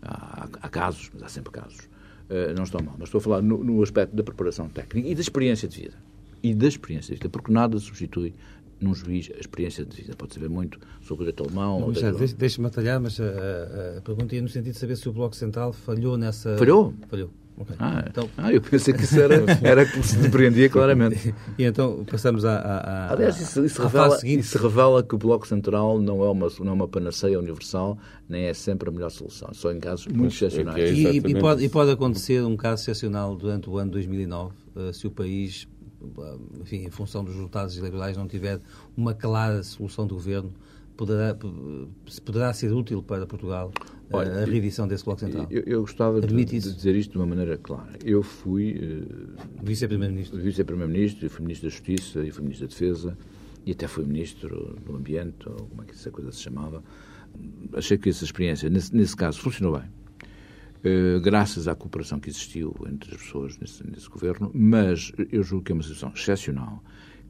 Há, 0.00 0.48
há 0.62 0.68
casos, 0.68 1.10
mas 1.12 1.22
há 1.24 1.28
sempre 1.28 1.52
casos. 1.52 1.88
Uh, 2.30 2.54
não 2.54 2.64
estão 2.64 2.82
mal. 2.82 2.94
Mas 2.98 3.08
estou 3.08 3.18
a 3.18 3.22
falar 3.22 3.42
no, 3.42 3.62
no, 3.62 3.82
aspecto 3.82 4.14
da 4.14 4.22
preparação 4.22 4.68
técnica 4.68 5.08
e 5.08 5.14
da 5.14 5.20
experiência 5.20 5.68
de 5.68 5.82
vida. 5.82 5.94
E 6.42 6.54
da 6.54 6.66
experiência 6.66 7.14
de 7.14 7.20
vida, 7.20 7.28
porque 7.28 7.52
nada 7.52 7.78
substitui 7.78 8.34
num 8.80 8.94
juiz 8.94 9.30
a 9.34 9.38
experiência 9.38 9.84
de 9.84 9.96
vida. 9.96 10.16
Pode 10.16 10.34
saber 10.34 10.48
muito 10.48 10.78
sobre 11.02 11.22
o 11.22 11.26
direito 11.26 11.44
alemão. 11.44 11.80
Não, 11.80 11.92
Deixe-me 12.36 12.66
atalhar, 12.66 13.00
mas 13.00 13.20
a, 13.20 13.24
a, 13.24 13.98
a 13.98 14.00
pergunta 14.00 14.34
ia 14.34 14.42
no 14.42 14.48
sentido 14.48 14.72
de 14.72 14.78
saber 14.78 14.96
se 14.96 15.08
o 15.08 15.12
Bloco 15.12 15.36
Central 15.36 15.72
falhou 15.72 16.16
nessa. 16.18 16.56
Falhou? 16.58 16.92
Falhou. 17.08 17.30
Okay. 17.56 17.76
Ah, 17.78 18.04
então... 18.08 18.28
ah, 18.38 18.52
eu 18.52 18.60
pensei 18.60 18.94
que 18.94 19.04
isso 19.04 19.20
era, 19.20 19.36
era 19.62 19.84
que 19.84 20.02
se 20.02 20.16
depreendia 20.16 20.68
claramente. 20.68 21.34
E 21.58 21.64
então 21.64 22.04
passamos 22.04 22.44
à. 22.44 22.56
à, 22.56 23.12
Aliás, 23.12 23.38
isso, 23.38 23.64
isso, 23.64 23.82
revela, 23.82 24.18
isso, 24.24 24.58
revela, 24.58 25.02
que 25.02 25.14
o 25.14 25.18
Bloco 25.18 25.46
Central 25.46 26.00
não 26.00 26.24
é, 26.24 26.30
uma, 26.30 26.48
não 26.60 26.68
é 26.68 26.72
uma 26.72 26.88
panaceia 26.88 27.38
universal, 27.38 27.98
nem 28.28 28.44
é 28.44 28.54
sempre 28.54 28.88
a 28.88 28.92
melhor 28.92 29.10
solução, 29.10 29.52
só 29.52 29.70
em 29.70 29.78
casos 29.78 30.06
muito 30.06 30.34
excepcionais. 30.34 30.82
É 30.82 30.92
e, 30.92 31.16
e, 31.18 31.38
pode, 31.38 31.64
e 31.64 31.68
pode 31.68 31.90
acontecer 31.90 32.42
um 32.42 32.56
caso 32.56 32.82
excepcional 32.82 33.36
durante 33.36 33.68
o 33.68 33.76
ano 33.76 33.90
2009, 33.90 34.54
uh, 34.74 34.92
se 34.94 35.06
o 35.06 35.10
país, 35.10 35.68
uh, 36.00 36.40
enfim, 36.62 36.84
em 36.84 36.90
função 36.90 37.22
dos 37.22 37.34
resultados 37.34 37.76
eleitorais, 37.76 38.16
não 38.16 38.26
tiver 38.26 38.60
uma 38.96 39.12
clara 39.12 39.62
solução 39.62 40.06
do 40.06 40.14
governo 40.14 40.52
poderá, 40.96 41.36
poderá 42.24 42.52
ser 42.52 42.72
útil 42.72 43.02
para 43.02 43.26
Portugal 43.26 43.72
Olha, 44.12 44.42
a 44.42 44.44
reedição 44.44 44.86
desse 44.86 45.04
Bloco 45.04 45.20
Central? 45.20 45.46
Eu, 45.50 45.62
eu 45.66 45.80
gostava 45.80 46.20
de, 46.20 46.44
de, 46.44 46.60
dizer 46.60 46.94
isto 46.94 47.12
de 47.12 47.18
uma 47.18 47.26
maneira 47.26 47.56
clara. 47.56 47.92
Eu 48.04 48.22
fui 48.22 48.72
uh, 48.72 49.62
vice-primeiro-ministro, 49.62 50.38
vice-primeiro-ministro, 50.38 51.30
fui 51.30 51.42
ministro 51.42 51.68
da 51.68 51.74
Justiça 51.74 52.24
e 52.24 52.30
fui 52.30 52.42
ministro 52.42 52.66
da 52.66 52.72
Defesa 52.72 53.18
e 53.64 53.72
até 53.72 53.86
fui 53.86 54.04
ministro 54.04 54.76
do 54.84 54.96
Ambiente, 54.96 55.48
ou 55.48 55.54
como 55.54 55.82
é 55.82 55.84
que 55.86 55.92
essa 55.92 56.10
coisa 56.10 56.30
se 56.32 56.42
chamava. 56.42 56.82
Achei 57.74 57.96
que 57.96 58.08
essa 58.08 58.24
experiência, 58.24 58.68
nesse, 58.68 58.94
nesse 58.94 59.16
caso, 59.16 59.40
funcionou 59.40 59.78
bem. 59.78 59.88
Uh, 60.84 61.20
graças 61.20 61.68
à 61.68 61.74
cooperação 61.74 62.18
que 62.18 62.28
existiu 62.28 62.74
entre 62.92 63.14
as 63.14 63.22
pessoas 63.22 63.56
nesse, 63.58 63.88
nesse 63.88 64.08
governo, 64.08 64.50
mas 64.52 65.12
eu 65.30 65.42
julgo 65.42 65.64
que 65.64 65.72
é 65.72 65.74
uma 65.74 65.82
situação 65.82 66.12
excepcional 66.14 66.82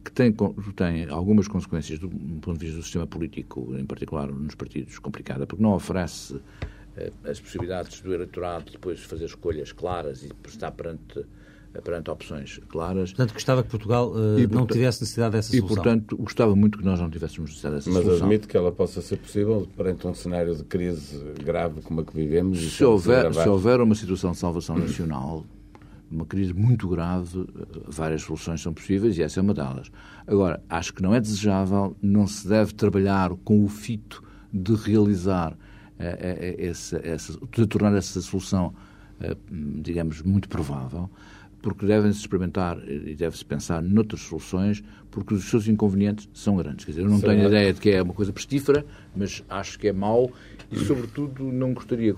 que 0.05 0.13
tem, 0.13 0.33
tem 0.77 1.09
algumas 1.09 1.49
consequências 1.49 1.99
do, 1.99 2.09
do 2.09 2.41
ponto 2.41 2.59
de 2.59 2.67
vista 2.67 2.79
do 2.79 2.83
sistema 2.83 3.07
político, 3.07 3.75
em 3.77 3.85
particular 3.85 4.29
nos 4.29 4.55
partidos, 4.55 4.99
complicada, 4.99 5.47
porque 5.47 5.63
não 5.63 5.73
oferece 5.73 6.41
eh, 6.97 7.13
as 7.25 7.41
possibilidades 7.41 8.01
do 8.01 8.13
eleitorado 8.13 8.71
depois 8.73 9.01
fazer 9.01 9.27
escolhas 9.27 9.73
claras 9.73 10.23
e 10.23 10.31
estar 10.47 10.71
perante 10.73 11.25
perante 11.81 12.11
opções 12.11 12.61
claras. 12.69 13.13
Portanto, 13.13 13.33
gostava 13.33 13.63
que 13.63 13.71
Portugal 13.71 14.13
uh, 14.13 14.39
e, 14.39 14.47
não 14.47 14.67
tivesse 14.67 15.01
necessidade 15.01 15.33
dessa 15.33 15.51
solução. 15.51 15.67
E, 15.67 15.75
portanto, 15.75 16.17
gostava 16.19 16.55
muito 16.55 16.77
que 16.77 16.85
nós 16.85 17.01
não 17.01 17.09
tivéssemos 17.09 17.51
necessidade 17.51 17.77
dessa 17.77 17.89
Mas 17.89 18.03
solução. 18.03 18.13
Mas 18.13 18.23
admito 18.23 18.49
que 18.49 18.57
ela 18.57 18.71
possa 18.71 19.01
ser 19.01 19.17
possível 19.17 19.67
perante 19.75 20.07
um 20.07 20.15
cenário 20.15 20.55
de 20.55 20.65
crise 20.65 21.19
grave 21.43 21.81
como 21.81 22.03
a 22.03 22.05
que 22.05 22.15
vivemos. 22.15 22.59
Se 22.77 22.85
houver, 22.85 23.33
se 23.33 23.49
houver 23.49 23.81
uma 23.81 23.95
situação 23.95 24.33
de 24.33 24.37
salvação 24.37 24.77
nacional, 24.77 25.47
uma 26.13 26.27
crise 26.27 26.53
muito 26.53 26.89
grave, 26.89 27.47
várias 27.87 28.23
soluções 28.23 28.61
são 28.61 28.73
possíveis 28.73 29.17
e 29.17 29.23
essa 29.23 29.41
é 29.41 29.43
uma 29.43 29.55
delas. 29.55 29.91
Agora, 30.27 30.63
acho 30.69 30.93
que 30.93 31.03
não 31.03 31.15
é 31.15 31.21
desejável, 31.21 31.97
não 32.03 32.27
se 32.27 32.47
deve 32.47 32.75
trabalhar 32.75 33.31
com 33.45 33.65
o 33.65 33.69
fito 33.69 34.23
de 34.53 34.75
realizar 34.75 35.57
eh, 35.99 36.57
eh, 36.59 36.67
essa, 36.67 37.01
essa, 37.03 37.33
de 37.33 37.67
tornar 37.67 37.97
essa 37.97 38.21
solução, 38.21 38.75
eh, 39.21 39.37
digamos, 39.81 40.21
muito 40.23 40.49
provável, 40.49 41.09
porque 41.63 41.87
devem-se 41.87 42.21
experimentar 42.21 42.79
e 42.87 43.15
deve-se 43.15 43.45
pensar 43.45 43.81
noutras 43.81 44.21
soluções, 44.23 44.83
porque 45.11 45.33
os 45.33 45.49
seus 45.49 45.69
inconvenientes 45.69 46.29
são 46.35 46.57
grandes. 46.57 46.85
Quer 46.85 46.93
dizer, 46.93 47.03
eu 47.03 47.09
não 47.09 47.19
Sim, 47.19 47.27
tenho 47.27 47.47
ideia 47.47 47.73
de 47.73 47.81
que 47.81 47.91
é 47.91 48.03
uma 48.03 48.13
coisa 48.13 48.33
pestífera, 48.33 48.85
mas 49.17 49.43
acho 49.49 49.79
que 49.79 49.89
é 49.89 49.93
mau 49.93 50.31
e, 50.71 50.79
sobretudo, 50.79 51.45
não 51.45 51.73
gostaria 51.73 52.15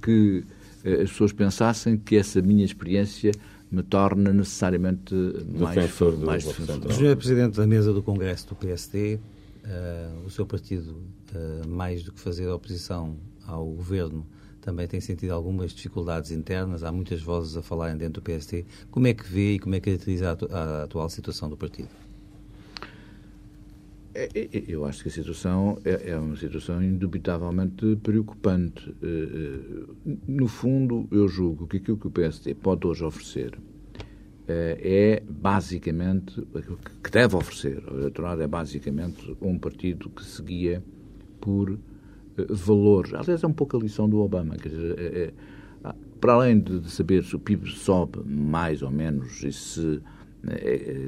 que 0.00 0.44
as 0.84 1.10
pessoas 1.10 1.32
pensassem 1.32 1.96
que 1.96 2.16
essa 2.16 2.42
minha 2.42 2.64
experiência 2.64 3.32
me 3.70 3.82
torna 3.82 4.32
necessariamente 4.32 5.14
mais 5.58 5.74
defensor. 5.74 6.12
Do 6.12 6.26
mais 6.26 6.44
defensor. 6.44 6.86
O 6.86 6.92
senhor 6.92 7.10
é 7.12 7.14
Presidente 7.14 7.56
da 7.56 7.66
mesa 7.66 7.92
do 7.92 8.02
Congresso 8.02 8.48
do 8.48 8.54
PSD. 8.54 9.14
Uh, 9.14 9.18
eh, 9.64 10.10
o 10.26 10.30
seu 10.30 10.44
partido, 10.44 10.90
uh, 10.90 11.68
mais 11.68 12.02
do 12.02 12.12
que 12.12 12.20
fazer 12.20 12.48
oposição 12.48 13.16
ao 13.46 13.64
governo, 13.64 14.26
também 14.60 14.86
tem 14.86 15.00
sentido 15.00 15.30
algumas 15.30 15.72
dificuldades 15.72 16.30
internas. 16.30 16.84
Há 16.84 16.92
muitas 16.92 17.22
vozes 17.22 17.56
a 17.56 17.62
falarem 17.62 17.96
dentro 17.96 18.20
do 18.20 18.22
PSD. 18.22 18.66
Como 18.90 19.06
é 19.06 19.14
que 19.14 19.24
vê 19.24 19.54
e 19.54 19.58
como 19.58 19.74
é 19.74 19.80
que 19.80 19.90
caracteriza 19.90 20.36
a, 20.50 20.58
a 20.58 20.82
atual 20.84 21.08
situação 21.08 21.48
do 21.48 21.56
partido? 21.56 21.88
É, 24.14 24.28
é, 24.34 24.58
é, 24.58 24.64
eu 24.68 24.84
acho 24.84 25.02
que 25.02 25.08
a 25.08 25.12
situação 25.12 25.78
é, 25.84 26.16
uma 26.16 26.36
situação 26.36 26.82
indubitavelmente 26.82 27.96
preocupante. 28.02 28.94
No 30.28 30.46
fundo, 30.46 31.08
eu 31.10 31.28
julgo 31.28 31.66
que 31.66 31.78
aquilo 31.78 31.96
que 31.96 32.06
o 32.06 32.10
PSD 32.10 32.54
pode 32.54 32.86
hoje 32.86 33.04
oferecer 33.04 33.58
é 34.48 35.22
basicamente, 35.26 36.46
aquilo 36.54 36.78
que 37.02 37.10
deve 37.10 37.36
oferecer 37.36 37.82
o 37.90 38.00
eleitorado 38.00 38.42
é 38.42 38.46
basicamente 38.46 39.34
um 39.40 39.58
partido 39.58 40.10
que 40.10 40.22
seguia 40.22 40.82
por 41.40 41.78
valores. 42.50 43.14
Aliás, 43.14 43.42
é 43.42 43.46
um 43.46 43.52
pouco 43.52 43.76
a 43.76 43.80
lição 43.80 44.08
do 44.08 44.20
Obama. 44.20 44.56
Quer 44.56 44.68
dizer, 44.68 44.98
é, 44.98 45.32
é, 45.84 45.94
para 46.20 46.34
além 46.34 46.60
de 46.60 46.90
saber 46.90 47.24
se 47.24 47.34
o 47.34 47.38
PIB 47.38 47.68
sobe 47.70 48.20
mais 48.24 48.82
ou 48.82 48.90
menos 48.90 49.42
e 49.42 49.52
se 49.52 50.00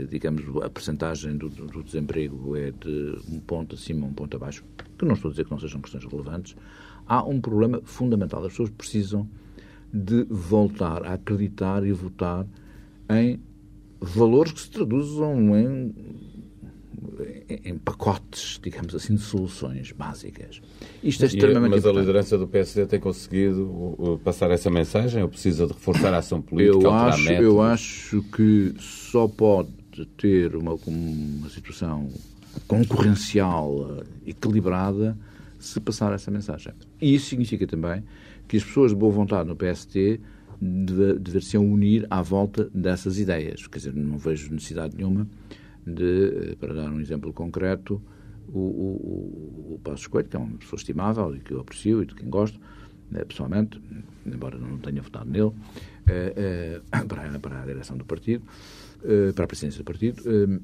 digamos, 0.08 0.44
a 0.62 0.70
percentagem 0.70 1.36
do, 1.36 1.48
do, 1.48 1.82
desemprego 1.82 2.56
é 2.56 2.70
de 2.70 3.18
um 3.28 3.40
ponto 3.40 3.74
acima, 3.74 4.06
um 4.06 4.12
ponto 4.12 4.36
abaixo, 4.36 4.64
que 4.96 5.04
não 5.04 5.14
estou 5.14 5.28
a 5.28 5.32
dizer 5.32 5.44
que 5.44 5.50
não 5.50 5.58
sejam 5.58 5.80
questões 5.80 6.04
relevantes, 6.04 6.56
há 7.06 7.24
um 7.24 7.40
problema 7.40 7.80
fundamental. 7.84 8.44
As 8.44 8.52
pessoas 8.52 8.70
precisam 8.70 9.28
de 9.92 10.24
voltar 10.24 11.04
a 11.04 11.14
acreditar 11.14 11.84
e 11.84 11.92
votar 11.92 12.46
em 13.10 13.40
valores 14.00 14.52
que 14.52 14.60
se 14.60 14.70
traduzam 14.70 15.56
em 15.56 15.94
em 17.48 17.76
pacotes, 17.78 18.58
digamos 18.62 18.94
assim, 18.94 19.14
de 19.14 19.22
soluções 19.22 19.92
básicas. 19.92 20.60
Isto 21.02 21.24
é 21.24 21.26
extremamente 21.26 21.70
Mas 21.70 21.80
importante. 21.80 21.96
a 21.96 22.00
liderança 22.00 22.38
do 22.38 22.48
PSD 22.48 22.86
tem 22.86 23.00
conseguido 23.00 24.20
passar 24.24 24.50
essa 24.50 24.70
mensagem 24.70 25.22
ou 25.22 25.28
precisa 25.28 25.66
de 25.66 25.72
reforçar 25.72 26.12
a 26.14 26.18
ação 26.18 26.40
política? 26.40 26.84
Eu 26.84 26.92
acho, 26.92 27.32
eu 27.32 27.62
acho 27.62 28.22
que 28.34 28.74
só 28.78 29.28
pode 29.28 29.70
ter 30.16 30.56
uma, 30.56 30.76
uma 30.86 31.48
situação 31.48 32.08
concorrencial 32.66 33.98
eh, 33.98 34.30
equilibrada 34.30 35.16
se 35.58 35.80
passar 35.80 36.12
essa 36.12 36.30
mensagem. 36.30 36.72
E 37.00 37.14
isso 37.14 37.26
significa 37.26 37.66
também 37.66 38.02
que 38.46 38.56
as 38.56 38.64
pessoas 38.64 38.90
de 38.90 38.96
boa 38.96 39.12
vontade 39.12 39.48
no 39.48 39.56
PST 39.56 40.20
dever-se 40.60 41.58
unir 41.58 42.06
à 42.10 42.22
volta 42.22 42.70
dessas 42.72 43.18
ideias. 43.18 43.66
Quer 43.66 43.78
dizer, 43.78 43.94
não 43.94 44.18
vejo 44.18 44.52
necessidade 44.52 44.96
nenhuma 44.96 45.26
de, 45.86 46.52
eh, 46.52 46.56
para 46.58 46.74
dar 46.74 46.90
um 46.90 47.00
exemplo 47.00 47.32
concreto, 47.32 48.00
o, 48.48 48.58
o, 48.58 49.74
o 49.74 49.80
Passos 49.82 50.06
Coelho, 50.06 50.28
que 50.28 50.36
é 50.36 50.38
uma 50.38 50.56
pessoa 50.58 50.78
estimável 50.78 51.34
e 51.34 51.40
que 51.40 51.52
eu 51.52 51.60
aprecio 51.60 52.02
e 52.02 52.06
de 52.06 52.14
quem 52.14 52.28
gosto, 52.28 52.58
né, 53.10 53.24
pessoalmente, 53.24 53.80
embora 54.26 54.58
não 54.58 54.78
tenha 54.78 55.02
votado 55.02 55.30
nele, 55.30 55.52
é, 56.06 56.80
é, 56.92 57.00
para, 57.04 57.38
para 57.38 57.62
a 57.62 57.66
direção 57.66 57.96
do 57.96 58.04
partido, 58.04 58.44
para 59.34 59.44
a 59.44 59.46
presidência 59.46 59.82
do 59.82 59.84
partido, 59.84 60.22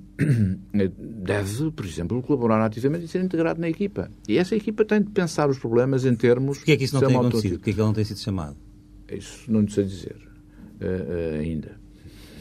deve, 1.23 1.71
por 1.73 1.85
exemplo, 1.85 2.23
colaborar 2.23 2.65
ativamente 2.65 3.05
e 3.05 3.09
ser 3.09 3.23
integrado 3.23 3.61
na 3.61 3.69
equipa. 3.69 4.11
E 4.27 4.39
essa 4.39 4.57
equipa 4.57 4.83
tem 4.83 5.03
de 5.03 5.11
pensar 5.11 5.51
os 5.51 5.59
problemas 5.59 6.07
em 6.07 6.15
termos... 6.15 6.59
Porquê 6.59 6.73
é 6.73 6.77
que 6.79 6.85
isso 6.85 6.95
não 6.95 7.07
tem 7.07 7.15
acontecido? 7.15 7.59
Porquê 7.59 7.71
é 7.71 7.73
que 7.75 7.81
ele 7.81 7.87
não 7.87 7.93
tem 7.93 8.05
sido 8.05 8.19
chamado? 8.19 8.57
Isso 9.11 9.51
não 9.53 9.61
lhe 9.61 9.71
sei 9.71 9.85
dizer 9.85 10.17
ainda. 11.39 11.79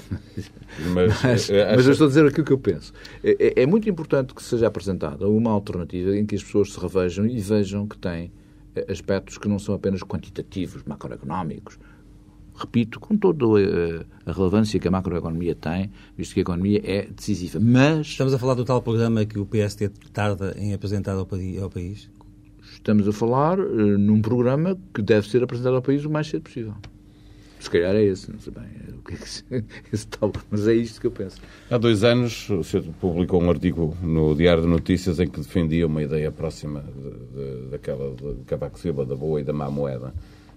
Mas, 0.93 1.21
mas, 1.23 1.49
eh, 1.49 1.75
mas, 1.75 1.85
eu 1.85 1.91
estou 1.91 2.05
a 2.05 2.07
dizer 2.07 2.25
aquilo 2.25 2.45
que 2.45 2.53
eu 2.53 2.57
penso. 2.57 2.93
É, 3.23 3.59
é, 3.59 3.63
é, 3.63 3.65
muito 3.65 3.89
importante 3.89 4.33
que 4.33 4.41
seja 4.41 4.67
apresentada 4.67 5.27
uma 5.27 5.51
alternativa 5.51 6.15
em 6.15 6.25
que 6.25 6.35
as 6.35 6.43
pessoas 6.43 6.71
se 6.71 6.79
revejam 6.79 7.25
e 7.25 7.39
vejam 7.39 7.87
que 7.87 7.97
tem 7.97 8.31
eh, 8.75 8.85
aspectos 8.89 9.37
que 9.37 9.47
não 9.47 9.59
são 9.59 9.75
apenas 9.75 10.01
quantitativos, 10.01 10.83
macroeconómicos. 10.85 11.77
Repito, 12.55 12.99
com 12.99 13.17
toda 13.17 13.45
eh, 13.61 14.05
a 14.25 14.31
relevância 14.31 14.79
que 14.79 14.87
a 14.87 14.91
macroeconomia 14.91 15.55
tem, 15.55 15.91
visto 16.17 16.33
que 16.33 16.39
a 16.39 16.43
economia 16.43 16.81
é 16.83 17.07
decisiva. 17.07 17.59
Mas. 17.59 18.07
Estamos 18.07 18.33
a 18.33 18.39
falar 18.39 18.53
do 18.53 18.63
tal 18.63 18.81
programa 18.81 19.25
que 19.25 19.39
o 19.39 19.45
PST 19.45 19.89
tarda 20.13 20.55
em 20.57 20.73
apresentar 20.73 21.13
ao 21.13 21.25
país? 21.25 22.09
Estamos 22.71 23.07
a 23.07 23.11
falar 23.11 23.57
num 23.57 24.21
programa 24.21 24.77
que 24.93 25.01
deve 25.01 25.27
ser 25.27 25.43
apresentado 25.43 25.75
ao 25.75 25.81
país 25.81 26.05
o 26.05 26.09
mais 26.09 26.27
cedo 26.27 26.43
possível. 26.43 26.75
Se 27.59 27.69
calhar 27.69 27.93
é 27.93 28.03
esse, 28.03 28.31
não 28.31 28.39
sei 28.39 28.53
bem. 28.53 28.63
É 28.87 28.91
o 28.91 29.03
que 29.03 29.13
é 29.13 29.17
que, 29.17 29.65
esse 29.93 30.07
tal, 30.07 30.31
mas 30.49 30.67
é 30.67 30.73
isto 30.73 31.01
que 31.01 31.07
eu 31.07 31.11
penso. 31.11 31.41
Há 31.69 31.77
dois 31.77 32.05
anos 32.05 32.49
o 32.49 32.63
senhor 32.63 32.85
publicou 33.01 33.41
um 33.41 33.49
artigo 33.49 33.97
no 34.01 34.33
Diário 34.33 34.63
de 34.63 34.69
Notícias 34.69 35.19
em 35.19 35.27
que 35.27 35.39
defendia 35.39 35.85
uma 35.85 36.01
ideia 36.01 36.31
próxima 36.31 36.81
de, 36.81 37.63
de, 37.63 37.69
daquela 37.69 38.15
de 38.15 38.43
Cavaco 38.45 38.79
Silva, 38.79 39.05
da 39.05 39.15
boa 39.15 39.41
e 39.41 39.43
da 39.43 39.51
má 39.51 39.69
moeda, 39.69 40.13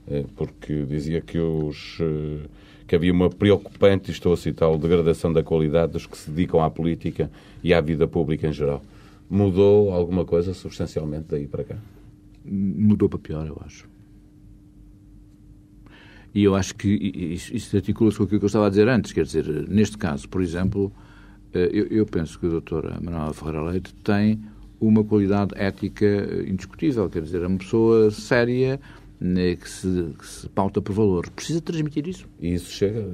eh, 0.09 0.25
porque 0.37 0.85
dizia 0.85 1.21
que, 1.21 1.39
os, 1.39 1.99
eh, 2.01 2.47
que 2.87 2.95
havia 2.95 3.13
uma 3.13 3.29
preocupante, 3.29 4.13
estou 4.13 4.33
a 4.33 4.37
citar, 4.37 4.77
degradação 4.79 5.33
da 5.33 5.43
qualidade 5.43 5.93
dos 5.93 6.07
que 6.07 6.17
se 6.17 6.31
dedicam 6.31 6.63
à 6.63 6.71
política 6.71 7.29
e 7.65 7.75
à 7.75 7.81
vida 7.81 8.07
pública 8.07 8.47
em 8.47 8.53
geral. 8.53 8.81
Mudou 9.29 9.93
alguma 9.93 10.25
coisa 10.25 10.55
substancialmente 10.55 11.27
daí 11.31 11.49
para 11.49 11.65
cá? 11.65 11.77
Mudou 12.45 13.09
para 13.09 13.19
pior, 13.19 13.47
eu 13.47 13.61
acho. 13.65 13.92
E 16.35 16.45
eu 16.45 16.55
acho 16.55 16.75
que 16.75 16.89
isso, 16.89 17.77
articula-se 17.77 18.17
com 18.17 18.25
aquilo 18.25 18.41
que 18.41 18.45
eu 18.45 18.49
estava 18.49 18.67
a 18.67 18.71
dizer 18.71 18.89
antes. 18.89 19.13
Quer 19.13 19.25
dizer, 19.25 19.69
neste 19.69 19.99
caso, 19.99 20.29
por 20.29 20.41
exemplo, 20.43 20.91
eu, 21.53 21.87
eu 21.89 22.07
penso 22.07 22.39
que 22.39 22.47
a 22.47 22.51
doutora 22.51 22.99
Manuela 23.03 23.35
Ferreira 23.35 23.63
Leite 23.63 23.95
tem 24.03 24.41
uma 24.81 25.05
qualidade 25.05 25.53
ética 25.57 26.07
indiscutível. 26.47 27.09
Quer 27.11 27.23
dizer, 27.23 27.43
é 27.43 27.47
uma 27.47 27.59
pessoa 27.59 28.11
séria, 28.11 28.81
que 29.61 29.71
se, 29.71 30.15
que 30.19 30.27
se, 30.27 30.49
pauta 30.49 30.83
por 30.83 30.93
valores. 30.93 31.31
Precisa 31.31 31.61
transmitir 31.61 32.09
isso. 32.09 32.29
E 32.41 32.55
isso 32.55 32.71
chega 32.71 33.07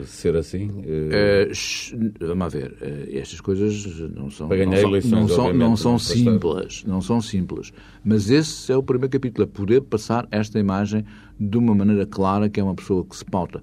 a 0.00 0.06
ser 0.06 0.36
assim? 0.36 0.68
Uh, 0.70 2.26
vamos 2.26 2.52
ver. 2.52 2.72
Uh, 2.80 3.18
estas 3.18 3.40
coisas 3.40 3.84
não 4.14 4.30
são, 4.30 4.48
Para 4.48 4.58
ganhar 4.58 4.80
não, 4.82 4.88
eleições, 4.88 5.12
não 5.12 5.28
são, 5.28 5.52
não 5.52 5.76
são 5.76 5.98
simples. 5.98 6.84
Não 6.86 7.00
são 7.00 7.20
simples. 7.20 7.72
Mas 8.02 8.30
esse 8.30 8.72
é 8.72 8.76
o 8.76 8.82
primeiro 8.82 9.10
capítulo. 9.10 9.44
É 9.44 9.46
poder 9.46 9.82
passar 9.82 10.26
esta 10.30 10.58
imagem 10.58 11.04
de 11.38 11.58
uma 11.58 11.74
maneira 11.74 12.06
clara 12.06 12.48
que 12.48 12.58
é 12.58 12.62
uma 12.62 12.74
pessoa 12.74 13.04
que 13.04 13.16
se 13.16 13.24
pauta 13.24 13.62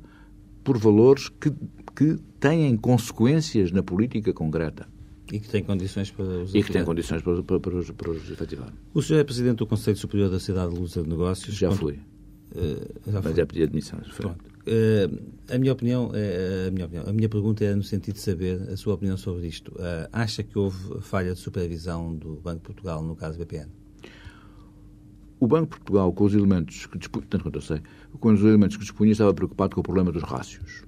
por 0.64 0.78
valores 0.78 1.30
que, 1.30 1.52
que 1.96 2.18
têm 2.40 2.78
consequências 2.78 3.72
na 3.72 3.82
política 3.82 4.32
concreta. 4.34 4.88
E 5.32 5.40
que 5.40 5.48
tem 5.48 5.64
condições 5.64 6.12
para 6.12 6.26
os 6.26 6.54
E 6.54 6.62
que 6.62 6.74
tem 6.74 6.84
condições 6.84 7.22
para, 7.22 7.42
para, 7.42 7.60
para, 7.60 7.76
os, 7.76 7.90
para 7.92 8.12
os 8.12 8.30
efetivar. 8.30 8.74
O 8.94 9.02
senhor 9.02 9.20
é 9.20 9.24
Presidente 9.24 9.58
do 9.58 9.66
Conselho 9.66 9.96
Superior 9.96 10.30
da 10.30 10.40
Cidade 10.40 10.74
de 10.74 10.80
Luz 10.80 10.92
de 10.92 11.08
Negócios. 11.08 11.56
Já 11.56 11.72
fui. 11.72 11.94
Uh, 12.54 13.10
já 13.10 13.22
Mas 13.24 13.36
já 13.36 13.46
pedi 13.46 13.64
admissão. 13.64 14.00
Uh, 14.00 15.22
a 15.50 15.58
minha 15.58 15.72
opinião, 15.72 16.12
é, 16.14 16.68
a 16.68 16.72
minha 16.72 16.86
opinião, 16.86 17.06
a 17.08 17.14
minha 17.14 17.30
pergunta 17.30 17.64
é 17.64 17.74
no 17.74 17.82
sentido 17.82 18.16
de 18.16 18.22
saber 18.22 18.62
a 18.70 18.76
sua 18.76 18.94
opinião 18.96 19.16
sobre 19.16 19.48
isto. 19.48 19.72
Uh, 19.72 20.10
acha 20.12 20.44
que 20.44 20.58
houve 20.60 21.00
falha 21.02 21.34
de 21.34 21.40
supervisão 21.40 22.14
do 22.14 22.36
Banco 22.36 22.58
de 22.58 22.64
Portugal 22.64 23.02
no 23.02 23.16
caso 23.16 23.40
BPN? 23.40 23.70
O 25.40 25.48
Banco 25.48 25.64
de 25.64 25.80
Portugal, 25.80 26.12
com 26.12 26.26
os 26.26 26.34
elementos 26.34 26.86
que 26.86 26.98
dispunha, 26.98 27.26
tanto 27.30 27.44
quanto 27.46 27.56
eu 27.56 27.62
sei, 27.62 27.82
com 28.20 28.34
os 28.34 28.42
elementos 28.42 28.76
que 28.76 28.84
dispunha, 28.84 29.14
estava 29.14 29.34
preocupado 29.34 29.74
com 29.74 29.80
o 29.80 29.84
problema 29.84 30.12
dos 30.12 30.24
rácios 30.24 30.84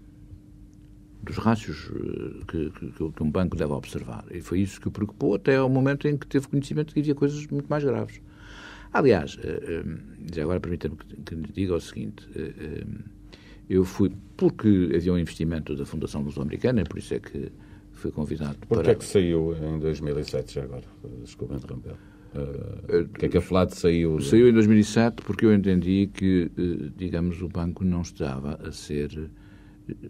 dos 1.24 1.38
rácios 1.38 1.90
eh, 1.96 2.44
que, 2.48 2.70
que, 2.72 3.12
que, 3.12 3.24
um 3.24 3.32
banco 3.32 3.56
deve 3.56 3.72
observar. 3.72 4.26
E 4.30 4.42
foi 4.42 4.60
isso 4.60 4.80
que 4.80 4.88
o 4.88 4.92
preocupou 4.92 5.36
até 5.36 5.56
ao 5.56 5.70
momento 5.70 6.08
em 6.08 6.18
que 6.18 6.28
teve 6.28 6.48
conhecimento 6.48 6.90
de 6.90 6.94
que 6.94 7.00
havia 7.00 7.16
coisas 7.16 7.48
muito 7.48 7.68
mais 7.68 7.84
graves. 7.84 8.22
Aliás, 8.92 9.40
eh, 9.42 9.64
eh, 9.64 9.84
já 10.34 10.44
agora 10.44 10.60
permita-me 10.60 10.98
que 10.98 11.36
lhe 11.36 11.48
diga 11.54 11.76
o 11.76 11.80
seguinte: 11.80 12.28
eu 13.70 13.86
fui, 13.86 14.12
porque 14.36 14.92
havia 14.96 15.14
um 15.14 15.18
investimento 15.18 15.76
da 15.76 15.86
Fundação 15.86 16.22
Luso-Americana, 16.22 16.84
por 16.84 17.00
isso 17.00 17.14
é 17.14 17.20
que 17.20 17.52
fui 17.94 18.12
convidado 18.12 18.58
Por 18.68 18.76
para... 18.78 18.84
que 18.84 18.90
é 18.92 18.96
que 18.96 19.06
saiu 19.06 19.56
em 19.56 19.80
2007, 19.80 20.56
já 20.56 20.64
agora? 20.64 20.84
Desculpa 21.24 21.56
interromper. 21.56 21.96
Uh, 22.34 23.08
que 23.10 23.28
é 23.28 23.30
que 23.30 23.38
a 23.38 23.42
FLAD 23.42 23.76
saiu? 23.76 24.20
Saiu 24.20 24.50
em 24.50 24.54
2007 24.54 25.22
porque 25.22 25.46
eu 25.46 25.54
entendi 25.54 26.10
que, 26.12 26.52
digamos, 26.98 27.42
o 27.44 27.48
banco 27.48 27.86
não 27.86 28.02
estava 28.02 28.56
a 28.56 28.72
ser 28.72 29.30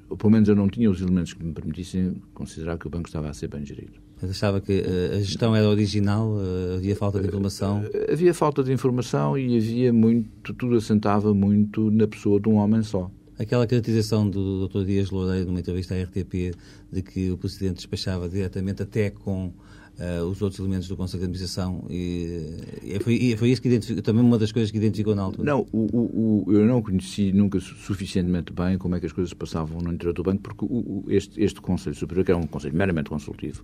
ou 0.09 0.17
pelo 0.17 0.31
menos 0.31 0.47
eu 0.47 0.55
não 0.55 0.67
tinha 0.67 0.89
os 0.89 1.01
elementos 1.01 1.33
que 1.33 1.43
me 1.43 1.53
permitissem 1.53 2.15
considerar 2.33 2.77
que 2.77 2.87
o 2.87 2.89
banco 2.89 3.07
estava 3.07 3.29
a 3.29 3.33
ser 3.33 3.47
bem 3.47 3.65
gerido. 3.65 3.93
Mas 4.21 4.31
achava 4.31 4.61
que 4.61 4.79
uh, 4.81 5.17
a 5.17 5.19
gestão 5.19 5.55
era 5.55 5.67
original, 5.67 6.29
uh, 6.29 6.77
havia 6.77 6.95
falta 6.95 7.19
de 7.19 7.27
informação? 7.27 7.81
Uh, 7.81 8.11
havia 8.11 8.33
falta 8.33 8.63
de 8.63 8.71
informação 8.71 9.37
e 9.37 9.57
havia 9.57 9.91
muito, 9.91 10.53
tudo 10.53 10.75
assentava 10.75 11.33
muito 11.33 11.91
na 11.91 12.07
pessoa 12.07 12.39
de 12.39 12.47
um 12.47 12.55
homem 12.55 12.83
só. 12.83 13.11
Aquela 13.37 13.65
caracterização 13.65 14.29
do 14.29 14.67
Dr. 14.67 14.85
Dias 14.85 15.09
Loureiro 15.09 15.47
numa 15.47 15.59
entrevista 15.59 15.95
à 15.95 16.03
RTP 16.03 16.55
de 16.91 17.01
que 17.01 17.31
o 17.31 17.37
Presidente 17.37 17.77
despachava 17.77 18.29
diretamente 18.29 18.83
até 18.83 19.09
com 19.09 19.51
uh, 19.99 20.25
os 20.25 20.41
outros 20.41 20.59
elementos 20.59 20.87
do 20.87 20.95
Conselho 20.95 21.19
de 21.19 21.25
Administração 21.25 21.85
e, 21.89 22.57
e 22.83 22.99
foi, 22.99 23.13
e 23.15 23.37
foi 23.37 23.49
isso 23.49 23.61
que 23.61 23.67
identificou, 23.67 24.03
também 24.03 24.23
uma 24.23 24.37
das 24.37 24.51
coisas 24.51 24.71
que 24.71 24.77
identificou 24.77 25.15
na 25.15 25.23
altura. 25.23 25.45
Não, 25.45 25.65
o, 25.71 25.87
o, 25.91 26.43
o, 26.47 26.53
eu 26.53 26.65
não 26.65 26.81
conheci 26.81 27.31
nunca 27.31 27.59
suficientemente 27.59 28.51
bem 28.53 28.77
como 28.77 28.95
é 28.95 28.99
que 28.99 29.05
as 29.05 29.11
coisas 29.11 29.33
passavam 29.33 29.79
no 29.81 29.93
interior 29.93 30.13
do 30.13 30.23
banco, 30.23 30.41
porque 30.41 30.65
este, 31.13 31.41
este 31.41 31.61
Conselho 31.61 31.95
Superior, 31.95 32.25
que 32.25 32.31
era 32.31 32.39
um 32.39 32.47
Conselho 32.47 32.75
meramente 32.75 33.09
consultivo, 33.09 33.63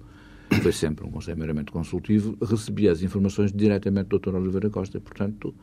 foi 0.61 0.71
sempre 0.71 1.05
um 1.05 1.11
Conselho 1.11 1.37
meramente 1.37 1.71
consultivo, 1.71 2.37
recebia 2.41 2.91
as 2.91 3.01
informações 3.01 3.51
diretamente 3.51 4.09
do 4.09 4.19
Dr. 4.19 4.35
Oliveira 4.35 4.69
Costa, 4.69 4.99
portanto 4.99 5.53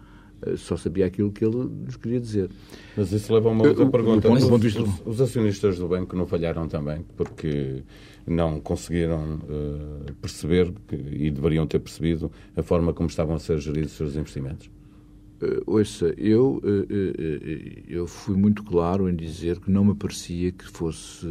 só 0.57 0.77
sabia 0.77 1.07
aquilo 1.07 1.33
que 1.33 1.45
ele 1.45 1.57
nos 1.57 1.97
queria 1.97 2.21
dizer. 2.21 2.51
Mas 2.97 3.13
isso 3.13 3.33
leva 3.33 3.49
a 3.49 3.53
uma 3.53 3.67
outra 3.67 3.87
pergunta. 3.87 4.29
Ponto, 4.29 4.67
os, 4.67 4.77
os, 4.77 5.01
os, 5.05 5.21
acionistas 5.21 5.79
do 5.79 5.89
banco 5.89 6.17
não 6.17 6.27
falharam 6.27 6.69
também, 6.69 7.05
porque 7.17 7.83
não 8.27 8.61
conseguiram 8.61 9.41
uh, 9.45 10.13
perceber 10.21 10.73
que, 10.87 10.97
e 10.97 11.31
deveriam 11.31 11.67
ter 11.67 11.79
percebido 11.79 12.31
a 12.57 12.63
forma 12.63 12.93
como 12.93 13.09
estavam 13.09 13.37
a 13.37 13.39
ser 13.39 13.59
geridos 13.59 13.93
os 13.93 13.97
seus 13.97 14.17
investimentos? 14.17 14.76
Uh, 15.43 15.63
ouça, 15.67 16.15
eu, 16.17 16.63
uh, 16.65 16.83
uh, 16.83 17.85
eu 17.87 18.07
fui 18.07 18.35
muito 18.37 18.63
claro 18.65 19.07
em 19.07 19.15
dizer 19.15 19.61
que 19.61 19.71
não 19.71 19.85
me 19.85 19.95
parecia 19.95 20.51
que 20.51 20.67
fosse 20.67 21.27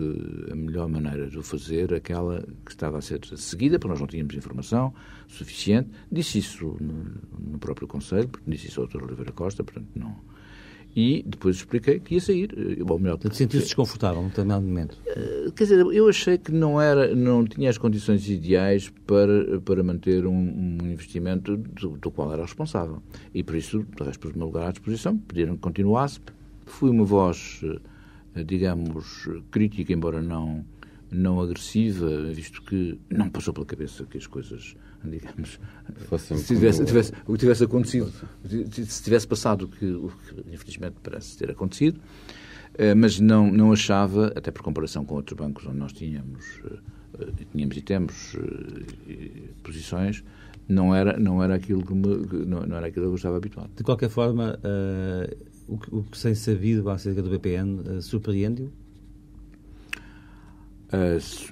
a 0.51 0.55
melhor 0.55 0.87
maneira 0.87 1.27
de 1.27 1.39
o 1.39 1.43
fazer 1.43 1.91
aquela 1.91 2.45
que 2.63 2.71
estava 2.71 2.99
a 2.99 3.01
ser 3.01 3.25
seguida, 3.35 3.79
porque 3.79 3.89
nós 3.89 3.99
não 3.99 4.07
tínhamos 4.07 4.35
informação 4.35 4.93
suficiente. 5.27 5.89
Disse 6.11 6.37
isso 6.37 6.77
no, 6.79 7.57
próprio 7.57 7.87
Conselho, 7.87 8.29
disse 8.45 8.67
isso 8.67 8.79
ao 8.79 8.87
Dr. 8.87 9.03
Oliveira 9.03 9.31
Costa, 9.31 9.63
portanto 9.63 9.87
não 9.95 10.15
e 10.95 11.23
depois 11.27 11.57
expliquei 11.57 11.99
que 11.99 12.15
ia 12.15 12.21
sair. 12.21 12.55
Ou 12.87 12.97
melhor, 12.97 13.19
sentiu-se 13.31 13.65
desconfortável 13.65 14.21
no 14.21 14.29
determinado 14.29 14.65
momento? 14.65 14.97
Eh, 15.05 15.51
quer 15.53 15.65
dizer, 15.65 15.85
eu 15.85 16.07
achei 16.07 16.37
que 16.37 16.51
não, 16.51 16.79
era, 16.79 17.13
não 17.13 17.43
tinha 17.43 17.69
as 17.69 17.77
condições 17.77 18.29
ideais 18.29 18.89
para, 19.05 19.59
para 19.59 19.83
manter 19.83 20.25
um, 20.25 20.33
um 20.33 20.77
investimento 20.85 21.57
do, 21.57 21.97
do, 21.97 22.11
qual 22.11 22.31
era 22.31 22.43
responsável. 22.43 23.03
E 23.33 23.43
por 23.43 23.55
isso, 23.55 23.85
talvez 23.97 24.15
por 24.15 24.35
meu 24.35 24.45
lugar 24.45 24.69
à 24.69 24.71
disposição, 24.71 25.17
pediram 25.17 25.55
que 25.55 25.61
continuasse. 25.61 26.21
Fui 26.65 26.89
uma 26.89 27.03
voz, 27.03 27.61
eh, 28.33 28.43
digamos, 28.43 29.27
crítica, 29.51 29.91
embora 29.91 30.21
não, 30.21 30.65
não 31.11 31.41
agressiva, 31.41 32.31
visto 32.31 32.61
que 32.63 32.97
não 33.09 33.29
passou 33.29 33.53
pela 33.53 33.65
cabeça 33.65 34.05
que 34.05 34.17
as 34.17 34.27
coisas 34.27 34.77
digamos, 35.09 35.59
se 36.17 36.43
tivesse, 36.45 36.83
tivesse, 36.85 37.11
o 37.25 37.33
que 37.33 37.39
tivesse 37.39 37.63
acontecido, 37.63 38.11
se 38.45 39.03
tivesse 39.03 39.27
passado 39.27 39.65
o 39.65 39.67
que, 39.67 39.85
o 39.85 40.09
que 40.09 40.53
infelizmente 40.53 40.95
parece 41.01 41.37
ter 41.37 41.51
acontecido, 41.51 41.99
eh, 42.77 42.93
mas 42.93 43.19
não, 43.19 43.51
não 43.51 43.71
achava, 43.71 44.27
até 44.35 44.51
por 44.51 44.61
comparação 44.61 45.05
com 45.05 45.15
outros 45.15 45.37
bancos 45.37 45.65
onde 45.65 45.77
nós 45.77 45.93
tínhamos, 45.93 46.43
eh, 47.19 47.45
tínhamos 47.51 47.77
e 47.77 47.81
temos 47.81 48.35
eh, 49.07 49.49
posições, 49.63 50.23
não 50.67 50.93
era, 50.93 51.17
não 51.17 51.41
era 51.43 51.55
aquilo 51.55 51.85
que 51.85 51.93
me, 51.93 52.45
não, 52.45 52.65
não 52.65 52.77
era 52.77 52.87
aquilo 52.87 53.05
que 53.05 53.11
eu 53.11 53.15
estava 53.15 53.37
habituado. 53.37 53.69
De 53.75 53.83
qualquer 53.83 54.09
forma, 54.09 54.59
uh, 54.59 55.35
o, 55.67 55.77
que, 55.77 55.95
o 55.95 56.03
que 56.03 56.35
sabido 56.35 56.89
acerca 56.89 57.21
do 57.21 57.29
BPN 57.29 57.81
uh, 57.81 58.01
surpreende-o? 58.01 58.71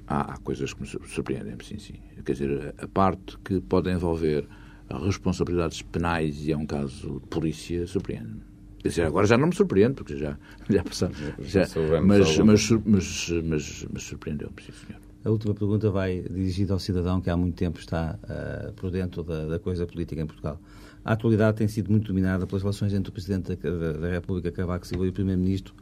Há, 0.08 0.34
há, 0.34 0.38
coisas 0.38 0.74
que 0.74 0.82
me 0.82 0.88
surpreendem, 0.88 1.56
sim, 1.64 1.80
sim. 1.80 1.96
Quer 2.24 2.32
dizer, 2.34 2.76
a 2.78 2.88
parte 2.88 3.38
que 3.44 3.60
pode 3.62 3.90
envolver 3.92 4.48
responsabilidades 4.90 5.82
penais 5.82 6.46
e 6.46 6.52
é 6.52 6.58
um 6.58 6.66
caso 6.66 7.20
de 7.20 7.28
polícia, 7.28 7.86
surpreende-me. 7.88 8.42
Quer 8.80 8.90
dizer, 8.90 9.04
agora 9.04 9.26
já 9.26 9.38
não 9.38 9.48
me 9.48 9.56
surpreende, 9.56 9.96
porque 9.96 10.18
já, 10.18 10.38
já 10.70 10.84
passaram. 10.84 11.14
Já, 11.40 11.66
mas, 12.04 12.38
mas, 12.40 12.70
mas, 12.86 13.30
mas, 13.44 13.88
mas 13.92 14.04
surpreendeu-me, 14.04 14.62
sim, 14.62 14.72
senhor. 14.86 15.02
A 15.26 15.30
última 15.30 15.54
pergunta 15.54 15.90
vai 15.90 16.20
dirigida 16.22 16.74
ao 16.74 16.80
cidadão 16.80 17.22
que 17.22 17.30
há 17.30 17.38
muito 17.38 17.56
tempo 17.56 17.80
está 17.80 18.20
uh, 18.24 18.74
por 18.74 18.92
dentro 18.92 19.24
da, 19.24 19.46
da, 19.46 19.60
coisa 19.60 19.88
política 19.88 20.22
em 20.22 20.26
Portugal. 20.26 20.60
A 21.06 21.14
atualidade 21.14 21.58
tem 21.58 21.68
sido 21.68 21.90
muito 21.90 22.08
dominada 22.08 22.46
pelas 22.46 22.62
relações 22.62 22.94
entre 22.94 23.10
o 23.10 23.14
Presidente 23.14 23.56
da, 23.56 23.70
da, 23.70 23.94
da 23.94 24.10
República, 24.10 24.52
Cavaco 24.52 24.86
Silva, 24.86 25.06
e 25.06 25.10
o 25.10 25.14
Primeiro-Ministro, 25.14 25.74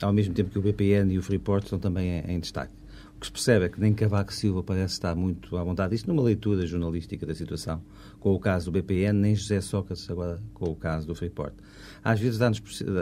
ao 0.00 0.12
mesmo 0.12 0.34
tempo 0.34 0.50
que 0.50 0.58
o 0.58 0.62
BPN 0.62 1.12
e 1.12 1.18
o 1.18 1.22
Freeport 1.22 1.64
estão 1.64 1.78
também 1.78 2.22
em, 2.26 2.40
destaque. 2.40 2.72
O 3.16 3.20
que 3.20 3.26
se 3.26 3.32
percebe 3.32 3.66
é 3.66 3.68
que 3.68 3.80
nem 3.80 3.94
Cavaco 3.94 4.32
Silva 4.32 4.62
parece 4.62 4.94
estar 4.94 5.14
muito 5.14 5.56
à 5.56 5.62
vontade, 5.62 5.94
isto 5.94 6.08
numa 6.08 6.22
leitura 6.22 6.66
jornalística 6.66 7.24
da 7.24 7.34
situação, 7.34 7.80
com 8.18 8.34
o 8.34 8.38
caso 8.38 8.70
do 8.70 8.72
BPN, 8.72 9.12
nem 9.12 9.34
José 9.36 9.60
Sócrates 9.60 10.10
agora 10.10 10.42
com 10.52 10.70
o 10.70 10.74
caso 10.74 11.06
do 11.06 11.14
Freeport. 11.14 11.54
Às 12.02 12.18
vezes 12.18 12.38
dá-nos 12.38 12.60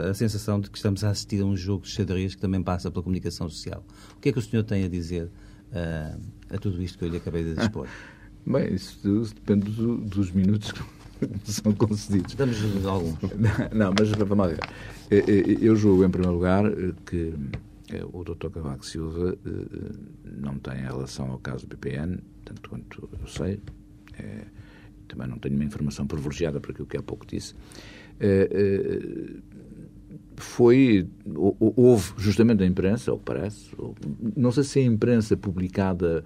a 0.09 0.13
sensação 0.13 0.59
de 0.59 0.69
que 0.69 0.77
estamos 0.77 1.03
a 1.03 1.09
assistir 1.09 1.41
a 1.41 1.45
um 1.45 1.57
jogo 1.57 1.83
de 1.83 1.89
xadrez 1.89 2.35
que 2.35 2.41
também 2.41 2.61
passa 2.61 2.91
pela 2.91 3.03
comunicação 3.03 3.49
social. 3.49 3.83
O 4.15 4.19
que 4.19 4.29
é 4.29 4.31
que 4.31 4.39
o 4.39 4.41
senhor 4.41 4.63
tem 4.63 4.83
a 4.83 4.87
dizer 4.87 5.25
uh, 5.25 6.21
a 6.49 6.57
tudo 6.59 6.81
isto 6.83 6.99
que 6.99 7.05
eu 7.05 7.09
lhe 7.09 7.17
acabei 7.17 7.43
de 7.43 7.59
expor? 7.59 7.87
Bem, 8.45 8.73
isso, 8.73 9.33
depende 9.35 9.69
do, 9.71 9.97
dos 9.97 10.31
minutos 10.31 10.73
são 11.43 11.73
concedidos. 11.73 12.35
Damos 12.35 12.85
alguns. 12.85 13.17
Não, 13.73 13.93
mas 13.97 14.09
vamos 14.11 14.37
lá 14.37 14.47
ver. 14.47 14.59
Eh, 15.09 15.23
eh, 15.27 15.57
eu 15.61 15.75
julgo, 15.75 16.03
em 16.03 16.09
primeiro 16.09 16.33
lugar, 16.33 16.65
eh, 16.65 16.93
que 17.05 17.33
o 18.13 18.23
Dr. 18.23 18.49
Cavaco 18.49 18.85
Silva 18.85 19.37
não 20.23 20.57
tem 20.59 20.75
relação 20.75 21.29
ao 21.29 21.37
caso 21.39 21.67
do 21.67 21.75
BPN, 21.75 22.19
tanto 22.45 22.69
quanto 22.69 23.09
eu 23.19 23.27
sei. 23.27 23.59
também 25.09 25.27
não 25.27 25.37
tenho 25.37 25.55
uma 25.55 25.65
informação 25.65 26.07
privilegiada 26.07 26.61
para 26.61 26.71
aquilo 26.71 26.87
que 26.87 26.95
há 26.95 27.03
pouco 27.03 27.25
disse. 27.25 27.53
foi 30.37 31.05
houve 31.75 32.13
justamente 32.17 32.63
a 32.63 32.65
imprensa, 32.65 33.11
ou 33.11 33.19
parece, 33.19 33.75
não 34.37 34.53
sei 34.53 34.63
se 34.63 34.79
a 34.79 34.83
imprensa 34.83 35.35
publicada 35.35 36.23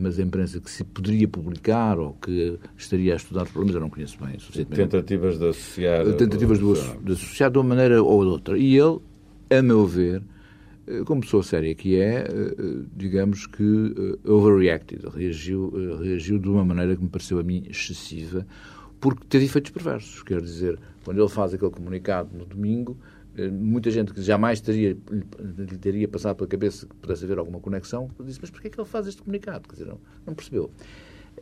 mas 0.00 0.18
a 0.18 0.22
imprensa 0.22 0.60
que 0.60 0.70
se 0.70 0.84
poderia 0.84 1.28
publicar 1.28 1.98
ou 1.98 2.14
que 2.14 2.58
estaria 2.76 3.12
a 3.12 3.16
estudar 3.16 3.44
os 3.44 3.50
problemas, 3.50 3.74
eu 3.74 3.80
não 3.80 3.90
conheço 3.90 4.18
bem. 4.22 4.36
Tentativas 4.66 5.38
de 5.38 5.48
associar. 5.48 6.04
Tentativas 6.14 6.58
de, 6.58 7.04
de 7.04 7.12
associar 7.12 7.50
de 7.50 7.58
uma 7.58 7.64
maneira 7.64 8.02
ou 8.02 8.24
de 8.24 8.30
outra. 8.30 8.58
E 8.58 8.76
ele, 8.76 8.98
a 9.50 9.62
meu 9.62 9.86
ver, 9.86 10.22
eh, 10.86 11.02
como 11.04 11.20
pessoa 11.20 11.42
séria 11.42 11.74
que 11.74 11.98
é, 12.00 12.26
digamos 12.94 13.46
que 13.46 14.18
overreacted, 14.24 15.02
reagiu, 15.14 15.72
reagiu 16.00 16.38
de 16.38 16.48
uma 16.48 16.64
maneira 16.64 16.96
que 16.96 17.02
me 17.02 17.08
pareceu 17.08 17.38
a 17.38 17.42
mim 17.42 17.64
excessiva, 17.68 18.46
porque 19.00 19.24
teve 19.28 19.44
efeitos 19.44 19.70
perversos. 19.70 20.22
Quer 20.22 20.40
dizer, 20.40 20.78
quando 21.04 21.20
ele 21.20 21.28
faz 21.28 21.54
aquele 21.54 21.70
comunicado 21.70 22.36
no 22.36 22.44
domingo, 22.44 22.96
eh, 22.98 23.15
muita 23.52 23.90
gente 23.90 24.12
que 24.12 24.22
jamais 24.22 24.60
teria, 24.60 24.96
lhe 25.10 25.78
teria 25.78 26.08
passado 26.08 26.36
pela 26.36 26.48
cabeça 26.48 26.86
que 26.86 26.94
pudesse 26.96 27.24
haver 27.24 27.38
alguma 27.38 27.60
conexão, 27.60 28.10
disse, 28.24 28.38
mas 28.40 28.50
porquê 28.50 28.68
é 28.68 28.70
que 28.70 28.80
ele 28.80 28.88
faz 28.88 29.06
este 29.06 29.22
comunicado? 29.22 29.68
Quer 29.68 29.74
dizer, 29.74 29.86
não, 29.86 29.98
não 30.26 30.34
percebeu. 30.34 30.70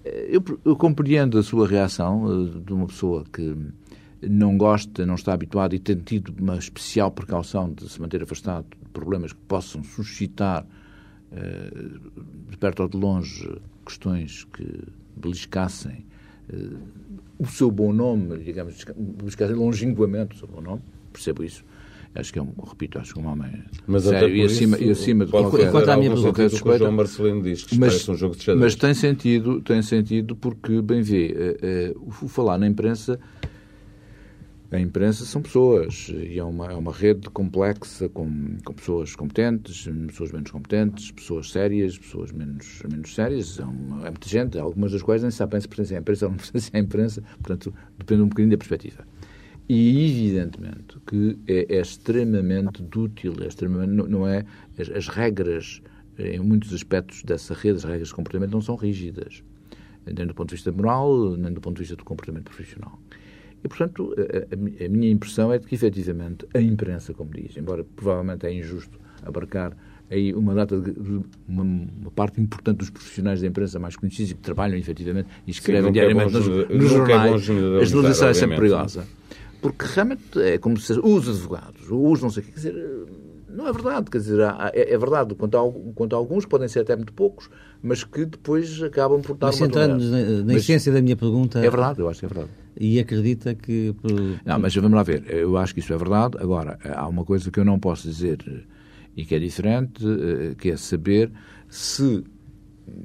Eh, 0.04 0.28
eu, 0.30 0.42
eu, 0.64 0.76
compreendo 0.76 1.38
a 1.38 1.42
sua 1.42 1.68
reação 1.68 2.26
eh, 2.26 2.60
de 2.64 2.72
uma 2.72 2.86
pessoa 2.86 3.24
que 3.32 3.56
não 4.22 4.56
gosta, 4.56 5.06
não 5.06 5.14
está 5.14 5.32
habituada 5.32 5.74
e 5.74 5.78
tem 5.78 5.96
tido 5.96 6.34
uma 6.40 6.56
especial 6.56 7.10
precaução 7.10 7.72
de 7.72 7.88
se 7.88 8.00
manter 8.00 8.22
afastado 8.22 8.66
de 8.70 8.88
problemas 8.90 9.32
que 9.32 9.40
possam 9.40 9.82
suscitar, 9.84 10.66
de 12.48 12.56
perto 12.56 12.84
ou 12.84 12.88
de 12.88 12.96
longe, 12.96 13.60
questões 13.84 14.44
que 14.44 14.84
beliscassem 15.16 16.06
o 17.38 17.46
seu 17.46 17.70
bom 17.70 17.92
nome, 17.92 18.38
digamos, 18.38 18.82
beliscassem 18.96 19.56
longínquamente 19.56 20.36
o 20.36 20.38
seu 20.38 20.48
bom 20.48 20.60
nome, 20.60 20.82
percebo 21.12 21.44
isso. 21.44 21.64
Acho 22.14 22.32
que 22.32 22.38
é 22.38 22.42
um, 22.42 22.52
repito, 22.64 22.98
acho 22.98 23.14
que 23.14 23.18
um 23.18 23.26
homem 23.26 23.50
mas 23.88 24.04
sério 24.04 24.36
e 24.36 24.42
acima, 24.42 24.78
e 24.78 24.90
acima 24.90 25.24
de 25.24 25.32
qualquer, 25.32 25.70
qualquer, 25.70 25.90
a 25.90 25.96
minha 25.96 26.10
qualquer 26.12 26.48
suspeita. 26.48 26.76
O 26.76 26.78
João 26.78 26.92
Marcelino 26.92 27.42
diz 27.42 27.64
que 27.64 27.76
mas, 27.78 28.08
um 28.08 28.14
jogo 28.14 28.36
de 28.36 28.44
xadrez. 28.44 28.62
Mas 28.62 28.74
tem 28.76 28.94
sentido, 28.94 29.60
tem 29.60 29.82
sentido 29.82 30.36
porque, 30.36 30.80
bem 30.80 31.02
vê, 31.02 31.34
é, 31.36 31.56
é, 31.60 31.94
o 31.96 32.28
falar 32.28 32.56
na 32.56 32.68
imprensa 32.68 33.18
a 34.74 34.80
imprensa 34.80 35.24
são 35.24 35.40
pessoas 35.40 36.08
e 36.08 36.38
é 36.38 36.42
uma, 36.42 36.72
é 36.72 36.74
uma 36.74 36.92
rede 36.92 37.30
complexa 37.30 38.08
com, 38.08 38.56
com 38.64 38.72
pessoas 38.72 39.14
competentes, 39.14 39.86
pessoas 40.08 40.32
menos 40.32 40.50
competentes, 40.50 41.12
pessoas 41.12 41.50
sérias, 41.52 41.96
pessoas 41.96 42.32
menos, 42.32 42.82
menos 42.90 43.14
sérias. 43.14 43.60
É, 43.60 43.64
uma, 43.64 44.06
é 44.06 44.10
muita 44.10 44.28
gente, 44.28 44.58
algumas 44.58 44.90
das 44.90 45.02
quais 45.02 45.22
nem 45.22 45.30
sabem 45.30 45.60
se 45.60 45.68
pertencem 45.68 45.96
à 45.96 46.00
imprensa 46.00 46.26
ou 46.26 46.30
não 46.32 46.38
pertencem 46.42 46.70
à 46.74 46.78
imprensa, 46.78 47.22
portanto, 47.40 47.72
depende 47.96 48.22
um 48.22 48.28
bocadinho 48.28 48.50
da 48.50 48.58
perspectiva. 48.58 49.06
E, 49.68 50.10
evidentemente, 50.10 50.98
que 51.06 51.38
é, 51.48 51.76
é 51.76 51.80
extremamente 51.80 52.82
dútil, 52.82 53.34
é 53.40 53.46
extremamente, 53.46 53.92
não, 53.92 54.06
não 54.06 54.28
é? 54.28 54.44
As, 54.78 54.90
as, 54.90 55.08
regras, 55.08 55.80
em 56.18 56.40
muitos 56.40 56.72
aspectos 56.74 57.22
dessa 57.22 57.54
rede, 57.54 57.78
as 57.78 57.84
regras 57.84 58.08
de 58.08 58.14
comportamento 58.14 58.50
não 58.50 58.60
são 58.60 58.76
rígidas, 58.76 59.42
nem 60.06 60.26
do 60.26 60.34
ponto 60.34 60.50
de 60.50 60.56
vista 60.56 60.70
moral, 60.70 61.36
nem 61.36 61.52
do 61.52 61.60
ponto 61.60 61.76
de 61.76 61.82
vista 61.82 61.96
do 61.96 62.04
comportamento 62.04 62.44
profissional. 62.44 62.98
E, 63.64 63.68
portanto, 63.68 64.14
a, 64.18 64.82
a, 64.82 64.86
a 64.86 64.88
minha 64.88 65.10
impressão 65.10 65.50
é 65.50 65.58
de 65.58 65.66
que, 65.66 65.74
efetivamente, 65.74 66.46
a 66.52 66.60
imprensa, 66.60 67.14
como 67.14 67.30
diz, 67.32 67.56
embora 67.56 67.82
provavelmente 67.96 68.46
é 68.46 68.52
injusto 68.52 69.00
abarcar 69.24 69.74
aí 70.10 70.34
uma 70.34 70.54
data 70.54 70.78
de, 70.78 70.92
uma, 71.48 71.62
uma, 71.62 72.10
parte 72.14 72.40
importante 72.40 72.78
dos 72.78 72.90
profissionais 72.90 73.40
da 73.40 73.46
imprensa 73.46 73.78
mais 73.78 73.96
conhecidos 73.96 74.32
e 74.32 74.34
que 74.34 74.42
trabalham 74.42 74.76
efetivamente 74.76 75.28
e 75.46 75.50
escrevem 75.50 75.86
Sim, 75.86 75.92
diariamente 75.92 76.36
é 76.36 76.38
nos, 76.38 76.48
nos 76.68 76.90
jornais, 76.90 77.34
a 77.34 77.38
generalização 77.38 78.28
é 78.28 78.34
sempre 78.34 78.56
perigosa. 78.56 79.06
Porque 79.64 79.86
realmente 79.86 80.38
é 80.38 80.58
como 80.58 80.78
se 80.78 80.92
os 80.92 81.26
advogados, 81.26 81.86
os 81.88 82.20
não 82.20 82.28
sei 82.28 82.42
o 82.42 82.46
que, 82.46 82.52
quer 82.52 82.56
dizer, 82.58 83.06
não 83.48 83.66
é 83.66 83.72
verdade, 83.72 84.10
quer 84.10 84.18
dizer, 84.18 84.38
é, 84.74 84.92
é 84.92 84.98
verdade 84.98 85.34
quanto 85.34 85.56
a, 85.56 85.92
quanto 85.94 86.14
a 86.14 86.18
alguns, 86.18 86.44
podem 86.44 86.68
ser 86.68 86.80
até 86.80 86.94
muito 86.94 87.14
poucos, 87.14 87.48
mas 87.82 88.04
que 88.04 88.26
depois 88.26 88.82
acabam 88.82 89.22
por 89.22 89.38
dar 89.38 89.46
mas 89.46 89.56
uma 89.58 89.66
centrando 89.66 90.04
na, 90.04 90.44
na 90.44 90.52
essência 90.52 90.92
da 90.92 91.00
minha 91.00 91.16
pergunta... 91.16 91.60
É 91.60 91.70
verdade, 91.70 91.98
eu 91.98 92.10
acho 92.10 92.20
que 92.20 92.26
é 92.26 92.28
verdade. 92.28 92.50
E 92.78 93.00
acredita 93.00 93.54
que... 93.54 93.96
Não, 94.44 94.58
mas 94.58 94.74
vamos 94.74 94.92
lá 94.92 95.02
ver, 95.02 95.24
eu 95.30 95.56
acho 95.56 95.72
que 95.72 95.80
isso 95.80 95.94
é 95.94 95.96
verdade. 95.96 96.36
Agora, 96.40 96.78
há 96.84 97.08
uma 97.08 97.24
coisa 97.24 97.50
que 97.50 97.58
eu 97.58 97.64
não 97.64 97.80
posso 97.80 98.06
dizer 98.06 98.66
e 99.16 99.24
que 99.24 99.34
é 99.34 99.38
diferente, 99.38 100.04
eh, 100.06 100.54
que 100.58 100.72
é 100.72 100.76
saber 100.76 101.32
se... 101.70 102.22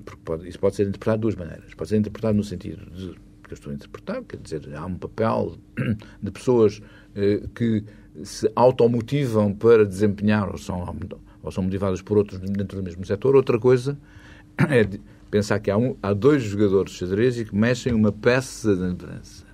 Porque 0.03 0.21
pode, 0.25 0.49
isso 0.49 0.59
pode 0.59 0.75
ser 0.75 0.83
interpretado 0.83 1.19
de 1.19 1.21
duas 1.21 1.35
maneiras. 1.35 1.73
Pode 1.73 1.89
ser 1.89 1.95
interpretado 1.95 2.35
no 2.35 2.43
sentido 2.43 2.85
de 2.91 3.15
que 3.49 3.53
eu 3.53 3.57
estou 3.57 3.71
a 3.71 3.75
interpretar, 3.75 4.23
quer 4.23 4.37
dizer, 4.37 4.75
há 4.75 4.85
um 4.85 4.95
papel 4.95 5.57
de 6.21 6.31
pessoas 6.31 6.81
eh, 7.15 7.41
que 7.55 7.83
se 8.23 8.49
automotivam 8.55 9.53
para 9.53 9.85
desempenhar 9.85 10.49
ou 10.49 10.57
são, 10.57 10.95
ou 11.41 11.51
são 11.51 11.63
motivadas 11.63 12.01
por 12.01 12.17
outros 12.17 12.39
dentro 12.39 12.77
do 12.77 12.83
mesmo 12.83 13.05
setor. 13.05 13.35
Outra 13.35 13.59
coisa 13.59 13.97
é 14.69 14.87
pensar 15.31 15.59
que 15.59 15.71
há, 15.71 15.77
um, 15.77 15.95
há 16.01 16.13
dois 16.13 16.43
jogadores 16.43 16.91
de 16.91 16.97
xadrez 16.99 17.39
e 17.39 17.45
que 17.45 17.55
mexem 17.55 17.93
uma 17.93 18.11
peça 18.11 18.75
da 18.75 18.89
imprensa. 18.89 19.49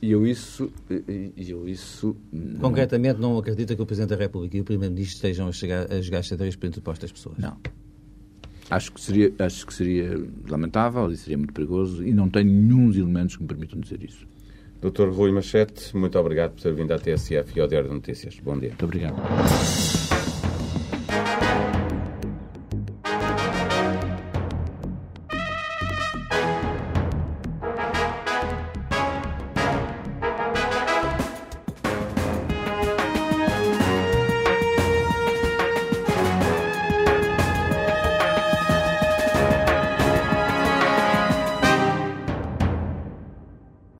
E 0.00 0.10
eu 0.10 0.26
isso. 0.26 0.72
Eu 1.36 1.68
isso 1.68 2.16
Concretamente, 2.60 3.20
não 3.20 3.38
acredita 3.38 3.76
que 3.76 3.82
o 3.82 3.86
Presidente 3.86 4.10
da 4.10 4.16
República 4.16 4.56
e 4.56 4.60
o 4.60 4.64
Primeiro-Ministro 4.64 5.14
estejam 5.14 5.46
a, 5.46 5.52
chegar, 5.52 5.92
a 5.92 6.00
jogar 6.00 6.22
xadrez 6.22 6.56
por 6.56 6.66
interpostas 6.66 7.12
pessoas? 7.12 7.38
Não. 7.38 7.56
Acho 8.72 8.90
que, 8.90 9.00
seria, 9.02 9.30
acho 9.38 9.66
que 9.66 9.74
seria 9.74 10.18
lamentável 10.48 11.10
e 11.10 11.16
seria 11.18 11.36
muito 11.36 11.52
perigoso 11.52 12.02
e 12.02 12.10
não 12.12 12.30
tenho 12.30 12.50
nenhum 12.50 12.90
elementos 12.90 13.36
que 13.36 13.42
me 13.42 13.48
permitam 13.48 13.78
dizer 13.78 14.02
isso. 14.02 14.26
Dr. 14.80 15.10
Rui 15.10 15.30
Machete, 15.30 15.94
muito 15.94 16.18
obrigado 16.18 16.52
por 16.52 16.62
ter 16.62 16.72
vindo 16.72 16.90
à 16.92 16.98
TSF 16.98 17.52
e 17.54 17.60
ao 17.60 17.68
Diário 17.68 17.88
de 17.90 17.94
Notícias. 17.94 18.40
Bom 18.42 18.58
dia. 18.58 18.70
Muito 18.70 18.84
obrigado. 18.86 20.01